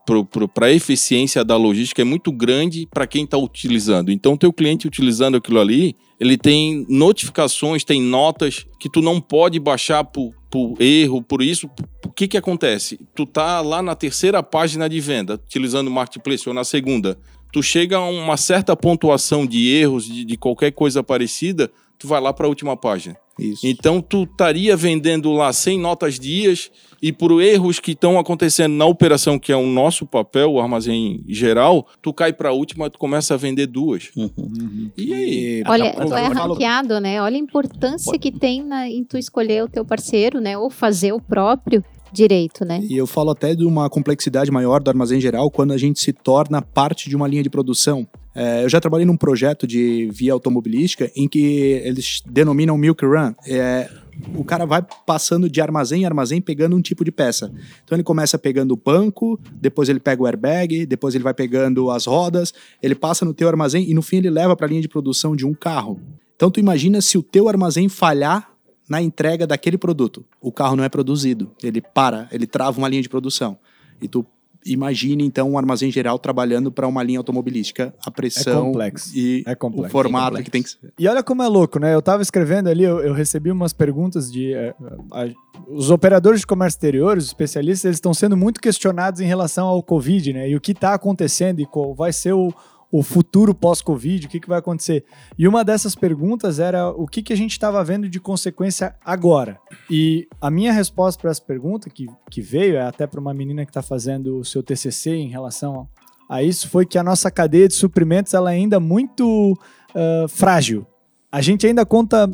para 0.53 0.67
a 0.67 0.71
eficiência 0.71 1.43
da 1.43 1.57
logística 1.57 2.01
é 2.01 2.05
muito 2.05 2.31
grande 2.31 2.87
para 2.91 3.05
quem 3.05 3.23
está 3.25 3.37
utilizando. 3.37 4.11
Então, 4.11 4.33
o 4.33 4.37
teu 4.37 4.53
cliente 4.53 4.87
utilizando 4.87 5.35
aquilo 5.37 5.59
ali, 5.59 5.95
ele 6.19 6.37
tem 6.37 6.85
notificações, 6.89 7.83
tem 7.83 8.01
notas 8.01 8.65
que 8.79 8.89
tu 8.89 9.01
não 9.01 9.19
pode 9.19 9.59
baixar 9.59 10.03
por, 10.03 10.31
por 10.49 10.75
erro, 10.81 11.21
por 11.21 11.41
isso. 11.41 11.69
O 12.05 12.11
que, 12.11 12.27
que 12.27 12.37
acontece? 12.37 12.99
Tu 13.13 13.25
tá 13.25 13.61
lá 13.61 13.81
na 13.81 13.95
terceira 13.95 14.41
página 14.41 14.87
de 14.87 14.99
venda, 14.99 15.35
utilizando 15.35 15.87
o 15.87 15.91
marketplace, 15.91 16.47
ou 16.47 16.53
na 16.53 16.63
segunda. 16.63 17.17
Tu 17.51 17.63
chega 17.63 17.97
a 17.97 18.09
uma 18.09 18.37
certa 18.37 18.75
pontuação 18.75 19.45
de 19.45 19.69
erros, 19.73 20.05
de, 20.05 20.23
de 20.25 20.37
qualquer 20.37 20.71
coisa 20.71 21.01
parecida, 21.03 21.71
tu 21.97 22.07
vai 22.07 22.19
lá 22.21 22.31
para 22.33 22.45
a 22.45 22.49
última 22.49 22.75
página. 22.77 23.15
Isso. 23.39 23.67
Então 23.67 24.01
tu 24.01 24.23
estaria 24.23 24.75
vendendo 24.75 25.31
lá 25.31 25.53
100 25.53 25.79
notas 25.79 26.19
dias 26.19 26.71
e 26.99 27.11
por 27.11 27.39
erros 27.39 27.79
que 27.79 27.91
estão 27.91 28.17
acontecendo 28.17 28.73
na 28.73 28.85
operação, 28.87 29.37
que 29.37 29.51
é 29.51 29.55
o 29.55 29.67
nosso 29.67 30.07
papel, 30.07 30.53
o 30.53 30.59
armazém 30.59 31.23
geral, 31.27 31.87
tu 32.01 32.11
cai 32.11 32.33
para 32.33 32.49
a 32.49 32.51
última, 32.51 32.89
tu 32.89 32.97
começa 32.97 33.35
a 33.35 33.37
vender 33.37 33.67
duas. 33.67 34.09
Uhum. 34.17 34.89
E 34.97 35.13
aí? 35.13 35.63
Olha, 35.67 35.93
tu 35.93 36.13
é 36.15 36.27
ranqueado, 36.27 36.99
né? 36.99 37.21
Olha 37.21 37.35
a 37.35 37.39
importância 37.39 38.17
que 38.17 38.31
tem 38.31 38.63
na- 38.63 38.89
em 38.89 39.03
tu 39.03 39.19
escolher 39.19 39.63
o 39.63 39.69
teu 39.69 39.85
parceiro, 39.85 40.41
né? 40.41 40.57
Ou 40.57 40.71
fazer 40.71 41.13
o 41.13 41.21
próprio 41.21 41.83
direito, 42.17 42.65
né? 42.65 42.81
E 42.83 42.97
eu 42.97 43.07
falo 43.07 43.29
até 43.29 43.55
de 43.55 43.63
uma 43.63 43.89
complexidade 43.89 44.51
maior 44.51 44.81
do 44.81 44.89
armazém 44.89 45.21
geral 45.21 45.49
quando 45.49 45.71
a 45.71 45.77
gente 45.77 45.99
se 45.99 46.11
torna 46.11 46.61
parte 46.61 47.09
de 47.09 47.15
uma 47.15 47.27
linha 47.27 47.43
de 47.43 47.49
produção. 47.49 48.07
É, 48.35 48.63
eu 48.63 48.69
já 48.69 48.79
trabalhei 48.79 49.05
num 49.05 49.17
projeto 49.17 49.65
de 49.65 50.09
via 50.11 50.33
automobilística 50.33 51.11
em 51.15 51.27
que 51.27 51.39
eles 51.83 52.21
denominam 52.25 52.77
Milk 52.77 53.03
Run. 53.05 53.33
É, 53.47 53.89
o 54.35 54.43
cara 54.43 54.65
vai 54.65 54.85
passando 55.05 55.49
de 55.49 55.61
armazém 55.61 56.01
em 56.01 56.05
armazém 56.05 56.41
pegando 56.41 56.75
um 56.75 56.81
tipo 56.81 57.03
de 57.03 57.11
peça. 57.11 57.51
Então 57.83 57.95
ele 57.95 58.03
começa 58.03 58.37
pegando 58.37 58.73
o 58.73 58.77
banco, 58.77 59.39
depois 59.53 59.89
ele 59.89 59.99
pega 59.99 60.21
o 60.21 60.25
airbag, 60.25 60.85
depois 60.85 61.15
ele 61.15 61.23
vai 61.23 61.33
pegando 61.33 61.89
as 61.89 62.05
rodas, 62.05 62.53
ele 62.81 62.95
passa 62.95 63.25
no 63.25 63.33
teu 63.33 63.47
armazém 63.47 63.89
e 63.89 63.93
no 63.93 64.01
fim 64.01 64.17
ele 64.17 64.29
leva 64.29 64.55
para 64.55 64.65
a 64.65 64.69
linha 64.69 64.81
de 64.81 64.87
produção 64.87 65.35
de 65.35 65.45
um 65.45 65.53
carro. 65.53 65.99
Então 66.35 66.51
tu 66.51 66.59
imagina 66.59 67.01
se 67.01 67.17
o 67.17 67.23
teu 67.23 67.49
armazém 67.49 67.89
falhar 67.89 68.51
na 68.89 69.01
entrega 69.01 69.45
daquele 69.47 69.77
produto. 69.77 70.23
O 70.41 70.51
carro 70.51 70.75
não 70.75 70.83
é 70.83 70.89
produzido, 70.89 71.51
ele 71.61 71.81
para, 71.81 72.27
ele 72.31 72.47
trava 72.47 72.77
uma 72.77 72.87
linha 72.87 73.01
de 73.01 73.09
produção. 73.09 73.57
E 74.01 74.07
tu 74.07 74.25
imagine 74.65 75.23
então 75.23 75.51
um 75.51 75.57
armazém 75.57 75.89
geral 75.91 76.19
trabalhando 76.19 76.69
para 76.71 76.85
uma 76.87 77.01
linha 77.01 77.19
automobilística, 77.19 77.93
a 78.05 78.11
pressão 78.11 78.65
complexo. 78.65 79.11
e 79.17 79.43
É 79.45 79.55
complexo. 79.55 79.87
o 79.87 79.91
formato 79.91 80.25
complexo. 80.25 80.45
que 80.45 80.51
tem 80.51 80.63
que 80.63 80.69
ser. 80.69 80.93
E 80.99 81.07
olha 81.07 81.23
como 81.23 81.41
é 81.41 81.47
louco, 81.47 81.79
né? 81.79 81.93
Eu 81.93 82.01
tava 82.01 82.21
escrevendo 82.21 82.67
ali, 82.67 82.83
eu, 82.83 82.99
eu 82.99 83.13
recebi 83.13 83.49
umas 83.51 83.71
perguntas 83.71 84.31
de. 84.31 84.53
eh, 84.53 84.73
a- 85.11 85.29
os 85.69 85.89
operadores 85.89 86.41
de 86.41 86.47
comércio 86.47 86.77
exterior, 86.77 87.17
os 87.17 87.25
especialistas, 87.25 87.85
eles 87.85 87.97
estão 87.97 88.13
sendo 88.13 88.35
muito 88.37 88.59
questionados 88.61 89.21
em 89.21 89.25
relação 89.25 89.67
ao 89.67 89.81
Covid, 89.81 90.33
né? 90.33 90.49
E 90.49 90.55
o 90.55 90.61
que 90.61 90.71
está 90.71 90.93
acontecendo 90.93 91.59
e 91.61 91.65
qual 91.65 91.93
vai 91.93 92.11
ser 92.11 92.33
o, 92.33 92.53
o 92.91 93.03
futuro 93.03 93.53
pós-Covid, 93.53 94.25
o 94.25 94.29
que, 94.29 94.39
que 94.39 94.47
vai 94.47 94.59
acontecer. 94.59 95.03
E 95.37 95.47
uma 95.47 95.63
dessas 95.63 95.95
perguntas 95.95 96.59
era 96.59 96.89
o 96.89 97.05
que, 97.05 97.21
que 97.21 97.33
a 97.33 97.37
gente 97.37 97.51
estava 97.51 97.83
vendo 97.83 98.07
de 98.07 98.19
consequência 98.19 98.95
agora. 99.03 99.59
E 99.89 100.27
a 100.39 100.49
minha 100.49 100.71
resposta 100.71 101.21
para 101.21 101.31
essa 101.31 101.41
pergunta, 101.41 101.89
que, 101.89 102.07
que 102.31 102.41
veio, 102.41 102.77
é 102.77 102.81
até 102.81 103.05
para 103.05 103.19
uma 103.19 103.33
menina 103.33 103.65
que 103.65 103.71
está 103.71 103.81
fazendo 103.81 104.39
o 104.39 104.45
seu 104.45 104.63
TCC 104.63 105.11
em 105.11 105.29
relação 105.29 105.87
a 106.29 106.41
isso, 106.41 106.69
foi 106.69 106.85
que 106.85 106.97
a 106.97 107.03
nossa 107.03 107.29
cadeia 107.29 107.67
de 107.67 107.73
suprimentos 107.73 108.33
ela 108.33 108.51
é 108.51 108.55
ainda 108.55 108.79
muito 108.79 109.57
ah, 109.95 110.25
frágil. 110.27 110.85
A 111.31 111.41
gente 111.41 111.65
ainda 111.65 111.85
conta 111.85 112.29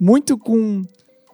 muito 0.00 0.38
com 0.38 0.82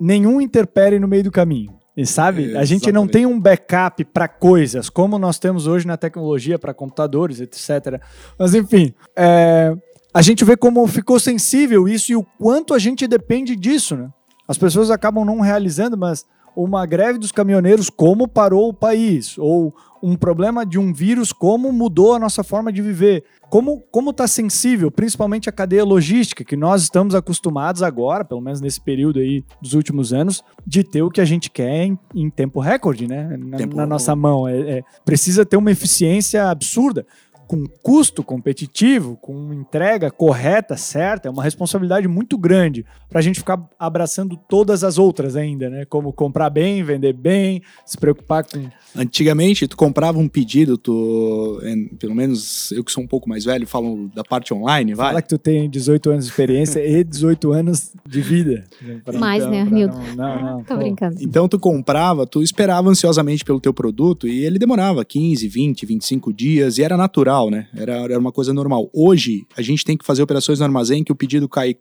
nenhum 0.00 0.40
interpere 0.40 0.98
no 0.98 1.06
meio 1.06 1.24
do 1.24 1.30
caminho. 1.30 1.78
E 1.96 2.04
sabe? 2.04 2.56
a 2.56 2.64
gente 2.64 2.90
não 2.90 3.04
Exatamente. 3.04 3.12
tem 3.12 3.26
um 3.26 3.38
backup 3.38 4.04
para 4.06 4.26
coisas 4.26 4.90
como 4.90 5.16
nós 5.18 5.38
temos 5.38 5.66
hoje 5.66 5.86
na 5.86 5.96
tecnologia 5.96 6.58
para 6.58 6.74
computadores, 6.74 7.40
etc. 7.40 8.00
Mas 8.36 8.52
enfim, 8.54 8.92
é, 9.16 9.72
a 10.12 10.20
gente 10.20 10.44
vê 10.44 10.56
como 10.56 10.86
ficou 10.88 11.20
sensível 11.20 11.88
isso 11.88 12.10
e 12.10 12.16
o 12.16 12.24
quanto 12.38 12.74
a 12.74 12.78
gente 12.78 13.06
depende 13.06 13.54
disso, 13.54 13.96
né? 13.96 14.10
As 14.46 14.58
pessoas 14.58 14.90
acabam 14.90 15.24
não 15.24 15.40
realizando, 15.40 15.96
mas 15.96 16.26
uma 16.56 16.84
greve 16.86 17.18
dos 17.18 17.32
caminhoneiros, 17.32 17.90
como 17.90 18.28
parou 18.28 18.68
o 18.68 18.74
país? 18.74 19.36
Ou 19.38 19.74
um 20.02 20.16
problema 20.16 20.66
de 20.66 20.78
um 20.78 20.92
vírus, 20.92 21.32
como 21.32 21.72
mudou 21.72 22.14
a 22.14 22.18
nossa 22.18 22.44
forma 22.44 22.70
de 22.70 22.82
viver? 22.82 23.24
Como 23.48 23.80
como 23.90 24.10
está 24.10 24.26
sensível, 24.26 24.90
principalmente 24.90 25.48
a 25.48 25.52
cadeia 25.52 25.84
logística, 25.84 26.44
que 26.44 26.56
nós 26.56 26.82
estamos 26.82 27.14
acostumados 27.14 27.82
agora, 27.82 28.24
pelo 28.24 28.40
menos 28.40 28.60
nesse 28.60 28.80
período 28.80 29.18
aí 29.20 29.42
dos 29.62 29.72
últimos 29.72 30.12
anos, 30.12 30.42
de 30.66 30.84
ter 30.84 31.02
o 31.02 31.10
que 31.10 31.20
a 31.20 31.24
gente 31.24 31.50
quer 31.50 31.84
em, 31.86 31.98
em 32.14 32.28
tempo 32.28 32.60
recorde, 32.60 33.06
né? 33.06 33.36
Na, 33.38 33.56
Tempo- 33.56 33.76
na 33.76 33.86
nossa 33.86 34.14
mão. 34.14 34.46
É, 34.46 34.78
é- 34.78 34.82
precisa 35.04 35.44
ter 35.46 35.56
uma 35.56 35.70
eficiência 35.70 36.50
absurda 36.50 37.06
com 37.46 37.64
custo 37.82 38.22
competitivo, 38.22 39.16
com 39.20 39.52
entrega 39.52 40.10
correta, 40.10 40.76
certa, 40.76 41.28
é 41.28 41.30
uma 41.30 41.42
responsabilidade 41.42 42.08
muito 42.08 42.36
grande 42.38 42.84
para 43.08 43.18
a 43.20 43.22
gente 43.22 43.38
ficar 43.38 43.60
abraçando 43.78 44.36
todas 44.48 44.82
as 44.82 44.98
outras 44.98 45.36
ainda, 45.36 45.68
né? 45.70 45.84
Como 45.84 46.12
comprar 46.12 46.50
bem, 46.50 46.82
vender 46.82 47.12
bem, 47.12 47.62
se 47.84 47.96
preocupar 47.96 48.44
com. 48.44 48.68
Antigamente, 48.96 49.66
tu 49.68 49.76
comprava 49.76 50.18
um 50.18 50.28
pedido, 50.28 50.78
tu, 50.78 51.60
em- 51.64 51.88
pelo 51.96 52.14
menos 52.14 52.70
eu 52.72 52.82
que 52.82 52.90
sou 52.92 53.02
um 53.02 53.06
pouco 53.06 53.28
mais 53.28 53.44
velho, 53.44 53.66
falo 53.66 54.08
da 54.14 54.22
parte 54.24 54.54
online, 54.54 54.94
vai. 54.94 55.08
Fala 55.08 55.22
que 55.22 55.28
tu 55.28 55.38
tem 55.38 55.68
18 55.68 56.10
anos 56.10 56.24
de 56.24 56.30
experiência 56.30 56.80
e 56.84 57.04
18 57.04 57.52
anos 57.52 57.92
de 58.08 58.20
vida. 58.20 58.64
Mais, 59.18 59.44
né, 59.44 59.50
pra 59.50 59.60
Arnildo? 59.62 59.96
Não, 60.16 60.16
não, 60.16 60.42
não. 60.42 60.64
Tô 60.64 60.74
pô. 60.74 60.80
brincando. 60.80 61.16
Então 61.20 61.48
tu 61.48 61.58
comprava, 61.58 62.26
tu 62.26 62.42
esperava 62.42 62.88
ansiosamente 62.88 63.44
pelo 63.44 63.60
teu 63.60 63.74
produto 63.74 64.26
e 64.26 64.44
ele 64.44 64.58
demorava 64.58 65.04
15, 65.04 65.46
20, 65.48 65.84
25 65.86 66.32
dias 66.32 66.78
e 66.78 66.82
era 66.82 66.96
natural, 66.96 67.33
né? 67.50 67.68
Era, 67.74 67.96
era 67.96 68.18
uma 68.18 68.32
coisa 68.32 68.52
normal. 68.52 68.88
Hoje, 68.92 69.46
a 69.56 69.62
gente 69.62 69.84
tem 69.84 69.96
que 69.96 70.04
fazer 70.04 70.22
operações 70.22 70.58
no 70.58 70.64
armazém 70.64 71.02
que 71.02 71.12
o 71.12 71.16
pedido 71.16 71.48
cai 71.48 71.76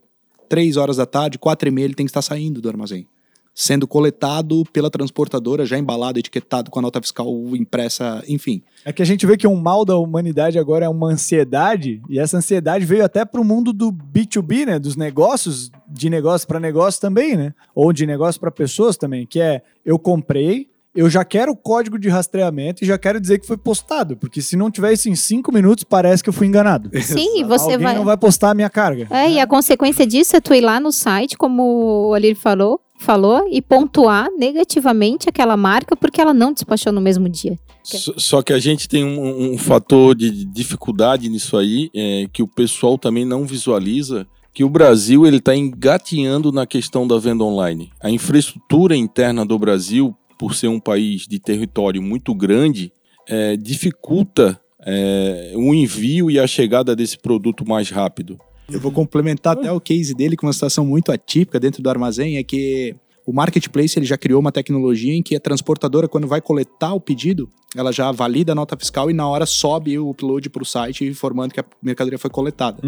3 0.49 0.77
horas 0.77 0.97
da 0.97 1.05
tarde, 1.05 1.39
4 1.39 1.67
e 1.67 1.71
meia 1.71 1.85
ele 1.85 1.93
tem 1.93 2.05
que 2.05 2.09
estar 2.09 2.21
saindo 2.21 2.61
do 2.61 2.69
armazém. 2.69 3.07
Sendo 3.55 3.87
coletado 3.87 4.63
pela 4.73 4.89
transportadora, 4.89 5.63
já 5.63 5.77
embalado, 5.77 6.17
etiquetado 6.17 6.71
com 6.71 6.79
a 6.79 6.81
nota 6.81 6.99
fiscal 6.99 7.27
impressa, 7.53 8.23
enfim. 8.27 8.63
É 8.83 8.91
que 8.91 9.03
a 9.03 9.05
gente 9.05 9.27
vê 9.27 9.37
que 9.37 9.45
um 9.47 9.55
mal 9.55 9.85
da 9.85 9.95
humanidade 9.95 10.57
agora 10.57 10.85
é 10.85 10.89
uma 10.89 11.11
ansiedade, 11.11 12.01
e 12.09 12.17
essa 12.17 12.37
ansiedade 12.37 12.83
veio 12.83 13.05
até 13.05 13.23
para 13.23 13.39
o 13.39 13.43
mundo 13.43 13.71
do 13.71 13.91
B2B, 13.91 14.65
né? 14.65 14.79
Dos 14.79 14.95
negócios, 14.95 15.71
de 15.87 16.09
negócio 16.09 16.47
para 16.47 16.59
negócio 16.59 16.99
também, 16.99 17.37
né? 17.37 17.53
Ou 17.75 17.93
de 17.93 18.07
negócio 18.07 18.41
para 18.41 18.49
pessoas 18.49 18.97
também, 18.97 19.27
que 19.27 19.39
é 19.39 19.61
eu 19.85 19.99
comprei, 19.99 20.67
eu 20.95 21.09
já 21.09 21.23
quero 21.25 21.51
o 21.51 21.55
código 21.55 21.97
de 21.97 22.07
rastreamento 22.09 22.83
e 22.83 22.87
já 22.87 22.97
quero 22.97 23.19
dizer 23.19 23.39
que 23.39 23.47
foi 23.47 23.57
postado, 23.57 24.15
porque 24.17 24.41
se 24.41 24.55
não 24.55 24.69
tiver 24.69 24.93
isso 24.93 25.09
em 25.09 25.15
cinco 25.15 25.51
minutos, 25.51 25.83
parece 25.83 26.21
que 26.23 26.29
eu 26.29 26.33
fui 26.33 26.47
enganado. 26.47 26.89
Sim, 27.01 27.39
e 27.39 27.43
você 27.43 27.65
Alguém 27.73 27.79
vai. 27.79 27.95
não 27.95 28.05
vai 28.05 28.17
postar 28.17 28.51
a 28.51 28.53
minha 28.53 28.69
carga. 28.69 29.07
É, 29.09 29.29
e 29.31 29.39
a 29.39 29.47
consequência 29.47 30.05
disso 30.05 30.35
é 30.35 30.41
tu 30.41 30.53
ir 30.53 30.61
lá 30.61 30.79
no 30.79 30.91
site, 30.91 31.37
como 31.37 32.09
o 32.09 32.13
Alir 32.13 32.35
falou, 32.35 32.79
falou, 32.99 33.47
e 33.51 33.61
pontuar 33.61 34.29
negativamente 34.37 35.27
aquela 35.27 35.57
marca 35.57 35.95
porque 35.95 36.21
ela 36.21 36.33
não 36.33 36.53
despachou 36.53 36.91
no 36.93 37.01
mesmo 37.01 37.27
dia. 37.27 37.57
Só- 37.83 38.13
Só 38.17 38.41
que 38.41 38.53
a 38.53 38.59
gente 38.59 38.87
tem 38.87 39.03
um, 39.03 39.53
um 39.53 39.57
fator 39.57 40.15
de 40.15 40.45
dificuldade 40.45 41.27
nisso 41.27 41.57
aí, 41.57 41.89
é, 41.93 42.27
que 42.31 42.41
o 42.41 42.47
pessoal 42.47 42.97
também 42.97 43.25
não 43.25 43.45
visualiza, 43.45 44.25
que 44.53 44.63
o 44.63 44.69
Brasil 44.69 45.25
ele 45.25 45.37
está 45.37 45.55
engatinhando 45.55 46.51
na 46.51 46.65
questão 46.65 47.07
da 47.07 47.17
venda 47.17 47.43
online. 47.43 47.91
A 48.01 48.09
infraestrutura 48.09 48.95
interna 48.95 49.43
do 49.45 49.57
Brasil, 49.57 50.15
por 50.43 50.53
ser 50.53 50.67
um 50.67 50.77
país 50.77 51.25
de 51.25 51.39
território 51.39 52.01
muito 52.01 52.35
grande, 52.35 52.91
é, 53.29 53.55
dificulta 53.55 54.59
é, 54.85 55.53
o 55.55 55.73
envio 55.73 56.29
e 56.29 56.37
a 56.37 56.45
chegada 56.45 56.93
desse 56.93 57.17
produto 57.17 57.65
mais 57.65 57.89
rápido. 57.89 58.37
Eu 58.69 58.77
vou 58.77 58.91
complementar 58.91 59.53
até 59.53 59.71
o 59.71 59.79
case 59.79 60.13
dele 60.13 60.35
com 60.35 60.45
uma 60.45 60.51
situação 60.51 60.85
muito 60.85 61.13
atípica 61.13 61.61
dentro 61.61 61.81
do 61.81 61.89
armazém, 61.89 62.35
é 62.35 62.43
que 62.43 62.93
o 63.25 63.31
marketplace 63.31 63.97
ele 63.97 64.05
já 64.05 64.17
criou 64.17 64.41
uma 64.41 64.51
tecnologia 64.51 65.13
em 65.13 65.23
que 65.23 65.33
a 65.33 65.39
transportadora, 65.39 66.09
quando 66.09 66.27
vai 66.27 66.41
coletar 66.41 66.93
o 66.93 66.99
pedido, 66.99 67.47
ela 67.73 67.93
já 67.93 68.11
valida 68.11 68.51
a 68.51 68.55
nota 68.55 68.75
fiscal 68.75 69.09
e 69.09 69.13
na 69.13 69.25
hora 69.25 69.45
sobe 69.45 69.97
o 69.97 70.09
upload 70.09 70.49
para 70.49 70.63
o 70.63 70.65
site 70.65 71.05
informando 71.05 71.53
que 71.53 71.61
a 71.61 71.65
mercadoria 71.81 72.19
foi 72.19 72.29
coletada. 72.29 72.81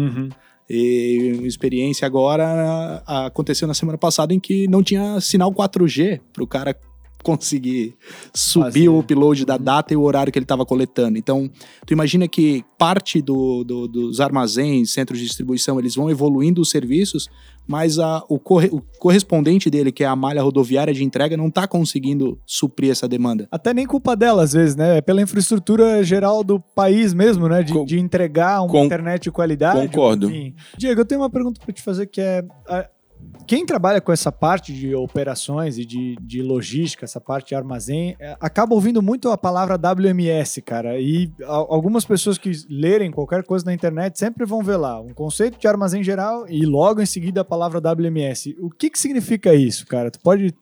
E 0.68 1.32
uma 1.38 1.46
experiência 1.46 2.04
agora 2.04 3.02
aconteceu 3.06 3.66
na 3.66 3.72
semana 3.72 3.96
passada 3.96 4.34
em 4.34 4.38
que 4.38 4.68
não 4.68 4.82
tinha 4.82 5.18
sinal 5.22 5.50
4G 5.50 6.20
para 6.34 6.44
o 6.44 6.46
cara 6.46 6.76
conseguir 7.26 7.96
subir 8.32 8.88
o 8.88 8.98
upload 9.00 9.44
da 9.44 9.56
data 9.56 9.92
e 9.92 9.96
o 9.96 10.02
horário 10.02 10.32
que 10.32 10.38
ele 10.38 10.44
estava 10.44 10.64
coletando. 10.64 11.18
Então, 11.18 11.50
tu 11.84 11.92
imagina 11.92 12.28
que 12.28 12.64
parte 12.78 13.20
do- 13.20 13.64
do- 13.64 13.88
dos 13.88 14.20
armazéns, 14.20 14.92
centros 14.92 15.18
de 15.18 15.26
distribuição, 15.26 15.78
eles 15.80 15.94
vão 15.96 16.08
evoluindo 16.08 16.60
os 16.60 16.70
serviços, 16.70 17.28
mas 17.66 17.98
a- 17.98 18.22
o, 18.28 18.38
corre- 18.38 18.68
o 18.72 18.80
correspondente 19.00 19.68
dele, 19.68 19.90
que 19.90 20.04
é 20.04 20.06
a 20.06 20.14
malha 20.14 20.40
rodoviária 20.40 20.94
de 20.94 21.02
entrega, 21.02 21.36
não 21.36 21.48
está 21.48 21.66
conseguindo 21.66 22.38
suprir 22.46 22.90
essa 22.92 23.08
demanda. 23.08 23.48
Até 23.50 23.74
nem 23.74 23.86
culpa 23.86 24.14
dela, 24.14 24.44
às 24.44 24.52
vezes, 24.52 24.76
né? 24.76 24.98
É 24.98 25.00
pela 25.00 25.20
infraestrutura 25.20 26.04
geral 26.04 26.44
do 26.44 26.60
país 26.60 27.12
mesmo, 27.12 27.48
né? 27.48 27.62
De, 27.64 27.72
Con- 27.72 27.84
de 27.84 27.98
entregar 27.98 28.60
uma 28.62 28.68
con- 28.70 28.84
internet 28.84 29.24
de 29.24 29.30
qualidade. 29.32 29.88
concordo. 29.88 30.30
enfim. 30.30 30.54
Diego, 30.78 31.00
eu 31.00 31.04
tenho 31.04 31.20
uma 31.22 31.30
pergunta 31.30 31.60
pra 31.64 31.74
te 31.74 31.82
fazer 31.82 32.06
que 32.06 32.20
é. 32.20 32.44
a- 32.68 32.88
Quem 33.46 33.64
trabalha 33.64 34.00
com 34.00 34.12
essa 34.12 34.32
parte 34.32 34.72
de 34.72 34.94
operações 34.94 35.78
e 35.78 35.84
de, 35.84 36.16
de 36.20 36.42
logística, 36.42 37.04
essa 37.04 37.20
parte 37.20 37.48
de 37.48 37.54
armazém, 37.54 38.16
é, 38.18 38.36
acaba 38.40 38.74
ouvindo 38.74 39.00
muito 39.00 39.28
a 39.30 39.38
palavra 39.38 39.76
WMS, 39.76 40.60
cara. 40.62 40.98
E 41.00 41.30
a- 41.44 41.46
algumas 41.54 42.04
pessoas 42.04 42.38
que 42.38 42.50
lerem 42.68 43.10
qualquer 43.10 43.44
coisa 43.44 43.64
na 43.64 43.72
internet 43.74 44.18
sempre 44.18 44.44
vão 44.44 44.62
ver 44.62 44.76
lá 44.76 45.00
um 45.00 45.14
conceito 45.14 45.58
de 45.60 45.68
armazém 45.68 46.02
geral 46.02 46.46
e 46.48 46.64
logo 46.66 47.00
em 47.00 47.06
seguida 47.06 47.40
a 47.42 47.44
palavra 47.44 47.80
WMS. 47.80 48.56
O 48.60 48.68
que, 48.70 48.90
que 48.90 48.98
significa 48.98 49.54
isso, 49.54 49.86
cara? 49.86 50.10
Tu 50.10 50.18
pode 50.20 50.52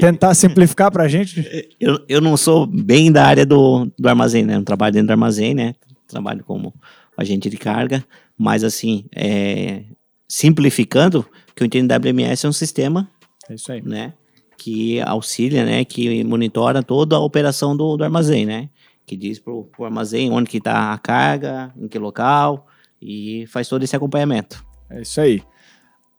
tentar 0.00 0.34
simplificar 0.34 0.90
pra 0.90 1.06
gente? 1.08 1.68
Eu, 1.80 1.98
eu 2.08 2.20
não 2.20 2.36
sou 2.36 2.66
bem 2.66 3.12
da 3.12 3.24
área 3.24 3.46
do, 3.46 3.90
do 3.98 4.08
armazém, 4.08 4.44
né? 4.44 4.54
Eu 4.54 4.58
não 4.58 4.64
trabalho 4.64 4.92
dentro 4.92 5.08
do 5.08 5.12
armazém, 5.12 5.54
né? 5.54 5.74
Trabalho 6.08 6.42
como 6.44 6.74
agente 7.16 7.48
de 7.48 7.56
carga, 7.56 8.04
mas 8.36 8.64
assim, 8.64 9.04
é, 9.14 9.84
simplificando, 10.28 11.24
o 11.52 11.54
que 11.54 11.62
eu 11.62 11.66
entendo 11.66 11.90
WMS 11.92 12.44
é 12.46 12.48
um 12.48 12.52
sistema, 12.52 13.08
É 13.48 13.54
isso 13.54 13.70
aí. 13.72 13.82
né? 13.82 14.12
Que 14.58 15.00
auxilia, 15.00 15.64
né? 15.64 15.84
Que 15.84 16.22
monitora 16.24 16.82
toda 16.82 17.16
a 17.16 17.20
operação 17.20 17.76
do, 17.76 17.96
do 17.96 18.04
armazém, 18.04 18.46
né? 18.46 18.68
Que 19.06 19.16
diz 19.16 19.38
pro, 19.38 19.64
pro 19.64 19.84
armazém 19.84 20.30
onde 20.30 20.48
que 20.48 20.60
tá 20.60 20.92
a 20.92 20.98
carga, 20.98 21.72
em 21.76 21.88
que 21.88 21.98
local, 21.98 22.66
e 23.00 23.44
faz 23.48 23.68
todo 23.68 23.82
esse 23.82 23.96
acompanhamento. 23.96 24.64
É 24.88 25.02
isso 25.02 25.20
aí. 25.20 25.42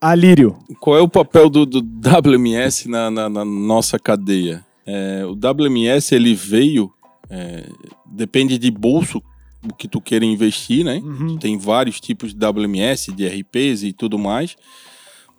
Alírio. 0.02 0.58
Qual 0.82 0.98
é 0.98 1.02
o 1.02 1.08
papel 1.08 1.50
do, 1.50 1.65
do 1.65 1.80
WMS 1.82 2.89
na, 2.89 3.10
na- 3.10 3.30
na 3.30 3.46
nossa 3.46 3.98
cadeia? 3.98 4.65
É, 4.86 5.24
o 5.26 5.32
WMS 5.34 6.13
ele 6.13 6.36
veio, 6.36 6.91
é, 7.30 7.69
depende 8.06 8.58
de 8.58 8.69
bolso 8.69 9.24
o 9.65 9.74
que 9.74 9.88
tu 9.88 10.02
queira 10.02 10.26
investir, 10.26 10.84
né? 10.84 10.98
Uhum. 11.02 11.38
Tem 11.38 11.58
vários 11.58 12.02
tipos 12.02 12.34
de 12.34 12.46
WMS, 12.46 13.13
de 13.13 13.26
RPs 13.26 13.84
e 13.84 13.93
tudo 13.93 14.19
mais. 14.19 14.58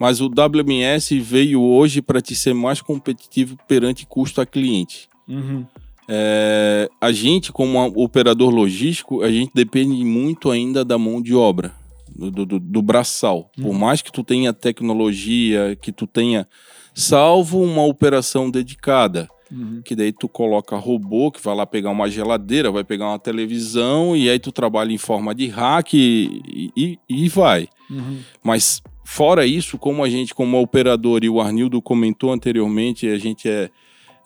Mas 0.04 0.20
o 0.20 0.26
WMS 0.26 1.18
veio 1.18 1.62
hoje 1.62 2.02
para 2.02 2.20
te 2.20 2.36
ser 2.36 2.52
mais 2.52 2.82
competitivo 2.82 3.56
perante 3.66 4.04
custo 4.04 4.38
a 4.38 4.44
cliente. 4.44 5.08
Uhum. 5.26 5.64
É, 6.06 6.90
a 7.00 7.10
gente, 7.10 7.50
como 7.50 7.78
operador 7.96 8.50
logístico, 8.50 9.22
a 9.22 9.32
gente 9.32 9.52
depende 9.54 10.04
muito 10.04 10.50
ainda 10.50 10.84
da 10.84 10.98
mão 10.98 11.22
de 11.22 11.34
obra, 11.34 11.72
do, 12.14 12.30
do- 12.30 12.60
do- 12.60 12.82
braçal. 12.82 13.50
Por 13.58 13.72
mais 13.72 14.02
que 14.02 14.12
tu 14.12 14.22
tenha 14.22 14.52
tecnologia, 14.52 15.74
que 15.80 15.90
tu 15.90 16.06
tenha, 16.06 16.46
salvo 16.94 17.62
uma 17.62 17.86
operação 17.86 18.50
dedicada, 18.50 19.26
Uhum. 19.56 19.82
que 19.84 19.94
daí 19.94 20.10
tu 20.12 20.28
coloca 20.28 20.76
robô, 20.76 21.30
que 21.30 21.40
vai 21.40 21.54
lá 21.54 21.64
pegar 21.64 21.90
uma 21.90 22.10
geladeira, 22.10 22.72
vai 22.72 22.82
pegar 22.82 23.06
uma 23.08 23.18
televisão, 23.20 24.16
e 24.16 24.28
aí 24.28 24.38
tu 24.40 24.50
trabalha 24.50 24.92
em 24.92 24.98
forma 24.98 25.32
de 25.32 25.46
hack 25.46 25.94
e, 25.94 26.72
e- 26.76 26.98
e 27.08 27.28
vai. 27.28 27.68
Uhum. 27.88 28.18
Mas 28.42 28.82
fora 29.04 29.46
isso, 29.46 29.78
como 29.78 30.02
a 30.02 30.08
gente, 30.10 30.34
como 30.34 30.60
operador, 30.60 31.22
e 31.22 31.28
o 31.28 31.40
Arnildo 31.40 31.80
comentou 31.80 32.32
anteriormente, 32.32 33.06
a 33.06 33.16
gente 33.18 33.48
é, 33.48 33.70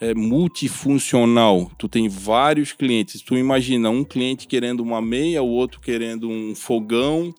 é 0.01 0.15
multifuncional. 0.15 1.71
Tu 1.77 1.89
tem 1.89 2.09
vários 2.09 2.73
clientes. 2.73 3.21
Tu 3.21 3.37
imagina 3.37 3.91
um 3.91 4.05
cliente 4.05 4.47
querendo 4.47 4.81
uma 4.81 5.01
meia, 5.03 5.43
o 5.43 5.49
outro 5.49 5.81
querendo 5.81 6.29
um 6.29 6.55
fogão, 6.55 7.35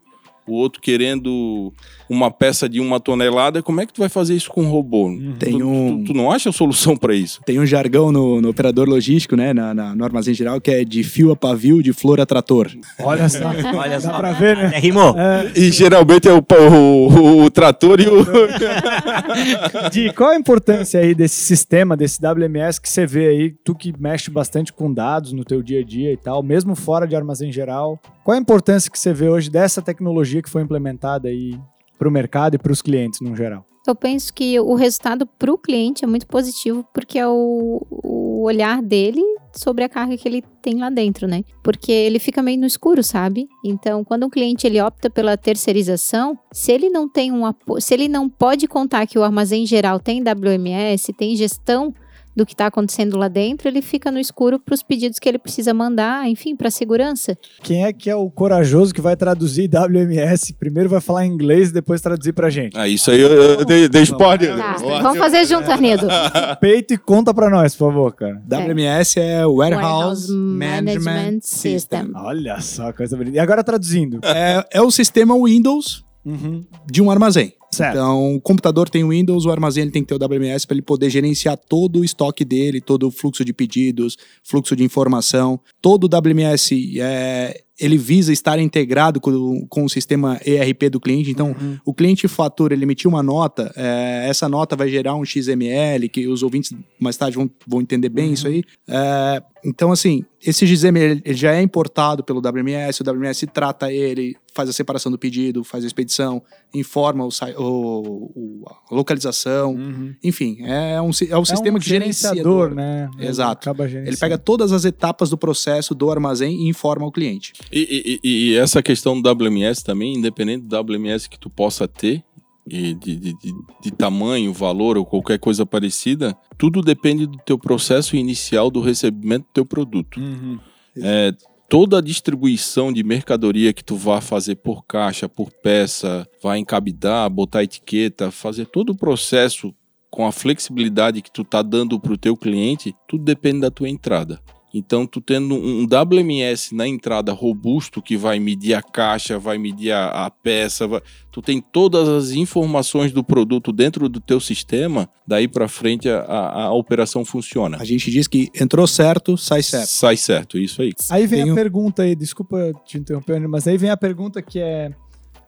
o 0.53 0.55
outro 0.55 0.81
querendo 0.81 1.73
uma 2.09 2.31
peça 2.31 2.67
de 2.67 2.79
uma 2.79 2.99
tonelada. 2.99 3.61
Como 3.61 3.79
é 3.81 3.85
que 3.85 3.93
tu 3.93 3.99
vai 3.99 4.09
fazer 4.09 4.35
isso 4.35 4.49
com 4.49 4.63
um 4.63 4.69
robô? 4.69 5.09
Tem 5.39 5.57
Tu- 5.57 5.67
um- 5.67 5.99
tu, 6.03 6.11
tu 6.11 6.13
não 6.17 6.31
acha 6.31 6.51
solução 6.51 6.97
para 6.97 7.13
isso? 7.15 7.39
Tem 7.45 7.59
um 7.59 7.65
jargão 7.65 8.11
no, 8.11 8.41
no 8.41 8.49
operador 8.49 8.87
logístico, 8.89 9.35
né, 9.35 9.53
na, 9.53 9.73
na- 9.73 9.95
no 9.95 10.03
armazém 10.03 10.33
geral, 10.33 10.59
que 10.59 10.71
é 10.71 10.83
de 10.83 11.03
fio 11.03 11.31
a 11.31 11.35
pavio, 11.35 11.83
de 11.83 11.93
flor 11.93 12.19
a 12.19 12.25
trator. 12.25 12.67
Olha 12.99 13.29
só. 13.29 13.49
Olha 13.77 13.99
Dá 13.99 14.13
pra 14.17 14.31
ver, 14.31 14.57
né? 14.57 14.71
É, 14.75 14.79
rimou. 14.79 15.15
E 15.55 15.71
geralmente 15.71 16.27
é 16.27 16.33
o, 16.33 16.37
o- 16.39 17.07
o- 17.07 17.43
o 17.45 17.49
trator 17.51 17.99
e 17.99 18.07
o. 18.07 18.25
Di, 19.91 20.11
qual 20.13 20.31
a 20.31 20.35
importância 20.35 20.99
aí 20.99 21.13
desse 21.13 21.35
sistema, 21.43 21.95
desse 21.95 22.19
WMS 22.21 22.79
que 22.81 22.89
você 22.89 23.05
vê 23.05 23.27
aí, 23.27 23.53
tu 23.63 23.75
que 23.75 23.93
mexe 23.99 24.29
bastante 24.31 24.71
com 24.73 24.91
dados 24.93 25.31
no 25.33 25.43
teu 25.43 25.61
dia 25.61 25.81
a 25.81 25.83
dia 25.83 26.11
e 26.13 26.17
tal, 26.17 26.41
mesmo 26.43 26.75
fora 26.75 27.07
de 27.07 27.15
armazém 27.15 27.51
geral, 27.51 27.99
qual 28.23 28.35
a 28.37 28.39
importância 28.41 28.91
que 28.91 28.99
você 28.99 29.13
vê 29.13 29.27
hoje 29.27 29.49
dessa 29.49 29.81
tecnologia 29.81 30.38
que 30.41 30.49
foi 30.49 30.61
implementada 30.61 31.27
aí 31.27 31.59
para 31.97 32.07
o 32.07 32.11
mercado 32.11 32.55
e 32.55 32.57
para 32.57 32.71
os 32.71 32.81
clientes 32.81 33.19
no 33.21 33.35
geral? 33.35 33.65
Eu 33.87 33.95
penso 33.95 34.33
que 34.33 34.59
o 34.59 34.75
resultado 34.75 35.25
para 35.25 35.51
o 35.51 35.57
cliente 35.57 36.03
é 36.03 36.07
muito 36.07 36.27
positivo, 36.27 36.85
porque 36.93 37.17
é 37.17 37.27
o, 37.27 37.81
o 37.89 38.43
olhar 38.43 38.81
dele 38.81 39.21
sobre 39.51 39.83
a 39.83 39.89
carga 39.89 40.15
que 40.15 40.27
ele 40.27 40.43
tem 40.61 40.77
lá 40.77 40.89
dentro, 40.89 41.27
né? 41.27 41.43
Porque 41.63 41.91
ele 41.91 42.19
fica 42.19 42.43
meio 42.43 42.59
no 42.59 42.67
escuro, 42.67 43.03
sabe? 43.03 43.47
Então, 43.65 44.03
quando 44.03 44.25
um 44.25 44.29
cliente 44.29 44.67
ele 44.67 44.79
opta 44.79 45.09
pela 45.09 45.35
terceirização, 45.35 46.37
se 46.51 46.71
ele 46.71 46.89
não 46.89 47.09
tem 47.09 47.31
um 47.31 47.41
se 47.79 47.93
ele 47.93 48.07
não 48.07 48.29
pode 48.29 48.67
contar 48.67 49.07
que 49.07 49.17
o 49.17 49.23
armazém 49.23 49.65
geral 49.65 49.99
tem 49.99 50.21
WMS, 50.21 51.11
tem 51.13 51.35
gestão 51.35 51.93
do 52.39 52.45
que 52.45 52.53
está 52.53 52.67
acontecendo 52.67 53.17
lá 53.17 53.27
dentro, 53.27 53.67
ele 53.67 53.81
fica 53.81 54.09
no 54.09 54.17
escuro 54.17 54.57
para 54.59 54.73
os 54.73 54.81
pedidos 54.81 55.19
que 55.19 55.27
ele 55.27 55.37
precisa 55.37 55.73
mandar, 55.73 56.27
enfim, 56.27 56.55
para 56.55 56.71
segurança. 56.71 57.37
Quem 57.61 57.85
é 57.85 57.91
que 57.91 58.09
é 58.09 58.15
o 58.15 58.29
corajoso 58.29 58.93
que 58.93 59.01
vai 59.01 59.15
traduzir 59.15 59.69
WMS? 59.69 60.53
Primeiro 60.53 60.89
vai 60.89 61.01
falar 61.01 61.25
em 61.25 61.31
inglês, 61.31 61.71
depois 61.71 61.99
traduzir 61.99 62.31
pra 62.31 62.49
gente. 62.49 62.77
Ah, 62.77 62.87
isso 62.87 63.11
aí 63.11 63.19
eu, 63.19 63.29
eu 63.29 63.65
dei, 63.65 63.89
dei 63.89 64.03
spoiler. 64.03 64.57
Tá, 64.57 64.77
vamos 65.01 65.17
fazer 65.17 65.45
junto, 65.45 65.69
Arnedo. 65.69 66.07
Peito 66.61 66.93
e 66.93 66.97
conta 66.97 67.33
pra 67.33 67.49
nós, 67.49 67.75
por 67.75 67.91
favor, 67.91 68.13
cara. 68.13 68.41
WMS 68.47 69.19
é 69.19 69.45
Warehouse, 69.45 69.83
Warehouse 69.83 70.31
Management, 70.31 71.03
Management 71.03 71.39
System. 71.41 71.99
System. 72.05 72.11
Olha 72.15 72.61
só, 72.61 72.93
coisa 72.93 73.17
bonita. 73.17 73.35
E 73.35 73.39
agora 73.39 73.63
traduzindo. 73.63 74.21
É, 74.23 74.65
é 74.71 74.81
o 74.81 74.89
sistema 74.89 75.35
Windows 75.35 76.05
Uhum. 76.25 76.63
de 76.89 77.01
um 77.01 77.09
armazém. 77.09 77.53
Certo. 77.71 77.95
Então, 77.95 78.35
o 78.35 78.41
computador 78.41 78.89
tem 78.89 79.03
o 79.03 79.09
Windows, 79.09 79.45
o 79.45 79.51
armazém 79.51 79.83
ele 79.83 79.91
tem 79.91 80.03
que 80.03 80.07
ter 80.07 80.15
o 80.15 80.25
WMS 80.25 80.65
para 80.65 80.75
ele 80.75 80.81
poder 80.81 81.09
gerenciar 81.09 81.55
todo 81.57 81.99
o 81.99 82.03
estoque 82.03 82.43
dele, 82.43 82.81
todo 82.81 83.07
o 83.07 83.11
fluxo 83.11 83.45
de 83.45 83.53
pedidos, 83.53 84.17
fluxo 84.43 84.75
de 84.75 84.83
informação. 84.83 85.59
Todo 85.81 86.05
o 86.05 86.07
WMS 86.07 86.99
é, 86.99 87.61
ele 87.79 87.97
visa 87.97 88.33
estar 88.33 88.59
integrado 88.59 89.21
com, 89.21 89.65
com 89.67 89.85
o 89.85 89.89
sistema 89.89 90.39
ERP 90.45 90.89
do 90.89 90.99
cliente. 90.99 91.31
Então, 91.31 91.55
o 91.85 91.93
cliente 91.93 92.27
fatura, 92.27 92.73
ele 92.73 92.83
emitiu 92.83 93.09
uma 93.09 93.23
nota, 93.23 93.71
é, 93.75 94.25
essa 94.27 94.49
nota 94.49 94.75
vai 94.75 94.89
gerar 94.89 95.15
um 95.15 95.23
XML, 95.23 96.09
que 96.09 96.27
os 96.27 96.43
ouvintes 96.43 96.73
mais 96.99 97.15
tarde 97.15 97.37
vão, 97.37 97.49
vão 97.67 97.81
entender 97.81 98.09
bem 98.09 98.33
isso 98.33 98.47
aí. 98.47 98.63
É, 98.87 99.43
Então, 99.63 99.91
assim, 99.91 100.23
esse 100.41 100.65
GZM 100.65 100.95
ele 100.97 101.21
ele 101.25 101.33
já 101.37 101.53
é 101.53 101.61
importado 101.61 102.23
pelo 102.23 102.39
WMS, 102.39 103.01
o 103.01 103.03
WMS 103.11 103.45
trata 103.47 103.91
ele, 103.91 104.35
faz 104.53 104.69
a 104.69 104.73
separação 104.73 105.11
do 105.11 105.17
pedido, 105.19 105.63
faz 105.63 105.83
a 105.83 105.87
expedição, 105.87 106.41
informa 106.73 107.25
o, 107.25 107.29
o- 107.57 108.31
o- 108.35 108.63
a 108.69 108.95
localização, 108.95 109.75
enfim, 110.23 110.57
é 110.61 111.01
um, 111.01 111.09
é 111.29 111.37
um 111.37 111.45
sistema 111.45 111.77
é 111.77 111.79
um 111.79 111.79
que 111.81 111.89
gerencia. 111.89 112.29
gerenciador, 112.29 112.73
né? 112.73 113.09
Exato. 113.19 113.69
Acaba 113.69 113.83
Ele 113.83 113.91
gerenciando. 113.91 114.19
pega 114.19 114.37
todas 114.37 114.71
as 114.71 114.85
etapas 114.85 115.29
do 115.29 115.37
processo 115.37 115.93
do 115.93 116.09
armazém 116.11 116.65
e 116.65 116.69
informa 116.69 117.05
o 117.05 117.11
cliente. 117.11 117.53
E, 117.71 118.19
e- 118.23 118.29
e- 118.53 118.55
essa 118.57 118.81
questão 118.81 119.19
do 119.19 119.29
WMS 119.29 119.83
também, 119.83 120.15
independente 120.15 120.65
do 120.65 120.75
WMS 120.77 121.29
que 121.29 121.37
tu 121.39 121.49
possa 121.49 121.87
ter, 121.87 122.23
de, 122.69 123.15
de- 123.15 123.33
de- 123.81 123.91
tamanho, 123.91 124.53
valor 124.53 124.97
ou 124.97 125.05
qualquer 125.05 125.39
coisa 125.39 125.65
parecida, 125.65 126.37
tudo 126.57 126.81
depende 126.81 127.25
do 127.25 127.37
teu 127.39 127.57
processo 127.57 128.15
inicial 128.15 128.69
do 128.69 128.79
recebimento 128.79 129.45
do 129.47 129.53
teu 129.53 129.65
produto. 129.65 130.19
Uhum. 130.19 130.59
É, 130.97 131.33
toda 131.67 131.97
a 131.97 132.01
distribuição 132.01 132.93
de 132.93 133.03
mercadoria 133.03 133.73
que 133.73 133.83
tu 133.83 133.95
vai 133.95 134.21
fazer 134.21 134.55
por 134.55 134.85
caixa, 134.85 135.27
por 135.27 135.51
peça, 135.51 136.27
vai 136.41 136.59
encabidar, 136.59 137.29
botar 137.29 137.63
etiqueta, 137.63 138.31
fazer 138.31 138.65
todo 138.65 138.91
o 138.91 138.97
processo 138.97 139.73
com 140.09 140.25
a 140.25 140.31
flexibilidade 140.31 141.21
que 141.21 141.31
tu 141.31 141.43
tá 141.43 141.61
dando 141.61 141.99
pro 141.99 142.17
teu 142.17 142.35
cliente, 142.35 142.95
tudo 143.07 143.23
depende 143.23 143.61
da 143.61 143.69
tua 143.71 143.87
entrada. 143.89 144.41
Então, 144.73 145.07
tu 145.07 145.19
tendo 145.19 145.55
um 145.55 145.85
WMS 145.85 146.75
na 146.75 146.87
entrada 146.87 147.31
robusto 147.33 148.01
que 148.01 148.15
vai 148.15 148.39
medir 148.39 148.73
a 148.75 148.81
caixa, 148.83 149.39
vai 149.39 149.57
medir 149.57 149.91
a, 149.91 150.25
a 150.25 150.29
peça, 150.29 150.87
vai- 150.87 151.01
tu 151.31 151.41
tem 151.41 151.59
todas 151.59 152.07
as 152.07 152.31
informações 152.31 153.11
do 153.11 153.23
produto 153.23 153.71
dentro 153.71 154.07
do 154.07 154.19
teu 154.19 154.39
sistema, 154.39 155.09
daí 155.27 155.47
para 155.47 155.67
frente 155.67 156.07
a, 156.07 156.19
a- 156.21 156.63
a 156.65 156.73
operação 156.73 157.25
funciona. 157.25 157.77
A 157.79 157.83
gente 157.83 158.11
diz 158.11 158.27
que 158.27 158.49
entrou 158.59 158.85
certo, 158.85 159.35
sai 159.37 159.63
certo. 159.63 159.87
Sai 159.87 160.17
certo, 160.17 160.57
isso 160.59 160.81
aí. 160.83 160.91
Aí 161.09 161.25
vem 161.25 161.41
Tem 161.41 161.49
a 161.49 161.53
um- 161.53 161.55
pergunta 161.55 162.03
aí, 162.03 162.15
desculpa 162.15 162.71
te 162.85 162.97
interromper, 162.99 163.39
mas 163.47 163.67
aí 163.67 163.77
vem 163.77 163.89
a 163.89 163.97
pergunta 163.97 164.41
que 164.41 164.59
é 164.59 164.91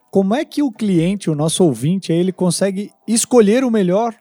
como 0.10 0.34
é 0.36 0.44
que 0.44 0.62
o 0.64 0.72
cliente, 0.72 1.30
o 1.30 1.36
nosso 1.36 1.64
ouvinte, 1.64 2.12
aí, 2.12 2.18
ele 2.18 2.32
consegue 2.34 2.90
escolher 3.08 3.64
o 3.64 3.72
melhor 3.72 4.14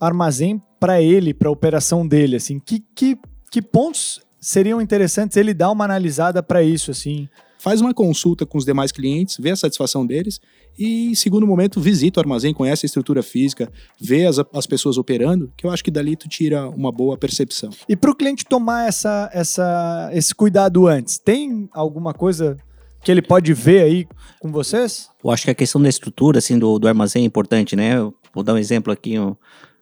armazém 0.00 0.60
para 0.80 1.02
ele, 1.02 1.34
para 1.34 1.48
a 1.48 1.52
operação 1.52 2.06
dele, 2.06 2.36
assim? 2.36 2.58
Que, 2.58 2.82
que, 2.94 3.18
que 3.50 3.60
pontos 3.62 4.20
seriam 4.44 4.80
interessantes 4.80 5.36
ele 5.36 5.54
dar 5.54 5.70
uma 5.70 5.84
analisada 5.84 6.42
para 6.42 6.62
isso, 6.62 6.90
assim? 6.90 7.28
Faz 7.58 7.80
uma 7.80 7.94
consulta 7.94 8.44
com 8.44 8.58
os 8.58 8.64
demais 8.64 8.92
clientes, 8.92 9.38
vê 9.40 9.50
a 9.50 9.56
satisfação 9.56 10.04
deles 10.04 10.38
e, 10.78 11.06
em 11.06 11.14
segundo 11.14 11.46
momento, 11.46 11.80
visita 11.80 12.20
o 12.20 12.22
armazém, 12.22 12.52
conhece 12.52 12.84
a 12.84 12.88
estrutura 12.88 13.22
física, 13.22 13.72
vê 13.98 14.26
as, 14.26 14.36
as 14.52 14.66
pessoas 14.66 14.98
operando, 14.98 15.50
que 15.56 15.64
eu 15.64 15.70
acho 15.70 15.82
que 15.82 15.90
dali 15.90 16.14
tu 16.14 16.28
tira 16.28 16.68
uma 16.68 16.92
boa 16.92 17.16
percepção. 17.16 17.70
E 17.88 17.96
para 17.96 18.10
o 18.10 18.14
cliente 18.14 18.44
tomar 18.44 18.86
essa, 18.86 19.30
essa, 19.32 20.10
esse 20.12 20.34
cuidado 20.34 20.86
antes, 20.86 21.16
tem 21.16 21.66
alguma 21.72 22.12
coisa 22.12 22.58
que 23.02 23.10
ele 23.10 23.22
pode 23.22 23.54
ver 23.54 23.82
aí 23.82 24.06
com 24.40 24.52
vocês? 24.52 25.08
Eu 25.24 25.30
acho 25.30 25.44
que 25.44 25.50
a 25.50 25.54
questão 25.54 25.80
da 25.80 25.88
estrutura, 25.88 26.38
assim, 26.38 26.58
do, 26.58 26.78
do 26.78 26.86
armazém 26.86 27.22
é 27.22 27.26
importante, 27.26 27.74
né? 27.74 27.96
Eu 27.96 28.14
vou 28.34 28.44
dar 28.44 28.52
um 28.52 28.58
exemplo 28.58 28.92
aqui. 28.92 29.18
Um, 29.18 29.34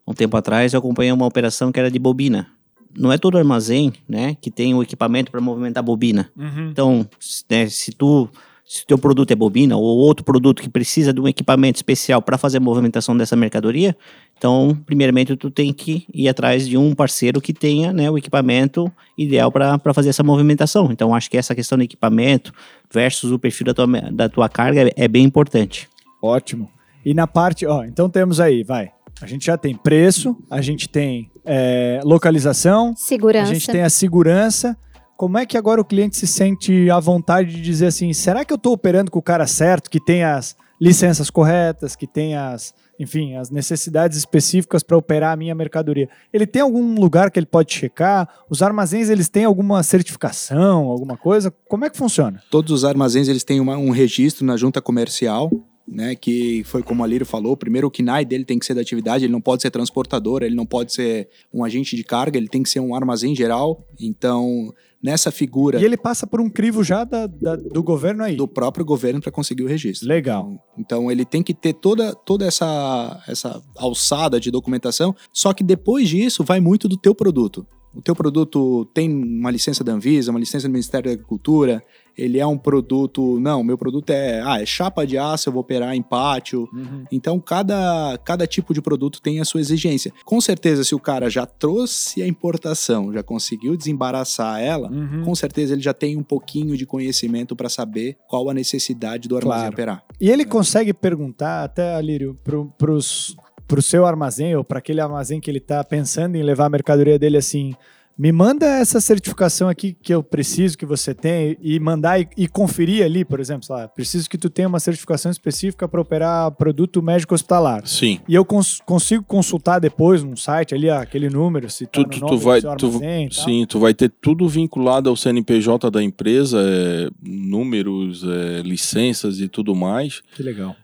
um 0.06 0.14
tempo 0.14 0.36
atrás 0.36 0.72
eu 0.72 0.78
acompanhei 0.78 1.10
uma 1.10 1.26
operação 1.26 1.72
que 1.72 1.80
era 1.80 1.90
de 1.90 1.98
bobina. 1.98 2.48
Não 2.96 3.12
é 3.12 3.18
todo 3.18 3.38
armazém, 3.38 3.92
né, 4.08 4.36
que 4.40 4.50
tem 4.50 4.74
o 4.74 4.82
equipamento 4.82 5.30
para 5.30 5.40
movimentar 5.40 5.82
a 5.82 5.84
bobina. 5.84 6.30
Então, 6.70 7.08
se, 7.18 7.44
né, 7.48 7.66
se 7.68 7.92
tu 7.92 8.28
se 8.64 8.86
teu 8.86 8.96
produto 8.96 9.30
é 9.30 9.34
bobina 9.34 9.76
ou 9.76 9.82
outro 9.82 10.24
produto 10.24 10.62
que 10.62 10.68
precisa 10.68 11.12
de 11.12 11.20
um 11.20 11.28
equipamento 11.28 11.76
especial 11.76 12.22
para 12.22 12.38
fazer 12.38 12.56
a 12.56 12.60
movimentação 12.60 13.14
dessa 13.14 13.36
mercadoria, 13.36 13.94
então, 14.38 14.76
primeiramente, 14.86 15.36
tu 15.36 15.50
tem 15.50 15.72
que 15.74 16.06
ir 16.12 16.28
atrás 16.28 16.66
de 16.66 16.76
um 16.76 16.94
parceiro 16.94 17.40
que 17.40 17.52
tenha 17.52 17.92
né, 17.92 18.10
o 18.10 18.16
equipamento 18.16 18.90
ideal 19.16 19.52
para 19.52 19.92
fazer 19.92 20.08
essa 20.08 20.22
movimentação. 20.22 20.90
Então, 20.90 21.14
acho 21.14 21.30
que 21.30 21.36
essa 21.36 21.54
questão 21.54 21.76
do 21.76 21.84
equipamento 21.84 22.52
versus 22.90 23.30
o 23.30 23.38
perfil 23.38 23.66
da 23.66 23.74
tua, 23.74 23.86
da 23.86 24.28
tua 24.28 24.48
carga 24.48 24.88
é, 24.88 24.92
é 24.96 25.06
bem 25.06 25.24
importante. 25.24 25.88
Ótimo. 26.22 26.70
E 27.04 27.12
na 27.12 27.26
parte, 27.26 27.66
ó, 27.66 27.84
então 27.84 28.08
temos 28.08 28.40
aí, 28.40 28.64
vai. 28.64 28.90
A 29.22 29.26
gente 29.26 29.46
já 29.46 29.56
tem 29.56 29.74
preço, 29.76 30.36
a 30.50 30.60
gente 30.60 30.88
tem 30.88 31.30
é, 31.44 32.00
localização, 32.04 32.92
Segurança. 32.96 33.50
a 33.50 33.54
gente 33.54 33.66
tem 33.68 33.82
a 33.82 33.90
segurança. 33.90 34.76
Como 35.16 35.38
é 35.38 35.46
que 35.46 35.56
agora 35.56 35.80
o 35.80 35.84
cliente 35.84 36.16
se 36.16 36.26
sente 36.26 36.90
à 36.90 36.98
vontade 36.98 37.50
de 37.54 37.60
dizer 37.62 37.86
assim, 37.86 38.12
será 38.12 38.44
que 38.44 38.52
eu 38.52 38.56
estou 38.56 38.72
operando 38.72 39.10
com 39.10 39.18
o 39.18 39.22
cara 39.22 39.46
certo, 39.46 39.88
que 39.88 40.00
tem 40.00 40.24
as 40.24 40.56
licenças 40.80 41.30
corretas, 41.30 41.94
que 41.94 42.08
tem 42.08 42.34
as, 42.34 42.74
enfim, 42.98 43.36
as 43.36 43.48
necessidades 43.48 44.18
específicas 44.18 44.82
para 44.82 44.96
operar 44.96 45.32
a 45.32 45.36
minha 45.36 45.54
mercadoria? 45.54 46.08
Ele 46.32 46.44
tem 46.46 46.60
algum 46.62 46.96
lugar 46.98 47.30
que 47.30 47.38
ele 47.38 47.46
pode 47.46 47.72
checar? 47.72 48.28
Os 48.50 48.62
armazéns, 48.62 49.08
eles 49.08 49.28
têm 49.28 49.44
alguma 49.44 49.80
certificação, 49.84 50.86
alguma 50.88 51.16
coisa? 51.16 51.52
Como 51.68 51.84
é 51.84 51.90
que 51.90 51.96
funciona? 51.96 52.42
Todos 52.50 52.72
os 52.72 52.84
armazéns 52.84 53.28
eles 53.28 53.44
têm 53.44 53.60
uma- 53.60 53.76
um 53.76 53.90
registro 53.90 54.44
na 54.44 54.56
junta 54.56 54.80
comercial, 54.82 55.48
né? 55.94 56.14
Que 56.14 56.62
foi 56.64 56.82
como 56.82 57.04
a 57.04 57.06
Lírio 57.06 57.26
falou. 57.26 57.56
Primeiro, 57.56 57.86
o 57.86 57.90
KNAI 57.90 58.24
dele 58.24 58.44
tem 58.44 58.58
que 58.58 58.66
ser 58.66 58.74
da 58.74 58.80
atividade, 58.80 59.24
ele 59.24 59.32
não 59.32 59.40
pode 59.40 59.62
ser 59.62 59.70
transportador, 59.70 60.42
ele 60.42 60.54
não 60.54 60.66
pode 60.66 60.92
ser 60.92 61.28
um 61.52 61.62
agente 61.64 61.94
de 61.96 62.02
carga, 62.04 62.38
ele 62.38 62.48
tem 62.48 62.62
que 62.62 62.68
ser 62.70 62.80
um 62.80 62.94
armazém 62.94 63.34
geral. 63.34 63.86
Então, 64.00 64.72
nessa 65.02 65.30
figura 65.32 65.80
E 65.80 65.84
ele 65.84 65.96
passa 65.96 66.26
por 66.26 66.40
um 66.40 66.48
crivo 66.48 66.84
já 66.84 67.02
da- 67.04 67.26
da- 67.26 67.56
do 67.56 67.82
governo 67.82 68.22
aí. 68.22 68.36
do 68.36 68.46
próprio 68.46 68.84
governo 68.84 69.20
para 69.20 69.32
conseguir 69.32 69.64
o 69.64 69.66
registro. 69.66 70.08
Legal. 70.08 70.52
Então 70.78 71.10
ele 71.10 71.24
tem 71.24 71.42
que 71.42 71.52
ter 71.52 71.72
toda, 71.72 72.14
toda 72.14 72.44
essa, 72.46 73.20
essa 73.26 73.60
alçada 73.76 74.38
de 74.38 74.50
documentação, 74.50 75.14
só 75.32 75.52
que 75.52 75.64
depois 75.64 76.08
disso 76.08 76.44
vai 76.44 76.60
muito 76.60 76.88
do 76.88 76.96
teu 76.96 77.14
produto. 77.14 77.66
O 77.94 78.00
teu 78.00 78.14
produto 78.16 78.86
tem 78.94 79.10
uma 79.12 79.50
licença 79.50 79.84
da 79.84 79.92
Anvisa, 79.92 80.30
uma 80.30 80.40
licença 80.40 80.66
do 80.66 80.70
Ministério 80.72 81.10
da 81.10 81.12
Agricultura, 81.12 81.82
ele 82.16 82.38
é 82.38 82.46
um 82.46 82.58
produto. 82.58 83.38
Não, 83.40 83.62
meu 83.62 83.76
produto 83.78 84.10
é. 84.10 84.40
Ah, 84.44 84.60
é 84.60 84.66
chapa 84.66 85.06
de 85.06 85.16
aço, 85.18 85.48
eu 85.48 85.52
vou 85.52 85.62
operar 85.62 85.94
em 85.94 86.02
pátio. 86.02 86.68
Então, 87.10 87.38
cada, 87.40 88.18
cada 88.24 88.46
tipo 88.46 88.72
de 88.74 88.80
produto 88.82 89.20
tem 89.22 89.40
a 89.40 89.44
sua 89.44 89.60
exigência. 89.60 90.12
Com 90.24 90.40
certeza, 90.40 90.84
se 90.84 90.94
o 90.94 91.00
cara 91.00 91.30
já 91.30 91.46
trouxe 91.46 92.22
a 92.22 92.26
importação, 92.26 93.12
já 93.12 93.22
conseguiu 93.22 93.76
desembaraçar 93.76 94.60
ela, 94.60 94.90
Uhum. 94.90 95.22
com 95.24 95.34
certeza 95.34 95.72
ele 95.74 95.82
já 95.82 95.94
tem 95.94 96.16
um 96.16 96.22
pouquinho 96.22 96.76
de 96.76 96.84
conhecimento 96.86 97.54
para 97.56 97.68
saber 97.68 98.16
qual 98.28 98.48
a 98.50 98.54
necessidade 98.54 99.28
do 99.28 99.36
armazém 99.36 99.60
Claro. 99.62 99.72
operar. 99.74 100.04
E 100.20 100.30
ele 100.30 100.44
consegue 100.44 100.92
perguntar 100.92 101.64
até, 101.64 101.94
Alírio, 101.94 102.38
pros, 102.78 103.34
pro 103.66 103.80
seu 103.82 104.04
armazém 104.04 104.54
ou 104.54 104.62
para 104.64 104.78
aquele 104.78 105.00
armazém 105.00 105.40
que 105.40 105.50
ele 105.50 105.58
está 105.58 105.82
pensando 105.82 106.36
em 106.36 106.42
levar 106.42 106.66
a 106.66 106.70
mercadoria 106.70 107.18
dele 107.18 107.36
assim, 107.38 107.74
me 108.18 108.30
manda 108.32 108.66
essa 108.66 109.00
certificação 109.00 109.68
aqui 109.68 109.96
que 110.00 110.12
eu 110.14 110.22
preciso 110.22 110.76
que 110.76 110.84
você 110.86 111.14
tem 111.14 111.56
e 111.60 111.78
mandar 111.80 112.20
e, 112.20 112.28
e 112.36 112.46
conferir 112.48 113.04
ali, 113.04 113.24
por 113.24 113.40
exemplo, 113.40 113.66
lá, 113.70 113.88
preciso 113.88 114.28
que 114.28 114.38
tu 114.38 114.48
tenha 114.50 114.68
uma 114.68 114.80
certificação 114.80 115.30
específica 115.30 115.88
para 115.88 116.00
operar 116.00 116.50
produto 116.52 117.02
médico 117.02 117.34
hospitalar. 117.34 117.86
Sim. 117.86 118.20
E 118.28 118.34
eu 118.34 118.44
cons- 118.44 118.80
consigo 118.84 119.24
consultar 119.24 119.78
depois 119.80 120.22
num 120.22 120.36
site 120.36 120.74
ali, 120.74 120.88
aquele 120.90 121.28
número, 121.30 121.68
se 121.70 121.86
tá 121.86 121.92
Tu, 121.92 122.00
no 122.02 122.08
tu, 122.08 122.20
nome 122.20 122.32
tu 122.32 122.38
vai, 122.38 122.60
tu, 122.60 122.68
armazém 122.68 123.28
tal. 123.28 123.44
sim, 123.44 123.66
tu 123.66 123.78
vai 123.80 123.94
ter 123.94 124.10
tudo 124.20 124.48
vinculado 124.48 125.08
ao 125.08 125.16
CNPJ 125.16 125.90
da 125.90 126.02
empresa, 126.02 126.58
é, 126.60 127.08
números, 127.22 128.24
é, 128.24 128.62
licenças 128.62 129.40
e 129.40 129.48
tudo 129.48 129.74
mais, 129.74 130.20
Que 130.34 130.42
legal. 130.42 130.74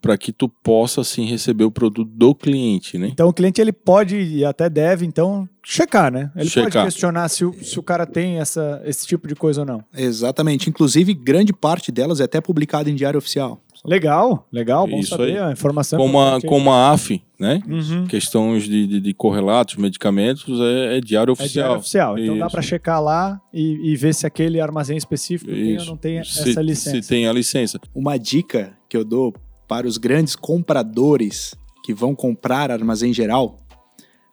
para 0.00 0.16
que 0.18 0.32
tu 0.32 0.48
possa 0.48 1.00
assim 1.00 1.24
receber 1.26 1.64
o 1.64 1.70
produto 1.70 2.10
do 2.12 2.34
cliente, 2.34 2.96
né? 2.98 3.08
Então 3.12 3.28
o 3.28 3.32
cliente 3.32 3.60
ele 3.60 3.72
pode 3.72 4.16
e 4.16 4.44
até 4.44 4.68
deve 4.70 5.04
então 5.06 5.48
checar, 5.64 6.12
né? 6.12 6.30
Ele 6.34 6.50
pode 6.50 6.50
Checar. 6.50 6.84
questionar 6.84 7.28
se 7.28 7.44
o, 7.44 7.52
se 7.62 7.78
o 7.78 7.82
cara 7.82 8.04
tem 8.06 8.38
essa, 8.38 8.80
esse 8.84 9.06
tipo 9.06 9.26
de 9.28 9.34
coisa 9.34 9.60
ou 9.60 9.66
não. 9.66 9.84
Exatamente. 9.94 10.68
Inclusive, 10.68 11.14
grande 11.14 11.52
parte 11.52 11.90
delas 11.92 12.20
é 12.20 12.24
até 12.24 12.40
publicada 12.40 12.90
em 12.90 12.94
diário 12.94 13.18
oficial. 13.18 13.60
Legal, 13.84 14.46
legal, 14.52 14.86
bom 14.86 15.00
Isso 15.00 15.10
saber 15.10 15.32
aí. 15.32 15.38
a 15.38 15.50
informação. 15.50 15.98
Como 15.98 16.20
a, 16.20 16.40
como 16.40 16.70
a 16.70 16.92
AF, 16.92 17.20
né? 17.38 17.60
Uhum. 17.68 18.06
Questões 18.06 18.62
de, 18.62 18.86
de, 18.86 19.00
de 19.00 19.12
correlatos, 19.12 19.74
medicamentos, 19.74 20.44
é, 20.60 20.98
é 20.98 21.00
diário 21.00 21.30
É 21.30 21.32
oficial. 21.32 21.64
diário 21.64 21.80
oficial. 21.80 22.18
Então 22.18 22.38
dá 22.38 22.46
Isso. 22.46 22.52
para 22.52 22.62
checar 22.62 23.02
lá 23.02 23.40
e, 23.52 23.90
e 23.92 23.96
ver 23.96 24.14
se 24.14 24.24
aquele 24.24 24.60
armazém 24.60 24.96
específico 24.96 25.50
tem 25.50 25.72
ou 25.72 25.76
Isso. 25.78 25.86
não 25.86 25.96
tem 25.96 26.22
se, 26.22 26.50
essa 26.50 26.62
licença. 26.62 27.02
Se 27.02 27.08
tem 27.08 27.26
a 27.26 27.32
licença. 27.32 27.80
Uma 27.92 28.16
dica 28.16 28.72
que 28.88 28.96
eu 28.96 29.04
dou 29.04 29.34
para 29.66 29.84
os 29.86 29.98
grandes 29.98 30.36
compradores 30.36 31.54
que 31.84 31.92
vão 31.92 32.14
comprar 32.14 32.70
armazém 32.70 33.12
geral 33.12 33.58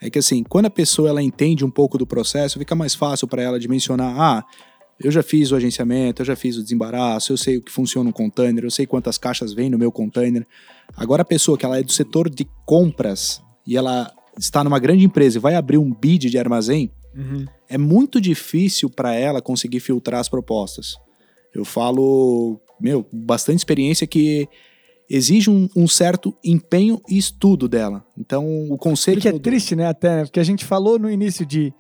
é 0.02 0.10
que 0.10 0.20
assim, 0.20 0.44
quando 0.44 0.66
a 0.68 0.70
pessoa 0.70 1.10
ela 1.10 1.22
entende 1.22 1.66
um 1.66 1.70
pouco 1.72 1.98
do 1.98 2.08
processo, 2.08 2.60
fica 2.60 2.76
mais 2.76 2.96
fácil 2.96 3.28
para 3.28 3.42
ela 3.42 3.60
dimensionar, 3.60 4.20
ah, 4.20 4.46
eu 5.02 5.12
já 5.12 5.24
fiz 5.24 5.52
o 5.52 5.56
agenciamento, 5.56 6.22
eu 6.22 6.26
já 6.26 6.36
fiz 6.36 6.58
o 6.58 6.64
desembaraço, 6.64 7.32
eu 7.32 7.38
sei 7.38 7.58
o 7.58 7.62
que 7.62 7.72
funciona 7.72 8.10
um 8.10 8.14
container, 8.14 8.64
eu 8.64 8.72
sei 8.72 8.86
quantas 8.86 9.18
caixas 9.18 9.54
vem 9.54 9.70
no 9.70 9.78
meu 9.78 9.92
container. 9.92 10.46
Agora 10.96 11.22
a 11.22 11.26
pessoa 11.26 11.58
que 11.58 11.66
ela 11.66 11.80
é 11.80 11.84
do 11.84 11.92
setor 11.92 12.30
de 12.30 12.46
compras 12.66 13.42
e 13.66 13.78
ela 13.78 14.12
está 14.38 14.64
numa 14.64 14.80
grande 14.80 15.06
empresa 15.06 15.38
e 15.38 15.42
vai 15.42 15.56
abrir 15.56 15.78
um 15.78 15.94
bid 15.94 16.30
de 16.30 16.38
armazém, 16.38 16.92
Uhum. 17.16 17.46
é 17.68 17.78
muito 17.78 18.22
difícil 18.22 18.88
para 18.90 19.16
ela 19.16 19.42
conseguir 19.42 19.80
filtrar 19.80 20.20
as 20.20 20.30
propostas. 20.30 20.96
Eu 21.54 21.66
falo, 21.66 22.62
meu, 22.80 23.06
bastante 23.12 23.58
experiência 23.58 24.06
que 24.06 24.48
exige 25.10 25.50
um, 25.50 25.68
um 25.76 25.88
certo 25.88 26.36
empenho 26.44 27.02
e 27.10 27.18
estudo 27.18 27.68
dela. 27.68 28.06
Então, 28.18 28.46
o 28.70 28.78
conselho 28.78 29.18
é 29.20 29.22
que 29.22 29.32
dou- 29.32 29.40
triste, 29.40 29.76
né, 29.76 29.88
até, 29.88 30.24
porque 30.24 30.40
a 30.40 30.44
gente 30.44 30.64
falou 30.64 31.00
no 31.00 31.10
início 31.10 31.46
de 31.46 31.74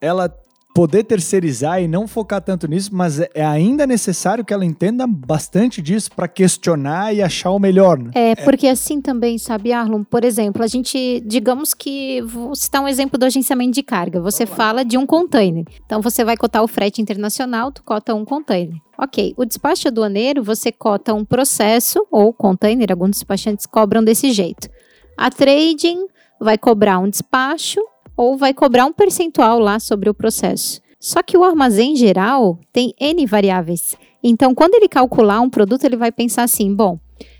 ela 0.00 0.32
poder 0.76 1.04
terceirizar 1.04 1.82
e 1.82 1.88
não 1.88 2.06
focar 2.06 2.42
tanto 2.42 2.68
nisso, 2.68 2.94
mas 2.94 3.18
é 3.18 3.42
ainda 3.42 3.86
necessário 3.86 4.44
que 4.44 4.52
ela 4.52 4.62
entenda 4.62 5.06
bastante 5.06 5.80
disso 5.80 6.10
para 6.14 6.28
questionar 6.28 7.14
e 7.14 7.22
achar 7.22 7.50
o 7.50 7.58
melhor, 7.58 7.98
né? 7.98 8.10
É, 8.14 8.34
porque 8.34 8.68
assim 8.68 9.00
também, 9.00 9.38
sabe, 9.38 9.72
Arlon? 9.72 10.04
Por 10.04 10.22
exemplo, 10.22 10.62
a 10.62 10.66
gente, 10.66 11.22
digamos 11.24 11.72
que, 11.72 12.20
vou 12.20 12.54
citar 12.54 12.82
um 12.82 12.88
exemplo 12.88 13.18
do 13.18 13.24
agenciamento 13.24 13.72
de 13.72 13.82
carga. 13.82 14.20
Você 14.20 14.44
fala 14.44 14.84
de 14.84 14.98
um 14.98 15.06
container. 15.06 15.64
Então, 15.86 16.02
você 16.02 16.22
vai 16.22 16.36
cotar 16.36 16.62
o 16.62 16.68
frete 16.68 17.00
internacional, 17.00 17.72
tu 17.72 17.82
cota 17.82 18.14
um 18.14 18.26
container. 18.26 18.76
Ok, 18.98 19.32
o 19.38 19.46
despacho 19.46 19.88
aduaneiro, 19.88 20.44
você 20.44 20.70
cota 20.70 21.14
um 21.14 21.24
processo 21.24 22.06
ou 22.10 22.34
container, 22.34 22.92
alguns 22.92 23.12
despachantes 23.12 23.64
cobram 23.64 24.04
desse 24.04 24.30
jeito. 24.30 24.68
A 25.16 25.30
trading 25.30 26.06
vai 26.38 26.58
cobrar 26.58 26.98
um 26.98 27.08
despacho 27.08 27.80
ou 28.16 28.36
vai 28.36 28.54
cobrar 28.54 28.86
um 28.86 28.92
percentual 28.92 29.58
lá 29.58 29.78
sobre 29.78 30.08
o 30.08 30.14
processo. 30.14 30.80
Só 30.98 31.22
que 31.22 31.36
o 31.36 31.44
armazém 31.44 31.94
geral 31.94 32.58
tem 32.72 32.94
N 32.98 33.26
variáveis. 33.26 33.96
Então, 34.22 34.54
quando 34.54 34.74
ele 34.74 34.88
calcular 34.88 35.40
um 35.40 35.50
produto, 35.50 35.84
ele 35.84 35.96
vai 35.96 36.10
pensar 36.10 36.42
assim: 36.42 36.74
bom, 36.74 36.98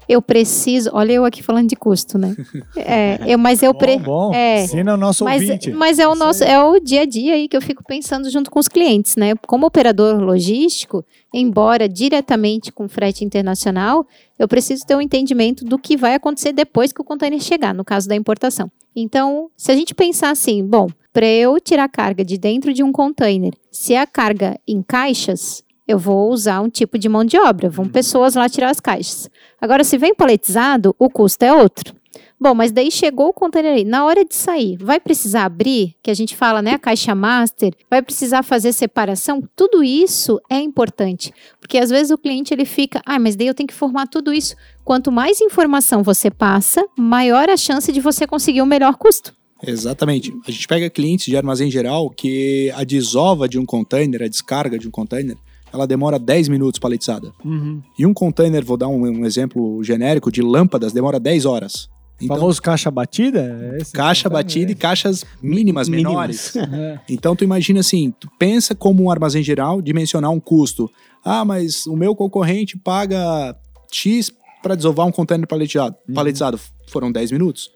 eu 0.09 0.21
preciso. 0.23 0.91
Olha, 0.93 1.13
eu 1.13 1.25
aqui 1.25 1.43
falando 1.43 1.69
de 1.69 1.77
custo, 1.77 2.19
né? 2.19 2.35
É, 2.77 3.19
eu, 3.27 3.39
mas 3.39 3.63
eu 3.63 3.75
pre, 3.75 3.99
Bom, 3.99 4.31
bom. 4.31 4.35
é, 4.35 4.63
Ensina 4.65 4.95
o 4.95 4.97
nosso 4.97 5.25
mas, 5.25 5.43
ouvinte. 5.43 5.71
mas 5.73 5.99
é 5.99 6.07
o 6.07 6.15
nosso, 6.15 6.45
é 6.45 6.63
o 6.63 6.79
dia 6.79 7.03
a 7.03 7.05
dia 7.07 7.35
aí 7.35 7.49
que 7.49 7.57
eu 7.57 7.61
fico 7.63 7.83
pensando 7.85 8.31
junto 8.31 8.51
com 8.51 8.59
os 8.61 8.69
clientes, 8.69 9.17
né? 9.17 9.35
Como 9.47 9.67
operador 9.67 10.21
logístico, 10.21 11.05
embora 11.35 11.89
diretamente 11.89 12.71
com 12.71 12.89
frete 12.89 13.25
internacional, 13.25 14.07
eu 14.39 14.47
preciso 14.47 14.87
ter 14.87 14.95
um 14.95 15.01
entendimento 15.01 15.65
do 15.65 15.79
que 15.79 15.97
vai 15.97 16.15
acontecer 16.15 16.53
depois 16.53 16.93
que 16.93 17.01
o 17.01 17.05
container 17.05 17.41
chegar, 17.41 17.75
no 17.75 17.85
caso 17.85 18.09
da 18.09 18.15
importação. 18.15 18.71
Então, 18.95 19.51
se 19.57 19.71
a 19.73 19.75
gente 19.75 19.95
pensar 19.95 20.31
assim, 20.31 20.65
bom, 20.65 20.89
para 21.13 21.27
eu 21.27 21.59
tirar 21.61 21.89
carga 21.89 22.25
de 22.25 22.39
dentro 22.39 22.73
de 22.73 22.83
um 22.83 22.93
container, 22.93 23.53
se 23.71 23.95
a 23.97 24.07
carga 24.07 24.59
em 24.67 24.83
caixas, 24.83 25.63
eu 25.87 25.99
vou 25.99 26.31
usar 26.31 26.61
um 26.61 26.69
tipo 26.69 26.99
de 26.99 27.09
mão 27.09 27.25
de 27.25 27.39
obra, 27.39 27.69
vão 27.69 27.87
pessoas 27.87 28.35
lá 28.35 28.49
tirar 28.49 28.71
as 28.71 28.81
caixas. 28.81 29.31
Agora, 29.61 29.85
se 29.85 29.97
vem 29.97 30.15
paletizado, 30.15 30.95
o 30.99 31.09
custo 31.09 31.45
é 31.45 31.53
outro. 31.53 31.95
Bom, 32.39 32.55
mas 32.55 32.71
daí 32.71 32.91
chegou 32.91 33.29
o 33.29 33.33
container 33.33 33.73
ali. 33.73 33.85
Na 33.85 34.05
hora 34.05 34.23
de 34.23 34.35
sair, 34.35 34.77
vai 34.79 35.01
precisar 35.01 35.45
abrir, 35.45 35.95
que 36.03 36.11
a 36.11 36.15
gente 36.15 36.37
fala, 36.37 36.61
né, 36.61 36.73
a 36.73 36.79
caixa 36.79 37.15
master, 37.15 37.73
vai 37.91 38.03
precisar 38.03 38.43
fazer 38.43 38.73
separação? 38.73 39.43
Tudo 39.57 39.83
isso 39.83 40.39
é 40.51 40.59
importante, 40.59 41.33
porque 41.59 41.79
às 41.79 41.89
vezes 41.89 42.11
o 42.11 42.19
cliente 42.19 42.53
ele 42.53 42.67
fica, 42.67 43.01
ah, 43.07 43.19
mas 43.19 43.37
daí 43.37 43.47
eu 43.47 43.55
tenho 43.55 43.67
que 43.67 43.75
formar 43.75 44.07
tudo 44.07 44.35
isso. 44.35 44.55
Quanto 44.85 45.11
mais 45.11 45.41
informação 45.41 46.03
você 46.03 46.31
passa, 46.31 46.87
maior 46.97 47.49
a 47.49 47.57
chance 47.57 47.91
de 47.91 48.01
você 48.01 48.27
conseguir 48.27 48.61
o 48.61 48.67
melhor 48.67 48.97
custo. 48.97 49.35
Exatamente. 49.63 50.35
A 50.47 50.51
gente 50.51 50.69
pega 50.69 50.91
clientes 50.91 51.27
de 51.27 51.37
armazém 51.37 51.71
geral 51.71 52.11
que 52.11 52.71
a 52.77 52.85
desova 52.85 53.49
de 53.49 53.59
um 53.59 53.65
container, 53.65 54.23
a 54.23 54.29
descarga 54.29 54.79
de 54.79 54.87
um 54.87 54.91
container, 54.91 55.37
ela 55.77 55.87
demora 55.87 56.19
10 56.19 56.49
minutos 56.49 56.79
paletizada. 56.79 57.33
Uhum. 57.45 57.81
E 57.99 58.05
um 58.07 58.13
container, 58.15 58.65
vou 58.65 58.77
dar 58.77 58.89
um, 58.89 59.03
um 59.03 59.25
exemplo 59.25 59.83
genérico, 59.85 60.31
de 60.33 60.43
lâmpadas, 60.43 60.93
demora 60.93 61.21
10 61.21 61.45
horas. 61.45 61.89
Então, 62.21 62.37
Famoso 62.39 62.63
caixa 62.63 62.91
batida? 62.91 63.75
é 63.75 63.77
esse? 63.83 63.93
caixa 63.93 64.29
batida 64.29 64.73
e 64.73 64.75
caixas 64.75 65.23
mínimas, 65.43 65.87
Mínimas. 65.89 66.13
menores. 66.13 66.57
É. 66.73 67.01
Então 67.11 67.37
tu 67.37 67.45
imagina 67.45 67.81
assim, 67.81 68.13
tu 68.19 68.29
pensa 68.39 68.75
como 68.75 69.03
um 69.05 69.11
armazém 69.11 69.43
geral 69.43 69.83
dimensionar 69.83 70.31
um 70.31 70.41
custo. 70.41 70.91
Ah, 71.23 71.45
mas 71.45 71.87
o 71.87 71.95
meu 71.95 72.15
concorrente 72.15 72.79
paga 72.79 73.55
X 73.93 74.33
para 74.63 74.75
desovar 74.75 75.07
um 75.07 75.13
container 75.13 75.47
paletizado. 75.47 75.95
paletizado. 76.15 76.59
Foram 76.89 77.13
10 77.13 77.33
minutos. 77.33 77.71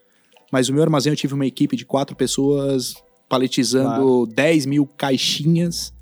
Mas 0.51 0.69
o 0.69 0.73
meu 0.73 0.83
armazém 0.83 1.13
eu 1.13 1.17
tive 1.17 1.35
uma 1.35 1.47
equipe 1.47 1.77
de 1.77 1.85
quatro 1.85 2.17
pessoas 2.17 2.95
paletizando 3.29 4.27
10 4.27 4.67
mil 4.67 4.87
caixinhas 4.87 5.93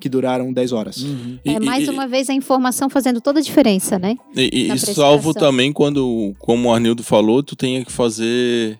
que 0.00 0.08
duraram 0.08 0.52
10 0.52 0.72
horas. 0.72 0.96
E- 0.98 1.38
é 1.44 1.60
mais 1.60 1.86
e- 1.86 1.90
uma 1.90 2.08
vez 2.08 2.28
a 2.28 2.34
informação 2.34 2.88
fazendo 2.90 3.20
toda 3.20 3.38
a 3.38 3.42
diferença, 3.42 3.98
né? 3.98 4.16
E, 4.34 4.68
e- 4.68 4.72
e 4.72 4.78
salvo 4.78 5.32
também 5.34 5.72
quando, 5.72 6.34
como 6.38 6.68
o 6.68 6.72
Arnildo 6.72 7.02
falou, 7.04 7.42
tu 7.42 7.54
tenha 7.54 7.84
que 7.84 7.92
fazer 7.92 8.78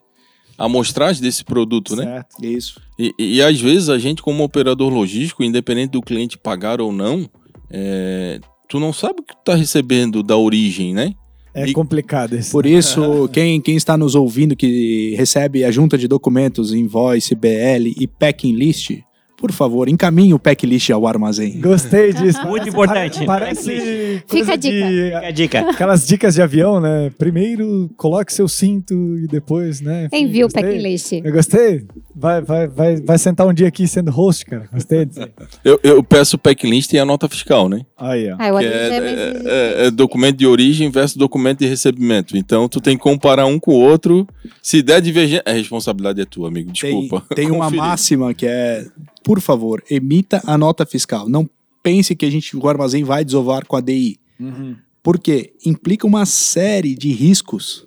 a 0.59 0.65
amostragem 0.65 1.23
desse 1.23 1.45
produto, 1.45 1.95
né? 1.95 2.05
Certo. 2.05 2.45
Isso. 2.45 2.81
E, 2.99 3.15
e- 3.19 3.37
e 3.37 3.43
às 3.43 3.61
vezes 3.61 3.89
a 3.89 3.99
gente, 3.99 4.21
como 4.23 4.43
operador 4.43 4.93
logístico, 4.93 5.45
independente 5.45 5.91
do 5.93 6.03
cliente 6.03 6.37
pagar 6.37 6.81
ou 6.81 6.91
não, 6.93 7.29
é, 7.71 8.41
tu 8.69 8.81
não 8.81 8.93
sabe 8.93 9.21
o 9.21 9.23
que 9.23 9.35
tu 9.35 9.43
tá 9.45 9.55
recebendo 9.55 10.23
da 10.23 10.37
origem, 10.37 10.93
né? 10.93 11.15
É 11.53 11.67
E- 11.67 11.73
complicado 11.73 12.37
isso. 12.37 12.53
Por 12.53 12.65
isso, 12.65 13.29
quem, 13.33 13.61
quem 13.61 13.75
está 13.75 13.97
nos 13.97 14.15
ouvindo 14.15 14.55
que 14.55 15.15
recebe 15.17 15.65
a 15.65 15.71
junta 15.71 15.99
de 15.99 16.07
documentos, 16.07 16.73
invoice, 16.73 17.35
BL 17.35 17.93
e 17.99 18.07
packing 18.07 18.53
list, 18.55 18.91
por 19.41 19.53
favor, 19.53 19.89
encaminhe 19.89 20.35
o 20.35 20.39
pack 20.39 20.67
list 20.67 20.91
ao 20.91 21.07
armazém. 21.07 21.61
Gostei 21.61 22.13
disso. 22.13 22.47
Muito 22.47 22.69
importante. 22.69 23.25
Parece 23.25 24.23
Fica 24.29 24.53
a 24.53 24.57
dica. 24.57 24.87
de- 24.89 25.05
Fica 25.05 25.27
a 25.27 25.31
dica. 25.31 25.61
Aquelas 25.71 26.07
dicas 26.07 26.35
de 26.35 26.43
avião, 26.43 26.81
né? 26.81 27.11
Primeiro, 27.19 27.91
coloque 27.97 28.33
seu 28.33 28.47
cinto 28.49 28.95
e 29.19 29.27
depois, 29.27 29.81
né? 29.81 30.09
Envia 30.13 30.45
o 30.45 30.49
gostei. 30.49 30.63
packing 30.63 30.79
list. 30.83 31.13
Eu 31.13 31.33
gostei. 31.33 31.87
Vai, 32.15 32.43
vai, 32.43 32.69
vai, 32.69 32.97
vai 33.01 33.19
sentar 33.19 33.47
um 33.47 33.53
dia 33.55 33.69
aqui 33.69 33.89
sendo 33.89 34.11
host, 34.11 34.45
cara. 34.45 34.69
Gostei 34.73 35.07
disso. 35.07 35.21
Eu, 35.65 35.81
eu 35.83 36.03
peço 36.03 36.37
o 36.37 36.39
packlist 36.39 36.93
e 36.93 36.99
a 36.99 37.05
nota 37.05 37.29
fiscal, 37.29 37.69
né? 37.69 37.81
Aí, 37.97 38.31
ó. 38.31 38.37
Ah, 38.39 38.63
é, 38.63 38.67
é 38.67 38.69
é- 38.69 39.43
é- 39.85 39.87
é 39.87 39.91
documento 39.91 40.37
de 40.37 40.47
origem 40.47 40.91
versus 40.91 41.17
documento 41.17 41.61
de 41.61 41.67
recebimento. 41.67 42.37
Então 42.37 42.69
tu 42.69 42.81
tem 42.81 42.97
que 42.97 43.03
comparar 43.03 43.47
um 43.47 43.59
com 43.59 43.73
o 43.73 43.81
outro. 43.81 44.27
Se 44.63 44.83
der 44.83 45.01
divergência, 45.01 45.43
a 45.47 45.53
responsabilidade 45.53 46.21
é 46.21 46.25
tua, 46.25 46.49
amigo. 46.49 46.73
Tem, 46.79 47.01
Desculpa. 47.01 47.35
tem 47.35 47.47
uma 47.51 47.65
Conferir. 47.71 47.79
máxima 47.83 48.35
que 48.35 48.47
é, 48.47 48.85
por 49.23 49.41
favor, 49.41 49.83
emita 49.91 50.41
a 50.47 50.57
nota 50.57 50.85
fiscal. 50.87 51.29
Não 51.29 51.49
pense 51.83 52.15
que 52.15 52.27
a 52.27 52.31
gente, 52.31 52.57
o 52.57 52.69
armazém 52.69 53.05
vai 53.05 53.25
desovar 53.25 53.67
com 53.67 53.77
a 53.77 53.81
DI. 53.81 54.19
Porque 55.03 55.53
implica 55.65 56.07
uma 56.07 56.27
série 56.27 56.95
de 56.95 57.11
riscos. 57.13 57.87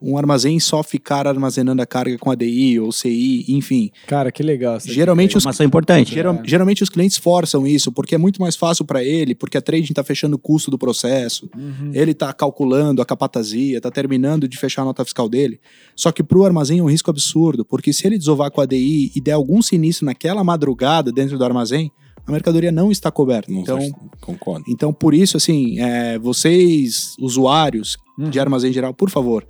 Um 0.00 0.16
armazém 0.16 0.60
só 0.60 0.82
ficar 0.82 1.26
armazenando 1.26 1.82
a 1.82 1.86
carga 1.86 2.16
com 2.18 2.30
ADI 2.30 2.78
ou 2.78 2.92
CI, 2.92 3.44
enfim. 3.48 3.90
Cara, 4.06 4.30
que 4.30 4.44
legal. 4.44 4.76
essa 4.76 4.92
Geralmente 4.92 5.36
os, 5.36 5.42
Informação 5.42 5.66
importante. 5.66 6.14
geral- 6.14 6.40
geralmente 6.44 6.84
os 6.84 6.88
clientes 6.88 7.16
forçam 7.16 7.66
isso, 7.66 7.90
porque 7.90 8.14
é 8.14 8.18
muito 8.18 8.40
mais 8.40 8.54
fácil 8.54 8.84
para 8.84 9.02
ele, 9.02 9.34
porque 9.34 9.58
a 9.58 9.60
trading 9.60 9.86
está 9.90 10.04
fechando 10.04 10.36
o 10.36 10.38
custo 10.38 10.70
do 10.70 10.78
processo, 10.78 11.50
ele 11.92 12.12
está 12.12 12.32
calculando 12.32 13.02
a 13.02 13.04
capatazia, 13.04 13.78
está 13.78 13.90
terminando 13.90 14.46
de 14.46 14.56
fechar 14.56 14.82
a 14.82 14.84
nota 14.84 15.04
fiscal 15.04 15.28
dele. 15.28 15.58
Só 15.96 16.12
que 16.12 16.22
para 16.22 16.38
o 16.38 16.44
armazém 16.44 16.78
é 16.78 16.82
um 16.82 16.88
risco 16.90 17.10
absurdo, 17.10 17.64
porque 17.64 17.92
se 17.92 18.06
ele 18.06 18.16
desovar 18.18 18.52
com 18.52 18.60
a 18.60 18.64
ADI 18.64 19.10
e 19.16 19.20
der 19.20 19.32
algum 19.32 19.60
sinistro 19.60 20.06
naquela 20.06 20.44
madrugada 20.44 21.10
dentro 21.10 21.36
do 21.36 21.44
armazém, 21.44 21.90
a 22.24 22.30
mercadoria 22.30 22.70
não 22.70 22.92
está 22.92 23.10
coberta. 23.10 23.50
Não 23.50 23.62
então, 23.62 23.78
concordo. 24.20 24.64
então, 24.68 24.92
por 24.92 25.12
isso, 25.14 25.36
assim, 25.36 25.80
é, 25.80 26.18
vocês, 26.18 27.16
usuários 27.18 27.96
de 28.30 28.38
armazém 28.38 28.72
geral, 28.72 28.92
por 28.92 29.10
favor, 29.10 29.46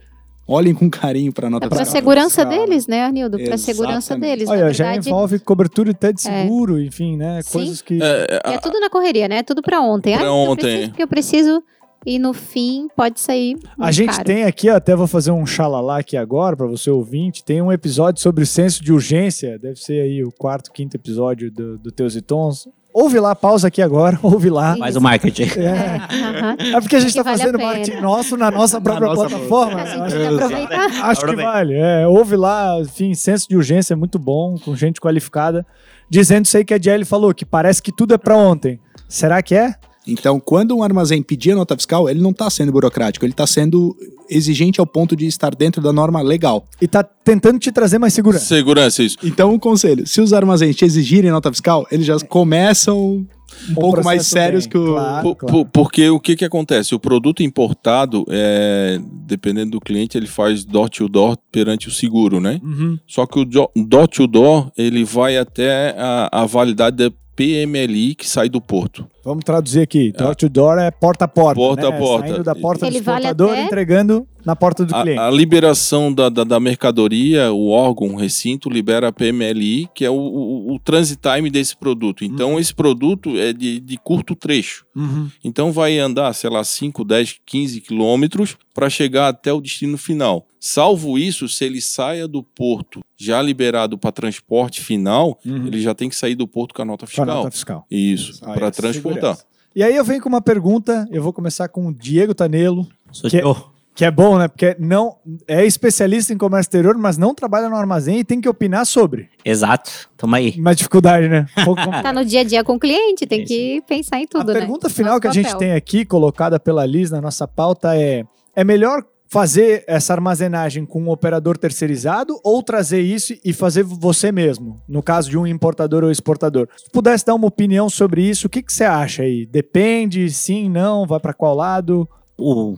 olhem 0.49 0.75
com 0.75 0.89
carinho 0.89 1.33
para 1.33 1.47
a 1.47 1.51
nota 1.51 1.67
É 1.67 1.69
para 1.69 1.83
a 1.83 1.85
segurança 1.85 2.45
Cara. 2.45 2.57
deles, 2.57 2.87
né, 2.87 3.03
Arnildo? 3.03 3.39
Para 3.39 3.55
a 3.55 3.59
segurança 3.59 4.17
deles. 4.17 4.49
Olha, 4.49 4.65
Na 4.65 4.73
já 4.73 4.87
verdade, 4.87 5.11
envolve 5.11 5.39
cobertura 5.41 5.91
até 5.91 6.13
de 6.13 6.23
seguro, 6.23 6.81
enfim, 6.81 7.17
né? 7.17 7.43
Sim. 7.43 7.53
Coisas 7.53 7.83
que. 7.83 7.99
É, 8.03 8.55
é 8.55 8.59
tudo 8.59 8.81
na 8.81 8.89
correria, 8.89 9.29
né? 9.29 9.39
É 9.39 9.43
tudo 9.43 9.61
pra 9.61 9.81
ontem. 9.81 10.17
Pra 10.17 10.27
ah, 10.27 10.33
ontem. 10.33 10.51
Eu 10.51 10.57
preciso 10.57 10.89
porque 10.89 11.03
eu 11.03 11.09
preciso. 11.09 11.63
E 12.07 12.19
no 12.19 12.33
fim 12.33 12.89
pode 12.97 13.21
sair. 13.21 13.59
A 13.79 13.91
gente 13.91 14.13
caro. 14.13 14.25
tem 14.25 14.45
aqui, 14.45 14.71
ó, 14.71 14.77
até 14.77 14.95
vou 14.95 15.09
fazer 15.09 15.33
um 15.33 15.45
xalalá 15.45 15.99
aqui 15.99 16.17
agora 16.17 16.57
para 16.57 16.67
você 16.67 16.89
ouvinte, 16.89 17.45
tem 17.45 17.61
um 17.61 17.73
episódio 17.73 18.23
sobre 18.23 18.47
senso 18.47 18.83
de 18.85 18.93
urgência, 18.93 19.59
deve 19.59 19.77
ser 19.77 20.01
aí 20.01 20.25
o 20.25 20.31
quarto, 20.31 20.73
quinto 20.73 20.97
episódio 20.97 21.51
do, 21.51 21.77
do 21.77 21.91
Teus 21.91 22.15
e 22.15 22.23
Tons. 22.23 22.69
Ouve 22.93 23.21
lá, 23.21 23.35
pausa 23.35 23.69
aqui 23.69 23.83
agora, 23.83 24.19
ouve 24.23 24.49
lá. 24.51 24.77
Faz 24.77 24.97
o 24.97 25.01
marketing. 25.01 25.43
É, 25.61 26.77
é 26.77 26.81
porque 26.81 26.97
a 26.97 27.01
gente 27.01 27.11
está 27.11 27.23
vale 27.23 27.39
fazendo 27.39 27.59
marketing 27.59 28.01
nosso 28.01 28.37
na 28.37 28.51
nossa 28.51 28.81
própria 28.81 29.09
nossa 29.09 29.29
plataforma. 29.29 29.81
A 29.81 29.85
né? 29.85 30.11
gente 30.11 30.43
Acho- 30.43 30.49
que. 30.49 31.01
Acho 31.03 31.27
que 31.27 31.37
vale. 31.37 31.75
É, 31.75 32.07
ouve 32.07 32.37
lá, 32.37 32.81
enfim, 32.81 33.15
senso 33.15 33.49
de 33.49 33.57
urgência 33.57 33.93
é 33.95 33.97
muito 33.97 34.19
bom, 34.19 34.57
com 34.65 34.75
gente 34.75 35.01
qualificada, 35.01 35.65
dizendo 36.11 36.47
isso 36.47 36.57
aí 36.57 36.65
que 36.65 36.75
a 36.75 36.81
Jelly 36.81 37.05
falou, 37.05 37.33
que 37.35 37.45
parece 37.45 37.83
que 37.83 37.93
tudo 37.93 38.15
é 38.15 38.19
para 38.19 38.37
ontem. 38.37 38.81
Será 39.09 39.43
que 39.43 39.55
é? 39.55 39.75
Então, 40.09 40.41
quando 40.41 40.77
um 40.77 40.83
armazém 40.83 41.23
pedir 41.23 41.53
a 41.53 41.57
nota 41.57 41.77
fiscal, 41.77 42.09
ele 42.09 42.21
não 42.21 42.31
está 42.31 42.49
sendo 42.51 42.73
burocrático, 42.73 43.25
ele 43.25 43.33
está 43.33 43.47
sendo 43.47 43.95
exigente 44.31 44.81
ao 44.81 44.87
ponto 44.87 45.15
de 45.15 45.27
estar 45.27 45.55
dentro 45.55 45.81
da 45.83 45.93
norma 45.93 46.21
legal. 46.23 46.65
E 46.81 46.89
tá 46.89 47.03
tentando 47.03 47.59
te 47.59 47.71
trazer 47.71 47.99
mais 47.99 48.13
segurança. 48.15 48.45
Segurança, 48.45 49.03
isso. 49.03 49.17
Então, 49.23 49.53
um 49.53 49.59
conselho: 49.59 50.07
se 50.07 50.21
os 50.21 50.33
armazéns 50.33 50.77
te 50.77 50.85
exigirem 50.85 51.31
nota 51.31 51.51
fiscal, 51.53 51.87
eles 51.91 52.07
já 52.07 52.19
começam 52.21 53.27
um 53.71 53.75
pouco 53.75 54.05
mais 54.05 54.27
sérios 54.27 54.65
bem, 54.67 54.71
que 54.73 54.79
o. 54.79 54.93
claro. 54.95 55.35
Por- 55.35 55.47
por- 55.47 55.65
porque 55.67 56.09
o 56.11 56.21
que 56.21 56.37
que 56.37 56.45
acontece? 56.45 56.95
O 56.95 56.99
produto 57.01 57.43
importado, 57.43 58.25
é, 58.29 59.01
dependendo 59.27 59.73
do 59.73 59.81
cliente, 59.81 60.17
ele 60.19 60.27
faz 60.27 60.65
door 60.65 60.89
to 60.91 61.09
door 61.09 61.37
perante 61.51 61.89
o 61.89 61.91
seguro, 61.91 62.41
né? 62.41 62.61
Uhum. 62.63 62.99
Só 63.07 63.27
que 63.27 63.39
o 63.41 63.45
do- 63.45 63.71
door 63.75 64.07
to 64.09 64.27
door, 64.27 64.71
ele 64.77 65.03
vai 65.05 65.37
até 65.39 65.95
a, 65.99 66.29
a 66.43 66.47
validade 66.47 66.97
da 66.97 67.11
PMLI 67.39 68.17
que 68.17 68.29
sai 68.29 68.49
do 68.49 68.61
porto. 68.61 69.07
Vamos 69.25 69.45
traduzir 69.45 69.81
aqui. 69.83 70.11
Door 70.11 70.35
to 70.35 70.49
door 70.49 70.77
é 70.77 70.91
porta 70.91 71.27
a 71.27 71.29
porta. 71.29 71.55
Porta 71.55 71.89
né? 71.89 71.97
a 71.97 71.99
porta. 72.01 72.27
Saindo 72.29 72.43
da 72.43 72.55
porta 72.57 72.85
Ele 72.87 72.99
do 72.99 73.05
vale 73.05 73.27
exportador, 73.27 73.53
até- 73.53 73.63
entregando 73.65 74.27
na 74.49 74.57
porta 74.57 74.83
do 74.87 74.95
cliente. 74.95 75.19
A, 75.21 75.27
a 75.27 75.31
liberação 75.31 76.11
da, 76.13 76.31
da, 76.31 76.43
da 76.43 76.59
mercadoria, 76.59 77.53
o 77.53 77.69
órgão, 77.69 78.15
o 78.15 78.17
recinto, 78.17 78.71
libera 78.71 79.09
a 79.09 79.13
PMLI, 79.13 79.89
que 79.95 80.05
é 80.05 80.11
o, 80.11 80.15
o, 80.15 80.75
o 80.75 80.79
transit 80.79 81.21
time 81.21 81.51
desse 81.51 81.77
produto. 81.77 82.25
Então, 82.25 82.59
esse 82.59 82.75
produto 82.75 83.37
é 83.37 83.53
de, 83.53 83.79
de 83.79 83.97
curto 83.99 84.35
trecho. 84.35 84.87
Uhum. 84.97 85.29
Então, 85.45 85.71
vai 85.71 85.99
andar, 85.99 86.33
sei 86.33 86.49
lá, 86.49 86.65
5, 86.65 87.05
10, 87.05 87.37
15 87.45 87.81
quilômetros 87.83 88.57
para 88.75 88.89
chegar 88.89 89.29
até 89.29 89.53
o 89.53 89.61
destino 89.61 89.99
final. 89.99 90.47
Salvo 90.59 91.19
isso, 91.19 91.47
se 91.49 91.65
ele 91.67 91.81
saia 91.81 92.27
do 92.27 92.43
porto 92.43 93.01
já 93.19 93.43
liberado 93.43 93.99
para 93.99 94.11
transporte 94.11 94.81
final, 94.81 95.39
Uhum. 95.45 95.67
ele 95.67 95.81
já 95.81 95.95
tem 95.95 96.09
que 96.09 96.17
sair 96.17 96.35
do 96.35 96.49
porto 96.49 96.75
com 96.75 96.83
a 96.83 96.85
nota 96.85 97.01
Com 97.01 97.05
a 97.05 97.09
fiscal. 97.09 97.27
nota 97.27 97.51
fiscal. 97.51 97.87
Isso, 97.91 98.41
Aí, 98.47 98.55
para 98.55 98.69
a 98.69 98.71
transportar. 98.71 99.21
segurança. 99.37 99.45
E 99.77 99.83
aí 99.83 99.95
eu 99.95 100.05
venho 100.05 100.21
com 100.23 100.29
uma 100.29 100.41
pergunta, 100.41 101.07
eu 101.13 101.23
vou 101.23 101.33
começar 101.33 101.69
com 101.69 101.87
o 101.89 101.95
Diego 101.95 102.35
Tanelo, 102.35 102.87
Sou 103.13 103.29
Que- 103.31 103.37
eu. 103.39 103.55
Que 103.99 104.05
é 104.05 104.13
bom, 104.13 104.39
né? 104.39 104.47
Porque 104.47 104.77
não 104.79 105.17
é 105.49 105.67
especialista 105.67 106.33
em 106.33 106.39
comércio 106.39 106.69
exterior, 106.69 106.97
mas 106.97 107.19
não 107.19 107.35
trabalha 107.35 107.69
no 107.69 107.75
armazém 107.75 108.21
e 108.21 108.25
tem 108.25 108.41
que 108.41 108.49
opinar 108.49 108.87
sobre. 108.87 109.29
Exato. 109.45 109.91
Tamo 110.17 110.37
aí. 110.37 110.55
Uma 110.57 110.73
dificuldade, 110.73 111.29
né? 111.29 111.47
Um 111.59 111.65
pouco 111.65 111.83
Tá 112.01 112.13
no 112.13 112.25
dia 112.25 112.43
a 112.43 112.45
dia 112.45 112.63
com 112.63 112.77
o 112.77 112.79
cliente, 112.79 113.27
tem 113.27 113.43
Isso. 113.43 113.53
que 113.53 113.83
pensar 113.89 114.21
em 114.21 114.27
tudo, 114.29 114.53
a 114.53 114.55
né? 114.55 114.61
pergunta 114.61 114.89
final 114.89 115.15
Nosso 115.15 115.23
que 115.23 115.27
a 115.27 115.33
gente 115.33 115.59
tem 115.59 115.73
aqui, 115.73 116.05
colocada 116.05 116.61
pela 116.61 116.87
Liz 116.87 117.11
na 117.11 117.21
nossa 117.21 117.49
pauta, 117.49 117.97
é: 117.97 118.23
é 118.55 118.63
melhor 118.63 119.03
fazer 119.27 119.83
essa 119.89 120.13
armazenagem 120.13 120.87
com 120.87 121.03
um 121.03 121.11
operador 121.11 121.59
terceirizado 121.59 122.39
ou 122.45 122.63
trazer 122.63 123.01
isso 123.01 123.35
e 123.45 123.53
fazer 123.53 123.83
você 123.83 124.31
mesmo, 124.31 124.81
no 124.89 125.03
caso 125.03 125.29
de 125.29 125.37
um 125.37 125.45
importador 125.45 126.05
ou 126.05 126.13
exportador? 126.13 126.69
Se 126.77 126.89
pudesse 126.93 127.27
dar 127.27 127.35
uma 127.35 127.49
opinião 127.49 127.91
sobre 127.91 128.23
isso, 128.23 128.47
o 128.47 128.51
que, 128.51 128.63
que 128.63 128.73
você 128.73 128.85
acha 128.85 129.25
aí? 129.25 129.45
Depende, 129.45 130.31
sim, 130.31 130.71
não, 130.71 131.05
vai 131.05 131.19
para 131.19 131.35
qual 131.35 131.57
lado? 131.57 132.09
o, 132.39 132.77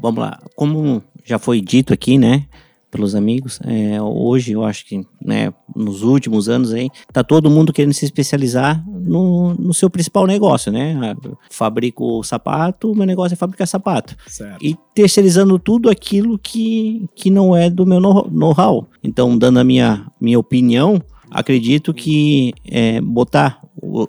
vamos 0.00 0.20
lá, 0.20 0.40
como 0.56 1.02
já 1.24 1.38
foi 1.38 1.60
dito 1.60 1.92
aqui, 1.92 2.18
né, 2.18 2.46
pelos 2.94 3.16
amigos, 3.16 3.58
é, 3.64 4.00
hoje 4.00 4.52
eu 4.52 4.64
acho 4.64 4.86
que, 4.86 5.04
né, 5.20 5.52
nos 5.74 6.02
últimos 6.02 6.48
anos 6.48 6.72
aí, 6.72 6.88
tá 7.12 7.24
todo 7.24 7.50
mundo 7.50 7.72
querendo 7.72 7.92
se 7.92 8.04
especializar 8.04 8.84
no, 8.86 9.52
no 9.54 9.74
seu 9.74 9.90
principal 9.90 10.28
negócio, 10.28 10.70
né? 10.70 10.96
Eu 11.24 11.36
Fabrico 11.50 12.22
sapato, 12.22 12.94
meu 12.94 13.04
negócio 13.04 13.34
é 13.34 13.36
fabricar 13.36 13.66
sapato. 13.66 14.14
Certo. 14.28 14.64
E 14.64 14.76
terceirizando 14.94 15.58
tudo 15.58 15.90
aquilo 15.90 16.38
que, 16.38 17.08
que 17.16 17.30
não 17.30 17.56
é 17.56 17.68
do 17.68 17.84
meu 17.84 17.98
know- 17.98 18.28
know-how. 18.30 18.86
Então, 19.02 19.36
dando 19.36 19.58
a 19.58 19.64
minha, 19.64 20.06
minha 20.20 20.38
opinião, 20.38 21.02
acredito 21.28 21.92
que 21.92 22.54
é, 22.64 23.00
botar 23.00 23.60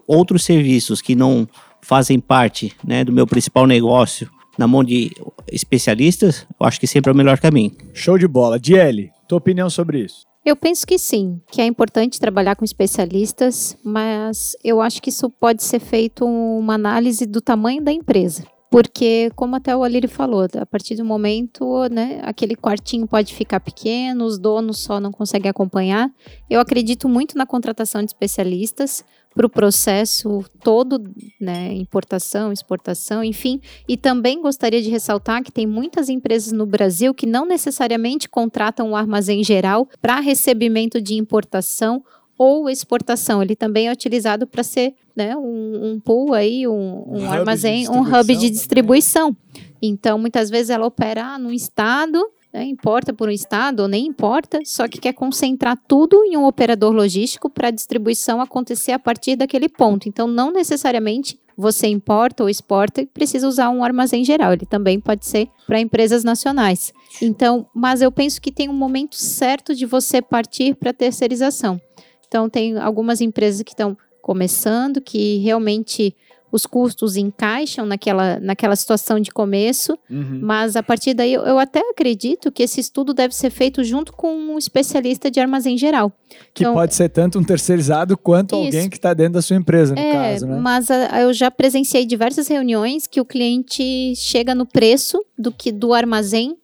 outros 0.08 0.44
serviços 0.44 1.02
que 1.02 1.16
não 1.16 1.48
fazem 1.82 2.20
parte 2.20 2.72
né, 2.84 3.04
do 3.04 3.12
meu 3.12 3.26
principal 3.26 3.66
negócio 3.66 4.30
na 4.58 4.68
mão 4.68 4.84
de 4.84 5.12
especialistas, 5.52 6.48
eu 6.60 6.66
acho 6.66 6.80
que 6.80 6.88
sempre 6.88 7.10
é 7.10 7.14
o 7.14 7.16
melhor 7.16 7.40
caminho. 7.40 7.72
Show 7.94 8.18
de 8.18 8.28
bola. 8.28 8.60
Diele, 8.60 9.12
tua 9.28 9.38
opinião 9.38 9.70
sobre 9.70 10.00
isso? 10.00 10.24
Eu 10.46 10.56
penso 10.56 10.86
que 10.86 11.00
sim, 11.00 11.42
que 11.52 11.60
é 11.60 11.66
importante 11.66 12.20
trabalhar 12.20 12.56
com 12.56 12.64
especialistas, 12.64 13.76
mas 13.84 14.56
eu 14.64 14.80
acho 14.80 15.02
que 15.02 15.10
isso 15.10 15.28
pode 15.28 15.64
ser 15.64 15.80
feito 15.80 16.24
uma 16.24 16.76
análise 16.76 17.26
do 17.26 17.42
tamanho 17.42 17.84
da 17.84 17.92
empresa. 17.92 18.44
Porque, 18.70 19.32
como 19.36 19.56
até 19.56 19.76
o 19.76 19.84
Alírio 19.84 20.10
falou, 20.10 20.46
a 20.60 20.66
partir 20.66 20.96
do 20.96 21.06
momento, 21.06 21.88
né, 21.90 22.20
aquele 22.24 22.56
quartinho 22.56 23.08
pode 23.08 23.34
ficar 23.34 23.60
pequeno, 23.60 24.26
os 24.26 24.38
donos 24.38 24.80
só 24.80 25.00
não 25.00 25.12
conseguem 25.12 25.50
acompanhar. 25.50 26.12
Eu 26.50 26.60
acredito 26.60 27.08
muito 27.08 27.38
na 27.38 27.46
contratação 27.46 28.02
de 28.02 28.08
especialistas 28.08 29.04
para 29.36 29.46
o 29.46 29.50
processo 29.50 30.44
todo, 30.64 31.04
né, 31.40 31.74
importação, 31.74 32.54
exportação, 32.54 33.24
enfim. 33.24 33.60
E 33.88 33.98
também 33.98 34.42
gostaria 34.42 34.82
de 34.82 34.90
ressaltar 34.90 35.44
que 35.44 35.52
tem 35.52 35.68
muitas 35.68 36.08
empresas 36.08 36.54
no 36.54 36.66
Brasil 36.66 37.14
que 37.14 37.26
não 37.26 37.46
necessariamente 37.46 38.30
contratam 38.30 38.90
um 38.90 38.96
armazém 38.96 39.44
geral 39.44 39.88
para 40.02 40.22
recebimento 40.22 41.02
de 41.02 41.16
importação 41.16 42.02
ou 42.38 42.70
exportação. 42.70 43.42
Ele 43.42 43.56
também 43.56 43.88
é 43.88 43.92
utilizado 43.92 44.48
para 44.48 44.64
ser 44.64 44.94
né, 45.16 45.36
um, 45.36 45.92
um 45.92 46.00
pool 46.00 46.34
aí, 46.34 46.68
um, 46.68 47.04
um 47.08 47.18
hub 47.18 47.20
de 47.20 47.26
armazém, 47.26 47.90
um 47.90 48.02
hub 48.02 48.36
de 48.36 48.50
distribuição 48.50 48.96
distribuição. 48.96 49.36
Então, 49.82 50.18
muitas 50.18 50.50
vezes 50.50 50.70
ela 50.70 50.86
opera 50.86 51.38
num 51.38 51.52
estado, 51.52 52.26
né, 52.56 52.64
importa 52.64 53.14
por 53.14 53.28
um 53.28 53.32
estado 53.32 53.82
ou 53.82 53.88
nem 53.88 54.08
importa, 54.08 54.62
só 54.64 54.88
que 54.88 54.98
quer 54.98 55.12
concentrar 55.12 55.78
tudo 55.90 56.24
em 56.24 56.38
um 56.38 56.46
operador 56.46 56.94
logístico 56.94 57.50
para 57.50 57.68
a 57.68 57.72
distribuição 57.72 58.40
acontecer 58.40 58.94
a 58.94 59.00
partir 59.00 59.36
daquele 59.36 59.68
ponto. 59.68 60.08
Então, 60.08 60.26
não 60.26 60.54
necessariamente 60.54 61.38
você 61.58 61.88
importa 61.88 62.44
ou 62.44 62.50
exporta 62.50 63.02
e 63.02 63.06
precisa 63.06 63.46
usar 63.46 63.70
um 63.70 63.84
armazém 63.84 64.24
geral. 64.24 64.54
Ele 64.54 64.66
também 64.66 65.02
pode 65.02 65.26
ser 65.26 65.50
para 65.68 65.82
empresas 65.82 66.24
nacionais. 66.24 66.94
Então, 67.22 67.68
mas 67.74 68.02
eu 68.02 68.10
penso 68.10 68.42
que 68.42 68.54
tem 68.54 68.70
um 68.70 68.74
momento 68.74 69.18
certo 69.18 69.76
de 69.76 69.86
você 69.86 70.22
partir 70.22 70.76
para 70.76 70.94
terceirização. 70.94 71.80
Então, 72.26 72.50
tem 72.50 72.78
algumas 72.78 73.20
empresas 73.20 73.62
que 73.64 73.72
estão 73.72 73.98
começando, 74.22 75.02
que 75.02 75.38
realmente 75.40 76.16
os 76.52 76.66
custos 76.66 77.18
encaixam 77.18 77.86
naquela, 77.86 78.40
naquela 78.40 78.76
situação 78.76 79.20
de 79.20 79.30
começo, 79.32 79.98
mas 80.10 80.76
a 80.76 80.84
partir 80.84 81.14
daí 81.14 81.34
eu, 81.34 81.42
eu 81.44 81.60
até 81.60 81.80
acredito 81.90 82.52
que 82.52 82.64
esse 82.64 82.80
estudo 82.80 83.14
deve 83.14 83.36
ser 83.36 83.50
feito 83.50 83.84
junto 83.84 84.14
com 84.14 84.34
um 84.34 84.58
especialista 84.58 85.30
de 85.30 85.40
armazém 85.40 85.78
geral. 85.78 86.12
Que 86.54 86.64
Então- 86.64 86.74
pode 86.74 86.96
ser 86.96 87.10
tanto 87.10 87.38
um 87.40 87.44
terceirizado 87.44 88.18
quanto 88.18 88.56
Isso. 88.56 88.66
alguém 88.66 88.90
que 88.90 88.96
está 88.96 89.14
dentro 89.14 89.34
da 89.34 89.42
sua 89.42 89.58
empresa, 89.58 89.94
no 89.96 90.00
É, 90.00 90.12
caso, 90.32 90.48
né? 90.48 90.58
mas 90.58 90.90
a- 90.90 91.22
eu 91.22 91.34
já 91.34 91.52
presenciei 91.52 92.06
diversas 92.06 92.48
reuniões 92.48 93.06
que 93.06 93.20
o 93.20 93.26
cliente 93.26 94.14
chega 94.16 94.56
no 94.56 94.66
preço 94.66 95.24
do 95.38 95.52
que 95.52 95.72
do 95.72 95.94
armazém. 95.94 96.56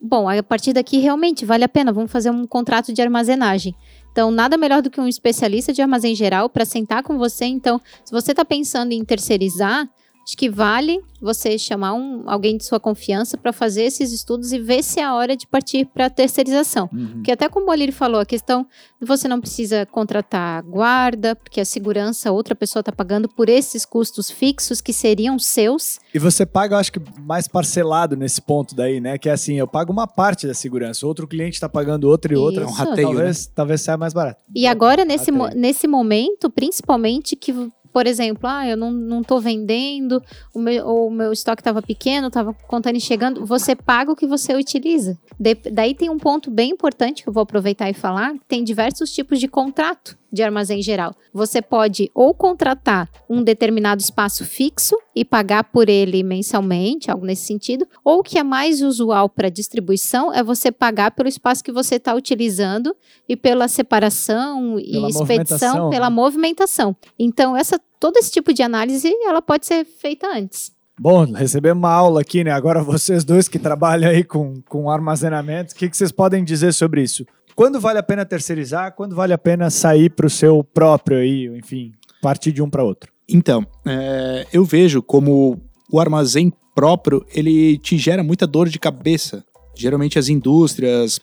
Bom, 0.00 0.28
a 0.28 0.40
partir 0.44 0.72
daqui 0.72 0.98
realmente 0.98 1.44
vale 1.44 1.64
a 1.64 1.68
pena, 1.68 1.92
vamos 1.92 2.12
fazer 2.12 2.30
um 2.30 2.46
contrato 2.46 2.92
de 2.92 3.02
armazenagem. 3.02 3.74
Então, 4.18 4.32
nada 4.32 4.56
melhor 4.56 4.82
do 4.82 4.90
que 4.90 5.00
um 5.00 5.06
especialista 5.06 5.72
de 5.72 5.80
armazém 5.80 6.12
geral 6.12 6.50
para 6.50 6.64
sentar 6.64 7.04
com 7.04 7.16
você. 7.16 7.44
Então, 7.44 7.80
se 8.04 8.10
você 8.10 8.32
está 8.32 8.44
pensando 8.44 8.90
em 8.90 9.04
terceirizar, 9.04 9.88
acho 10.28 10.36
que 10.36 10.50
vale 10.50 11.00
você 11.22 11.58
chamar 11.58 11.94
um, 11.94 12.28
alguém 12.28 12.58
de 12.58 12.64
sua 12.64 12.78
confiança 12.78 13.38
para 13.38 13.50
fazer 13.50 13.84
esses 13.84 14.12
estudos 14.12 14.52
e 14.52 14.58
ver 14.58 14.84
se 14.84 15.00
é 15.00 15.04
a 15.04 15.14
hora 15.14 15.34
de 15.34 15.46
partir 15.46 15.86
para 15.86 16.04
a 16.06 16.10
terceirização. 16.10 16.88
Uhum. 16.92 17.12
Porque 17.14 17.32
até 17.32 17.48
como 17.48 17.66
o 17.68 17.70
Alírio 17.70 17.94
falou, 17.94 18.20
a 18.20 18.26
questão 18.26 18.66
de 19.00 19.06
você 19.06 19.26
não 19.26 19.40
precisa 19.40 19.86
contratar 19.86 20.62
guarda, 20.64 21.34
porque 21.34 21.62
a 21.62 21.64
segurança 21.64 22.30
outra 22.30 22.54
pessoa 22.54 22.80
está 22.80 22.92
pagando 22.92 23.26
por 23.26 23.48
esses 23.48 23.86
custos 23.86 24.30
fixos 24.30 24.82
que 24.82 24.92
seriam 24.92 25.38
seus. 25.38 25.98
E 26.12 26.18
você 26.18 26.44
paga, 26.44 26.74
eu 26.74 26.78
acho 26.78 26.92
que 26.92 27.00
mais 27.20 27.48
parcelado 27.48 28.14
nesse 28.14 28.42
ponto 28.42 28.74
daí, 28.76 29.00
né? 29.00 29.16
Que 29.16 29.30
é 29.30 29.32
assim, 29.32 29.54
eu 29.54 29.66
pago 29.66 29.90
uma 29.90 30.06
parte 30.06 30.46
da 30.46 30.52
segurança, 30.52 31.06
outro 31.06 31.26
cliente 31.26 31.54
está 31.54 31.70
pagando 31.70 32.04
outra 32.04 32.34
e 32.34 32.36
outra. 32.36 32.64
Isso. 32.64 32.70
É 32.70 32.74
um 32.74 32.76
rateio, 32.76 33.08
talvez, 33.08 33.46
talvez 33.46 33.80
saia 33.80 33.96
mais 33.96 34.12
barato. 34.12 34.42
E 34.54 34.66
agora, 34.66 35.06
nesse, 35.06 35.32
mo- 35.32 35.48
nesse 35.48 35.88
momento, 35.88 36.50
principalmente 36.50 37.34
que, 37.34 37.52
por 37.92 38.06
exemplo, 38.06 38.48
ah, 38.48 38.66
eu 38.66 38.76
não, 38.76 38.90
não 38.90 39.22
tô 39.22 39.40
vendendo, 39.40 40.22
o 40.54 40.58
meu, 40.58 40.86
ou 40.86 41.08
o 41.08 41.10
meu 41.10 41.32
estoque 41.32 41.60
estava 41.60 41.80
pequeno, 41.82 42.28
estava 42.28 42.54
contando 42.66 42.96
e 42.96 43.00
chegando, 43.00 43.44
você 43.44 43.74
paga 43.74 44.12
o 44.12 44.16
que 44.16 44.26
você 44.26 44.54
utiliza. 44.54 45.18
De- 45.38 45.54
daí 45.72 45.94
tem 45.94 46.10
um 46.10 46.18
ponto 46.18 46.50
bem 46.50 46.70
importante 46.70 47.22
que 47.22 47.28
eu 47.28 47.32
vou 47.32 47.42
aproveitar 47.42 47.88
e 47.90 47.94
falar, 47.94 48.34
tem 48.46 48.62
diversos 48.64 49.12
tipos 49.12 49.38
de 49.40 49.48
contrato 49.48 50.16
de 50.32 50.42
armazém 50.42 50.82
geral. 50.82 51.14
Você 51.32 51.60
pode 51.62 52.10
ou 52.14 52.34
contratar 52.34 53.08
um 53.28 53.42
determinado 53.42 54.00
espaço 54.00 54.44
fixo 54.44 54.96
e 55.14 55.24
pagar 55.24 55.64
por 55.64 55.88
ele 55.88 56.22
mensalmente, 56.22 57.10
algo 57.10 57.26
nesse 57.26 57.46
sentido, 57.46 57.86
ou 58.04 58.20
o 58.20 58.22
que 58.22 58.38
é 58.38 58.42
mais 58.42 58.82
usual 58.82 59.28
para 59.28 59.48
distribuição 59.48 60.32
é 60.32 60.42
você 60.42 60.70
pagar 60.70 61.12
pelo 61.12 61.28
espaço 61.28 61.64
que 61.64 61.72
você 61.72 61.96
está 61.96 62.14
utilizando 62.14 62.94
e 63.28 63.36
pela 63.36 63.68
separação 63.68 64.78
e 64.78 64.92
Pela 64.92 65.08
expedição, 65.08 65.20
movimentação, 65.20 65.90
pela 65.90 66.10
né? 66.10 66.16
movimentação. 66.16 66.96
Então, 67.18 67.56
essa, 67.56 67.80
todo 67.98 68.16
esse 68.16 68.30
tipo 68.30 68.52
de 68.52 68.62
análise, 68.62 69.12
ela 69.24 69.42
pode 69.42 69.66
ser 69.66 69.84
feita 69.84 70.28
antes. 70.28 70.76
Bom, 71.00 71.24
recebemos 71.32 71.78
uma 71.80 71.92
aula 71.92 72.20
aqui, 72.22 72.42
né? 72.42 72.50
Agora 72.50 72.82
vocês 72.82 73.24
dois 73.24 73.46
que 73.46 73.58
trabalham 73.58 74.10
aí 74.10 74.24
com, 74.24 74.60
com 74.68 74.90
armazenamento, 74.90 75.72
o 75.72 75.76
que, 75.76 75.88
que 75.88 75.96
vocês 75.96 76.10
podem 76.10 76.42
dizer 76.42 76.72
sobre 76.72 77.02
isso? 77.02 77.24
Quando 77.58 77.80
vale 77.80 77.98
a 77.98 78.04
pena 78.04 78.24
terceirizar? 78.24 78.94
Quando 78.94 79.16
vale 79.16 79.32
a 79.32 79.36
pena 79.36 79.68
sair 79.68 80.10
para 80.10 80.28
o 80.28 80.30
seu 80.30 80.62
próprio 80.62 81.18
aí, 81.18 81.46
enfim, 81.58 81.90
partir 82.22 82.52
de 82.52 82.62
um 82.62 82.70
para 82.70 82.84
outro? 82.84 83.10
Então, 83.28 83.66
é, 83.84 84.46
eu 84.52 84.64
vejo 84.64 85.02
como 85.02 85.60
o 85.90 85.98
armazém 85.98 86.52
próprio, 86.72 87.26
ele 87.34 87.76
te 87.78 87.98
gera 87.98 88.22
muita 88.22 88.46
dor 88.46 88.68
de 88.68 88.78
cabeça. 88.78 89.44
Geralmente 89.74 90.20
as 90.20 90.28
indústrias, 90.28 91.18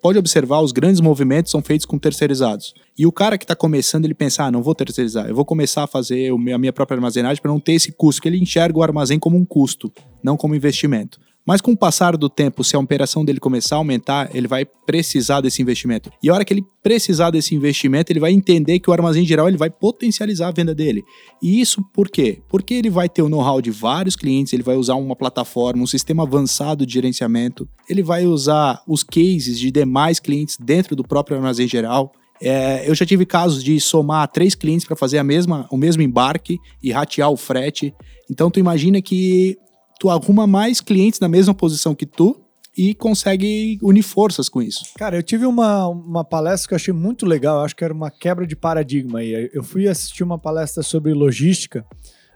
pode 0.00 0.20
observar, 0.20 0.60
os 0.60 0.70
grandes 0.70 1.00
movimentos 1.00 1.50
são 1.50 1.60
feitos 1.60 1.84
com 1.84 1.98
terceirizados. 1.98 2.74
E 2.96 3.04
o 3.04 3.10
cara 3.10 3.36
que 3.36 3.42
está 3.42 3.56
começando, 3.56 4.04
ele 4.04 4.14
pensa, 4.14 4.44
ah, 4.44 4.52
não 4.52 4.62
vou 4.62 4.76
terceirizar, 4.76 5.26
eu 5.26 5.34
vou 5.34 5.44
começar 5.44 5.82
a 5.82 5.88
fazer 5.88 6.30
a 6.30 6.58
minha 6.58 6.72
própria 6.72 6.94
armazenagem 6.94 7.42
para 7.42 7.50
não 7.50 7.58
ter 7.58 7.72
esse 7.72 7.90
custo, 7.90 8.22
que 8.22 8.28
ele 8.28 8.38
enxerga 8.38 8.78
o 8.78 8.84
armazém 8.84 9.18
como 9.18 9.36
um 9.36 9.44
custo, 9.44 9.92
não 10.22 10.36
como 10.36 10.54
investimento. 10.54 11.18
Mas 11.46 11.60
com 11.60 11.72
o 11.72 11.76
passar 11.76 12.16
do 12.16 12.28
tempo, 12.28 12.62
se 12.62 12.76
a 12.76 12.78
operação 12.78 13.24
dele 13.24 13.40
começar 13.40 13.76
a 13.76 13.78
aumentar, 13.78 14.30
ele 14.34 14.46
vai 14.46 14.64
precisar 14.64 15.40
desse 15.40 15.60
investimento. 15.60 16.10
E 16.22 16.30
a 16.30 16.34
hora 16.34 16.44
que 16.44 16.54
ele 16.54 16.64
precisar 16.82 17.30
desse 17.30 17.54
investimento, 17.54 18.12
ele 18.12 18.20
vai 18.20 18.32
entender 18.32 18.78
que 18.78 18.88
o 18.88 18.92
armazém 18.92 19.24
geral 19.24 19.48
ele 19.48 19.56
vai 19.56 19.68
potencializar 19.68 20.48
a 20.48 20.52
venda 20.52 20.74
dele. 20.74 21.02
E 21.42 21.60
isso 21.60 21.82
por 21.92 22.08
quê? 22.08 22.40
Porque 22.48 22.74
ele 22.74 22.90
vai 22.90 23.08
ter 23.08 23.22
o 23.22 23.28
know-how 23.28 23.60
de 23.60 23.70
vários 23.70 24.14
clientes, 24.14 24.52
ele 24.52 24.62
vai 24.62 24.76
usar 24.76 24.94
uma 24.94 25.16
plataforma, 25.16 25.82
um 25.82 25.86
sistema 25.86 26.22
avançado 26.22 26.86
de 26.86 26.94
gerenciamento, 26.94 27.68
ele 27.88 28.02
vai 28.02 28.24
usar 28.24 28.82
os 28.86 29.02
cases 29.02 29.58
de 29.58 29.70
demais 29.70 30.20
clientes 30.20 30.56
dentro 30.56 30.94
do 30.94 31.02
próprio 31.02 31.36
armazém 31.36 31.66
geral. 31.66 32.12
É, 32.40 32.88
eu 32.88 32.94
já 32.94 33.06
tive 33.06 33.24
casos 33.24 33.62
de 33.62 33.80
somar 33.80 34.26
três 34.28 34.54
clientes 34.54 34.84
para 34.84 34.96
fazer 34.96 35.18
a 35.18 35.24
mesma, 35.24 35.66
o 35.70 35.76
mesmo 35.76 36.02
embarque 36.02 36.58
e 36.82 36.90
ratear 36.90 37.30
o 37.30 37.36
frete. 37.36 37.94
Então 38.28 38.50
tu 38.50 38.58
imagina 38.58 39.00
que 39.00 39.56
tu 40.02 40.10
arruma 40.10 40.48
mais 40.48 40.80
clientes 40.80 41.20
na 41.20 41.28
mesma 41.28 41.54
posição 41.54 41.94
que 41.94 42.04
tu 42.04 42.36
e 42.76 42.92
consegue 42.92 43.78
unir 43.80 44.02
forças 44.02 44.48
com 44.48 44.60
isso. 44.60 44.82
Cara, 44.96 45.14
eu 45.14 45.22
tive 45.22 45.46
uma, 45.46 45.86
uma 45.86 46.24
palestra 46.24 46.66
que 46.66 46.74
eu 46.74 46.76
achei 46.76 46.92
muito 46.92 47.24
legal, 47.24 47.62
acho 47.62 47.76
que 47.76 47.84
era 47.84 47.94
uma 47.94 48.10
quebra 48.10 48.44
de 48.44 48.56
paradigma 48.56 49.20
aí. 49.20 49.48
Eu 49.52 49.62
fui 49.62 49.86
assistir 49.86 50.24
uma 50.24 50.40
palestra 50.40 50.82
sobre 50.82 51.14
logística 51.14 51.86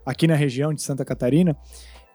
aqui 0.04 0.28
na 0.28 0.36
região 0.36 0.72
de 0.72 0.80
Santa 0.80 1.04
Catarina 1.04 1.56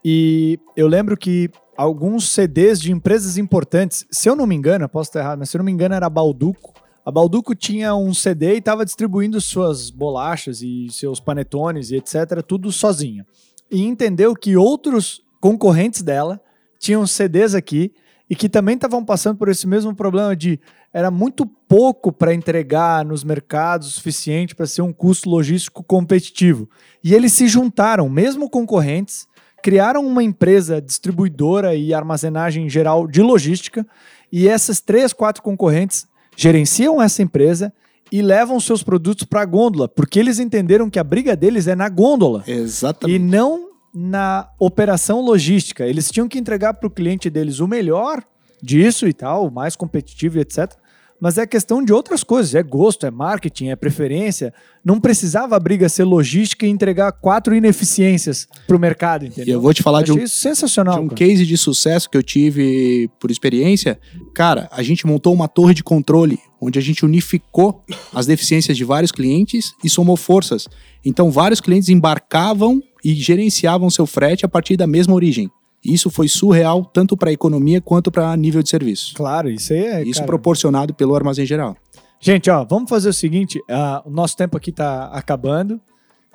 e 0.06 0.58
eu 0.78 0.88
lembro 0.88 1.18
que 1.18 1.50
alguns 1.76 2.30
CDs 2.30 2.80
de 2.80 2.94
empresas 2.94 3.38
importantes, 3.38 4.06
se 4.10 4.30
eu 4.30 4.38
não 4.38 4.48
me 4.48 4.56
engano, 4.56 4.88
posso 4.88 5.10
estar 5.10 5.20
errado, 5.20 5.40
mas 5.40 5.50
se 5.50 5.58
eu 5.58 5.60
não 5.60 5.66
me 5.66 5.72
engano 5.74 5.96
era 5.96 6.06
a 6.06 6.10
Balduco. 6.10 6.74
A 7.06 7.12
Balduco 7.12 7.54
tinha 7.54 7.94
um 7.94 8.14
CD 8.14 8.54
e 8.54 8.60
estava 8.60 8.86
distribuindo 8.86 9.42
suas 9.42 9.90
bolachas 9.90 10.62
e 10.62 10.88
seus 10.92 11.20
panetones 11.20 11.92
e 11.92 11.98
etc, 11.98 12.42
tudo 12.42 12.72
sozinha. 12.72 13.28
E 13.70 13.84
entendeu 13.84 14.34
que 14.34 14.56
outros 14.56 15.22
concorrentes 15.42 16.02
dela 16.02 16.40
tinham 16.80 17.06
CDs 17.06 17.56
aqui 17.56 17.92
e 18.30 18.36
que 18.36 18.48
também 18.48 18.76
estavam 18.76 19.04
passando 19.04 19.38
por 19.38 19.50
esse 19.50 19.68
mesmo 19.68 19.94
problema 19.94 20.34
de 20.34 20.58
era 20.94 21.12
muito 21.12 21.46
pouco 21.46 22.12
para 22.12 22.34
entregar 22.34 23.04
nos 23.04 23.24
mercados 23.24 23.90
o 23.90 23.92
suficiente 23.92 24.56
para 24.56 24.66
ser 24.66 24.82
um 24.82 24.94
custo 24.94 25.30
logístico 25.30 25.84
competitivo. 25.84 26.70
E 27.04 27.14
eles 27.14 27.34
se 27.34 27.48
juntaram, 27.48 28.08
mesmo 28.08 28.50
concorrentes, 28.50 29.28
criaram 29.62 30.06
uma 30.06 30.24
empresa 30.24 30.82
distribuidora 30.82 31.76
e 31.76 31.94
armazenagem 31.94 32.70
geral 32.70 33.08
de 33.08 33.22
logística, 33.22 33.86
e 34.32 34.48
essas 34.48 34.80
três, 34.80 35.12
quatro 35.12 35.44
concorrentes 35.44 36.08
gerenciam 36.36 37.02
essa 37.02 37.22
empresa 37.22 37.74
e 38.12 38.22
levam 38.22 38.60
seus 38.60 38.82
produtos 38.84 39.26
para 39.26 39.42
a 39.42 39.46
gôndola, 39.46 39.88
porque 39.88 40.20
eles 40.20 40.40
entenderam 40.40 40.90
que 40.90 41.00
a 41.00 41.04
briga 41.04 41.36
deles 41.36 41.68
é 41.68 41.76
na 41.76 41.90
gôndola. 41.90 42.44
Exatamente. 42.48 43.16
E 43.16 43.20
não 43.20 43.71
na 43.94 44.50
operação 44.60 45.22
logística. 45.22 45.86
Eles 45.86 46.10
tinham 46.10 46.28
que 46.28 46.40
entregar 46.40 46.74
para 46.76 46.88
o 46.88 46.92
cliente 46.92 47.30
deles 47.30 47.60
o 47.60 47.68
melhor 47.68 48.24
disso 48.62 49.08
e 49.08 49.14
tal, 49.14 49.48
o 49.48 49.52
mais 49.52 49.76
competitivo 49.76 50.38
e 50.38 50.42
etc. 50.42 50.72
Mas 51.20 51.38
é 51.38 51.46
questão 51.46 51.86
de 51.86 51.94
outras 51.94 52.24
coisas, 52.24 52.56
é 52.56 52.64
gosto, 52.64 53.06
é 53.06 53.12
marketing, 53.12 53.68
é 53.68 53.76
preferência. 53.76 54.52
Não 54.84 55.00
precisava 55.00 55.56
a 55.56 55.60
briga 55.60 55.88
ser 55.88 56.04
logística 56.04 56.66
e 56.66 56.70
entregar 56.70 57.12
quatro 57.12 57.54
ineficiências 57.54 58.48
para 58.66 58.76
o 58.76 58.80
mercado, 58.80 59.28
entendeu? 59.28 59.48
E 59.48 59.52
eu 59.52 59.62
vou 59.62 59.72
te 59.72 59.84
falar 59.84 60.02
de 60.02 60.12
um, 60.12 60.28
sensacional. 60.28 60.96
de 60.96 61.02
um 61.02 61.08
cara. 61.10 61.18
case 61.18 61.46
de 61.46 61.56
sucesso 61.58 62.10
que 62.10 62.18
eu 62.18 62.24
tive 62.24 63.08
por 63.20 63.30
experiência. 63.30 64.00
Cara, 64.34 64.68
a 64.72 64.82
gente 64.82 65.06
montou 65.06 65.32
uma 65.32 65.48
torre 65.48 65.76
de 65.76 65.84
controle 65.84 66.40
onde 66.62 66.78
a 66.78 66.82
gente 66.82 67.04
unificou 67.04 67.84
as 68.14 68.28
deficiências 68.28 68.78
de 68.78 68.84
vários 68.86 69.12
clientes 69.12 69.74
e 69.84 69.90
somou 69.90 70.16
forças. 70.16 70.68
Então, 71.04 71.32
vários 71.32 71.60
clientes 71.60 71.90
embarcavam 71.90 72.82
e 73.04 73.14
gerenciavam 73.16 73.90
seu 73.90 74.06
frete 74.06 74.46
a 74.46 74.50
partir 74.50 74.78
da 74.78 74.86
mesma 74.86 75.16
origem. 75.16 75.50
Isso 75.84 76.12
foi 76.12 76.28
surreal 76.28 76.86
tanto 76.86 77.18
para 77.18 77.32
a 77.32 77.34
economia 77.34 77.82
quanto 77.82 78.12
para 78.12 78.38
nível 78.38 78.62
de 78.62 78.70
serviço. 78.70 79.16
Claro, 79.16 79.50
isso 79.50 79.74
aí 79.74 79.80
é. 79.80 80.04
Isso 80.04 80.20
cara, 80.20 80.28
proporcionado 80.28 80.94
pelo 80.94 81.16
armazém 81.16 81.44
geral. 81.46 81.76
Gente, 82.20 82.52
ó, 82.52 82.64
vamos 82.64 82.88
fazer 82.88 83.10
o 83.10 83.14
seguinte: 83.14 83.60
ah, 83.68 84.04
o 84.06 84.12
nosso 84.12 84.38
tempo 84.38 84.56
aqui 84.56 84.72
tá 84.72 85.06
acabando. 85.06 85.82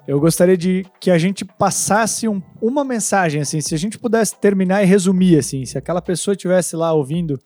Eu 0.09 0.19
gostaria 0.21 0.57
de 0.57 0.85
que 1.01 1.11
a 1.13 1.19
gente 1.19 1.45
passasse 1.45 2.27
um- 2.29 2.41
uma 2.61 2.85
mensagem, 2.85 3.41
assim, 3.41 3.61
se 3.61 3.75
a 3.75 3.79
gente 3.79 3.99
pudesse 3.99 4.37
terminar 4.37 4.83
e 4.83 4.87
resumir, 4.87 5.37
assim, 5.39 5.65
se 5.65 5.77
aquela 5.79 6.01
pessoa 6.03 6.33
estivesse 6.35 6.75
lá 6.77 6.93
ouvindo 6.93 7.39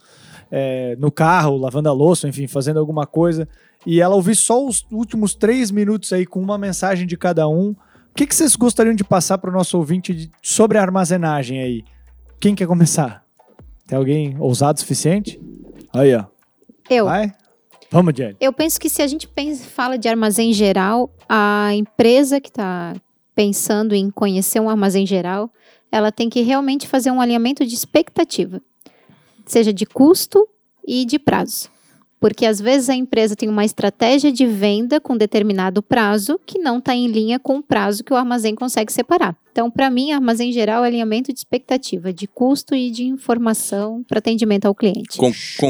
é, 0.51 0.97
no 0.99 1.11
carro, 1.11 1.57
lavando 1.57 1.89
a 1.89 1.93
louça, 1.93 2.29
enfim, 2.29 2.47
fazendo 2.47 2.79
alguma 2.79 3.07
coisa, 3.07 3.49
e 3.87 4.01
ela 4.01 4.15
ouvir 4.15 4.35
só 4.35 4.65
os 4.67 4.85
últimos 4.91 5.35
três 5.35 5.71
minutos 5.71 6.13
aí 6.13 6.27
com 6.27 6.41
uma 6.41 6.59
mensagem 6.59 7.07
de 7.07 7.17
cada 7.17 7.49
um, 7.49 7.71
o 7.71 8.15
que, 8.15 8.27
que 8.27 8.35
vocês 8.35 8.57
gostariam 8.57 8.95
de 8.95 9.05
passar 9.05 9.39
para 9.39 9.51
o 9.51 9.53
nosso 9.53 9.79
ouvinte 9.79 10.13
de- 10.13 10.31
sobre 10.43 10.77
a 10.79 10.83
armazenagem 10.83 11.63
aí? 11.63 11.85
Quem 12.41 12.55
quer 12.55 12.67
começar? 12.67 13.25
Tem 13.87 13.97
alguém 13.97 14.37
ousado 14.39 14.77
o 14.79 14.81
suficiente? 14.81 15.41
Aí, 15.93 16.15
ó. 16.15 16.25
Eu. 16.89 17.05
Vai? 17.07 17.33
Vamos, 17.91 18.15
Jenny. 18.17 18.37
Eu 18.41 18.53
penso 18.53 18.79
que 18.79 18.89
se 18.89 19.03
a 19.03 19.07
gente 19.07 19.27
pensa, 19.27 19.65
fala 19.65 19.97
de 19.99 20.09
armazém 20.09 20.53
geral, 20.53 21.13
a 21.29 21.71
empresa 21.75 22.41
que 22.41 22.49
está 22.49 22.95
pensando 23.35 23.95
em 23.95 24.11
conhecer 24.11 24.61
um 24.61 24.69
armazém 24.69 25.07
geral, 25.07 25.51
ela 25.91 26.13
tem 26.13 26.29
que 26.29 26.41
realmente 26.43 26.87
fazer 26.87 27.11
um 27.11 27.21
alinhamento 27.21 27.65
de 27.67 27.75
expectativa, 27.75 28.61
seja 29.53 29.73
de 29.73 29.85
custo 29.87 30.47
e 30.87 31.05
de 31.05 31.19
prazo. 31.19 31.69
Porque 32.21 32.45
às 32.45 32.61
vezes 32.61 32.91
a 32.91 32.95
empresa 32.95 33.35
tem 33.35 33.49
uma 33.49 33.65
estratégia 33.65 34.31
de 34.31 34.45
venda 34.47 35.01
com 35.01 35.17
determinado 35.17 35.83
prazo 35.83 36.39
que 36.45 36.59
não 36.59 36.77
está 36.79 36.95
em 36.95 37.07
linha 37.07 37.39
com 37.39 37.57
o 37.57 37.63
prazo 37.63 38.05
que 38.05 38.13
o 38.13 38.17
armazém 38.17 38.55
consegue 38.55 38.93
separar. 38.93 39.35
Então, 39.51 39.71
para 39.71 39.89
mim, 39.89 40.13
armazém 40.13 40.53
geral 40.53 40.85
é 40.85 40.89
alinhamento 40.89 41.33
de 41.33 41.39
expectativa, 41.39 42.13
de 42.13 42.27
custo 42.27 42.75
e 42.75 42.91
de 42.91 43.05
informação 43.05 44.05
para 44.07 44.19
atendimento 44.19 44.67
ao 44.67 44.75
cliente. 44.75 45.17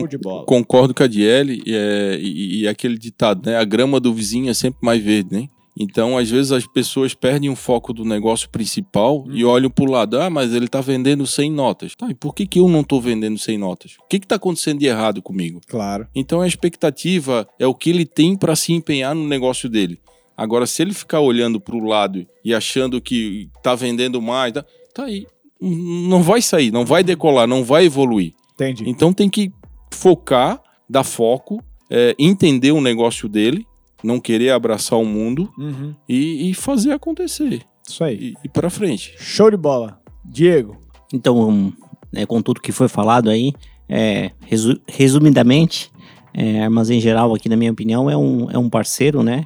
De 0.08 0.18
bola. 0.18 0.44
Concordo 0.44 0.92
com 0.92 1.04
a 1.04 1.06
Diele 1.06 1.62
e, 1.64 1.72
é, 1.72 2.18
e- 2.20 2.62
e 2.62 2.68
aquele 2.68 2.98
ditado, 2.98 3.48
né? 3.48 3.56
A 3.56 3.64
grama 3.64 4.00
do 4.00 4.12
vizinho 4.12 4.50
é 4.50 4.54
sempre 4.54 4.80
mais 4.82 5.00
verde, 5.00 5.32
né? 5.32 5.48
Então, 5.78 6.18
às 6.18 6.28
vezes, 6.28 6.52
as 6.52 6.66
pessoas 6.66 7.14
perdem 7.14 7.48
o 7.48 7.56
foco 7.56 7.92
do 7.92 8.04
negócio 8.04 8.48
principal 8.50 9.24
e 9.30 9.44
olham 9.44 9.70
pro 9.70 9.90
lado. 9.90 10.20
Ah, 10.20 10.28
mas 10.28 10.52
ele 10.52 10.68
tá 10.68 10.80
vendendo 10.80 11.26
100 11.26 11.52
notas. 11.52 11.94
Tá, 11.94 12.10
e 12.10 12.14
por 12.14 12.34
que, 12.34 12.46
que 12.46 12.58
eu 12.58 12.68
não 12.68 12.82
tô 12.82 13.00
vendendo 13.00 13.38
100 13.38 13.58
notas? 13.58 13.96
O 14.00 14.08
que 14.08 14.18
que 14.18 14.26
tá 14.26 14.34
acontecendo 14.34 14.78
de 14.78 14.86
errado 14.86 15.22
comigo? 15.22 15.60
Claro. 15.66 16.06
Então, 16.14 16.40
a 16.40 16.46
expectativa 16.46 17.48
é 17.58 17.66
o 17.66 17.74
que 17.74 17.90
ele 17.90 18.04
tem 18.04 18.36
para 18.36 18.56
se 18.56 18.72
empenhar 18.72 19.14
no 19.14 19.26
negócio 19.26 19.68
dele. 19.68 20.00
Agora, 20.36 20.66
se 20.66 20.80
ele 20.80 20.94
ficar 20.94 21.20
olhando 21.20 21.60
pro 21.60 21.84
lado 21.84 22.26
e 22.42 22.54
achando 22.54 23.00
que 23.00 23.50
tá 23.62 23.74
vendendo 23.74 24.22
mais, 24.22 24.52
tá, 24.52 24.64
tá 24.94 25.04
aí. 25.04 25.26
Não 25.60 26.22
vai 26.22 26.40
sair, 26.40 26.70
não 26.70 26.86
vai 26.86 27.04
decolar, 27.04 27.46
não 27.46 27.62
vai 27.62 27.84
evoluir. 27.84 28.32
Entendi. 28.54 28.88
Então 28.88 29.12
tem 29.12 29.28
que 29.28 29.52
focar, 29.92 30.62
dar 30.88 31.04
foco, 31.04 31.62
é, 31.90 32.14
entender 32.18 32.72
o 32.72 32.80
negócio 32.80 33.28
dele, 33.28 33.66
não 34.02 34.18
querer 34.20 34.50
abraçar 34.50 34.98
o 34.98 35.04
mundo 35.04 35.52
Uhum. 35.58 35.94
e, 36.08 36.50
e 36.50 36.54
fazer 36.54 36.92
acontecer. 36.92 37.62
Isso 37.88 38.02
aí. 38.04 38.16
E, 38.16 38.34
e 38.44 38.48
para 38.48 38.70
frente. 38.70 39.14
Show 39.18 39.50
de 39.50 39.56
bola. 39.56 40.00
Diego. 40.24 40.76
Então, 41.12 41.72
né, 42.12 42.24
com 42.26 42.40
tudo 42.40 42.60
que 42.60 42.72
foi 42.72 42.88
falado 42.88 43.28
aí, 43.30 43.52
é, 43.88 44.30
resu- 44.46 44.80
resumidamente, 44.86 45.90
é, 46.32 46.62
Armazém 46.62 47.00
Geral 47.00 47.34
aqui, 47.34 47.48
na 47.48 47.56
minha 47.56 47.72
opinião, 47.72 48.08
é 48.08 48.16
um, 48.16 48.50
é 48.50 48.56
um 48.58 48.70
parceiro, 48.70 49.22
né? 49.22 49.44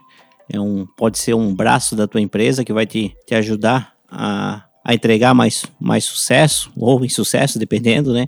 É 0.49 0.61
um, 0.61 0.87
pode 0.97 1.19
ser 1.19 1.35
um 1.35 1.55
braço 1.55 1.97
da 1.97 2.07
tua 2.07 2.21
empresa 2.21 2.65
que 2.65 2.73
vai 2.73 2.85
te, 2.87 3.15
te 3.27 3.35
ajudar 3.35 3.95
a, 4.11 4.65
a 4.85 4.93
entregar 4.95 5.33
mais, 5.35 5.65
mais 5.81 6.05
sucesso, 6.05 6.71
ou 6.77 7.03
insucesso, 7.05 7.59
dependendo, 7.59 8.13
né? 8.13 8.27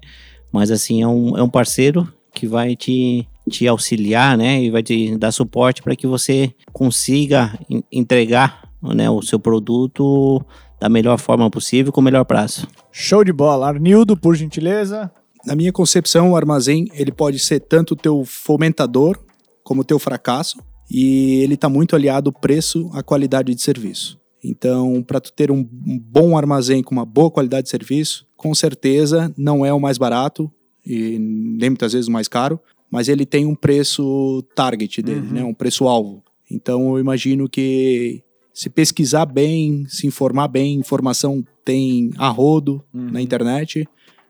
Mas 0.50 0.70
assim, 0.70 1.02
é 1.02 1.06
um, 1.06 1.36
é 1.36 1.42
um 1.42 1.48
parceiro 1.50 2.10
que 2.32 2.46
vai 2.46 2.74
te, 2.74 3.28
te 3.50 3.66
auxiliar, 3.68 4.36
né? 4.36 4.62
E 4.62 4.70
vai 4.70 4.82
te 4.82 5.16
dar 5.16 5.32
suporte 5.32 5.82
para 5.82 5.94
que 5.96 6.06
você 6.06 6.52
consiga 6.72 7.58
en- 7.70 7.82
entregar 7.92 8.68
né, 8.82 9.08
o 9.10 9.22
seu 9.22 9.38
produto 9.38 10.44
da 10.80 10.88
melhor 10.88 11.18
forma 11.18 11.50
possível, 11.50 11.92
com 11.92 12.00
o 12.00 12.04
melhor 12.04 12.24
prazo. 12.24 12.66
Show 12.92 13.24
de 13.24 13.32
bola. 13.32 13.68
Arnildo, 13.68 14.16
por 14.16 14.34
gentileza. 14.36 15.10
Na 15.44 15.54
minha 15.54 15.72
concepção, 15.72 16.32
o 16.32 16.36
armazém 16.36 16.86
ele 16.92 17.12
pode 17.12 17.38
ser 17.38 17.60
tanto 17.60 17.92
o 17.92 17.96
teu 17.96 18.24
fomentador 18.24 19.18
como 19.62 19.80
o 19.80 19.84
teu 19.84 19.98
fracasso 19.98 20.58
e 20.90 21.40
ele 21.42 21.54
está 21.54 21.68
muito 21.68 21.94
aliado 21.96 22.30
ao 22.30 22.40
preço 22.40 22.90
à 22.92 23.02
qualidade 23.02 23.54
de 23.54 23.62
serviço. 23.62 24.18
Então, 24.44 25.02
para 25.02 25.20
tu 25.20 25.32
ter 25.32 25.50
um, 25.50 25.58
um 25.86 25.98
bom 25.98 26.36
armazém 26.36 26.82
com 26.82 26.94
uma 26.94 27.04
boa 27.04 27.30
qualidade 27.30 27.64
de 27.64 27.70
serviço, 27.70 28.26
com 28.36 28.54
certeza 28.54 29.32
não 29.36 29.64
é 29.64 29.72
o 29.72 29.80
mais 29.80 29.98
barato 29.98 30.50
e 30.84 31.18
nem 31.18 31.70
muitas 31.70 31.92
vezes 31.94 32.06
o 32.06 32.12
mais 32.12 32.28
caro, 32.28 32.60
mas 32.90 33.08
ele 33.08 33.26
tem 33.26 33.44
um 33.46 33.54
preço 33.54 34.42
target 34.54 35.02
dele, 35.02 35.20
Uhum. 35.20 35.32
né? 35.32 35.44
um 35.44 35.54
preço 35.54 35.86
alvo. 35.88 36.22
Então, 36.50 36.94
eu 36.94 37.00
imagino 37.00 37.48
que 37.48 38.22
se 38.52 38.70
pesquisar 38.70 39.26
bem, 39.26 39.84
se 39.88 40.06
informar 40.06 40.48
bem, 40.48 40.74
informação 40.78 41.44
tem 41.64 42.10
a 42.16 42.28
rodo 42.28 42.82
Uhum. 42.94 43.10
na 43.10 43.20
internet, 43.20 43.86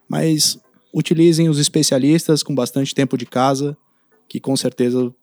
mas 0.08 0.58
utilizem 0.92 1.48
os 1.48 1.58
especialistas 1.58 2.42
com 2.42 2.54
bastante 2.54 2.94
tempo 2.94 3.16
de 3.18 3.26
casa, 3.26 3.76
que 4.28 4.40
com 4.40 4.56
certeza 4.56 5.14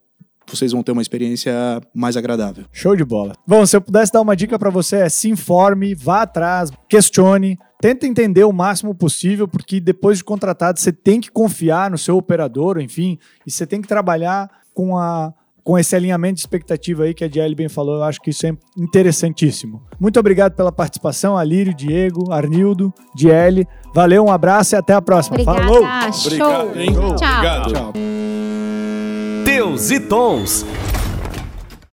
vocês 0.47 0.71
vão 0.71 0.83
ter 0.83 0.91
uma 0.91 1.01
experiência 1.01 1.53
mais 1.93 2.17
agradável. 2.17 2.65
Show 2.71 2.95
de 2.95 3.03
bola. 3.03 3.33
Bom, 3.47 3.65
se 3.65 3.75
eu 3.75 3.81
pudesse 3.81 4.11
dar 4.11 4.21
uma 4.21 4.35
dica 4.35 4.57
pra 4.57 4.69
você 4.69 4.97
é 4.97 5.09
se 5.09 5.29
informe, 5.29 5.95
vá 5.95 6.23
atrás, 6.23 6.71
questione, 6.89 7.57
tenta 7.81 8.07
entender 8.07 8.43
o 8.43 8.53
máximo 8.53 8.93
possível, 8.95 9.47
porque 9.47 9.79
depois 9.79 10.19
de 10.19 10.23
contratado 10.23 10.79
você 10.79 10.91
tem 10.91 11.19
que 11.19 11.31
confiar 11.31 11.89
no 11.91 11.97
seu 11.97 12.17
operador, 12.17 12.79
enfim, 12.79 13.17
e 13.45 13.51
você 13.51 13.65
tem 13.65 13.81
que 13.81 13.87
trabalhar 13.87 14.49
com 14.73 14.97
a 14.97 15.33
com 15.63 15.79
esse 15.79 15.95
alinhamento 15.95 16.35
de 16.35 16.41
expectativa 16.41 17.03
aí 17.03 17.13
que 17.13 17.23
a 17.23 17.27
Diele 17.27 17.55
bem 17.55 17.69
falou, 17.69 17.95
eu 17.95 18.03
acho 18.03 18.19
que 18.19 18.29
isso 18.29 18.45
é 18.45 18.51
interessantíssimo. 18.77 19.81
Muito 19.99 20.19
obrigado 20.19 20.53
pela 20.55 20.71
participação, 20.71 21.37
Alírio, 21.37 21.73
Diego, 21.73 22.31
Arnildo, 22.31 22.93
Diele. 23.15 23.65
Valeu, 23.95 24.25
um 24.25 24.31
abraço 24.31 24.75
e 24.75 24.77
até 24.77 24.93
a 24.93 25.01
próxima. 25.01 25.35
Obrigada. 25.39 25.61
Falou! 25.61 25.83
Show. 26.11 26.25
Obrigado, 26.25 26.79
hein? 26.79 26.91
Tchau. 26.91 27.05
Obrigado. 27.05 27.73
Tchau. 27.73 27.93
Deus 29.63 29.91
e 29.91 29.97
Tons. 29.97 30.65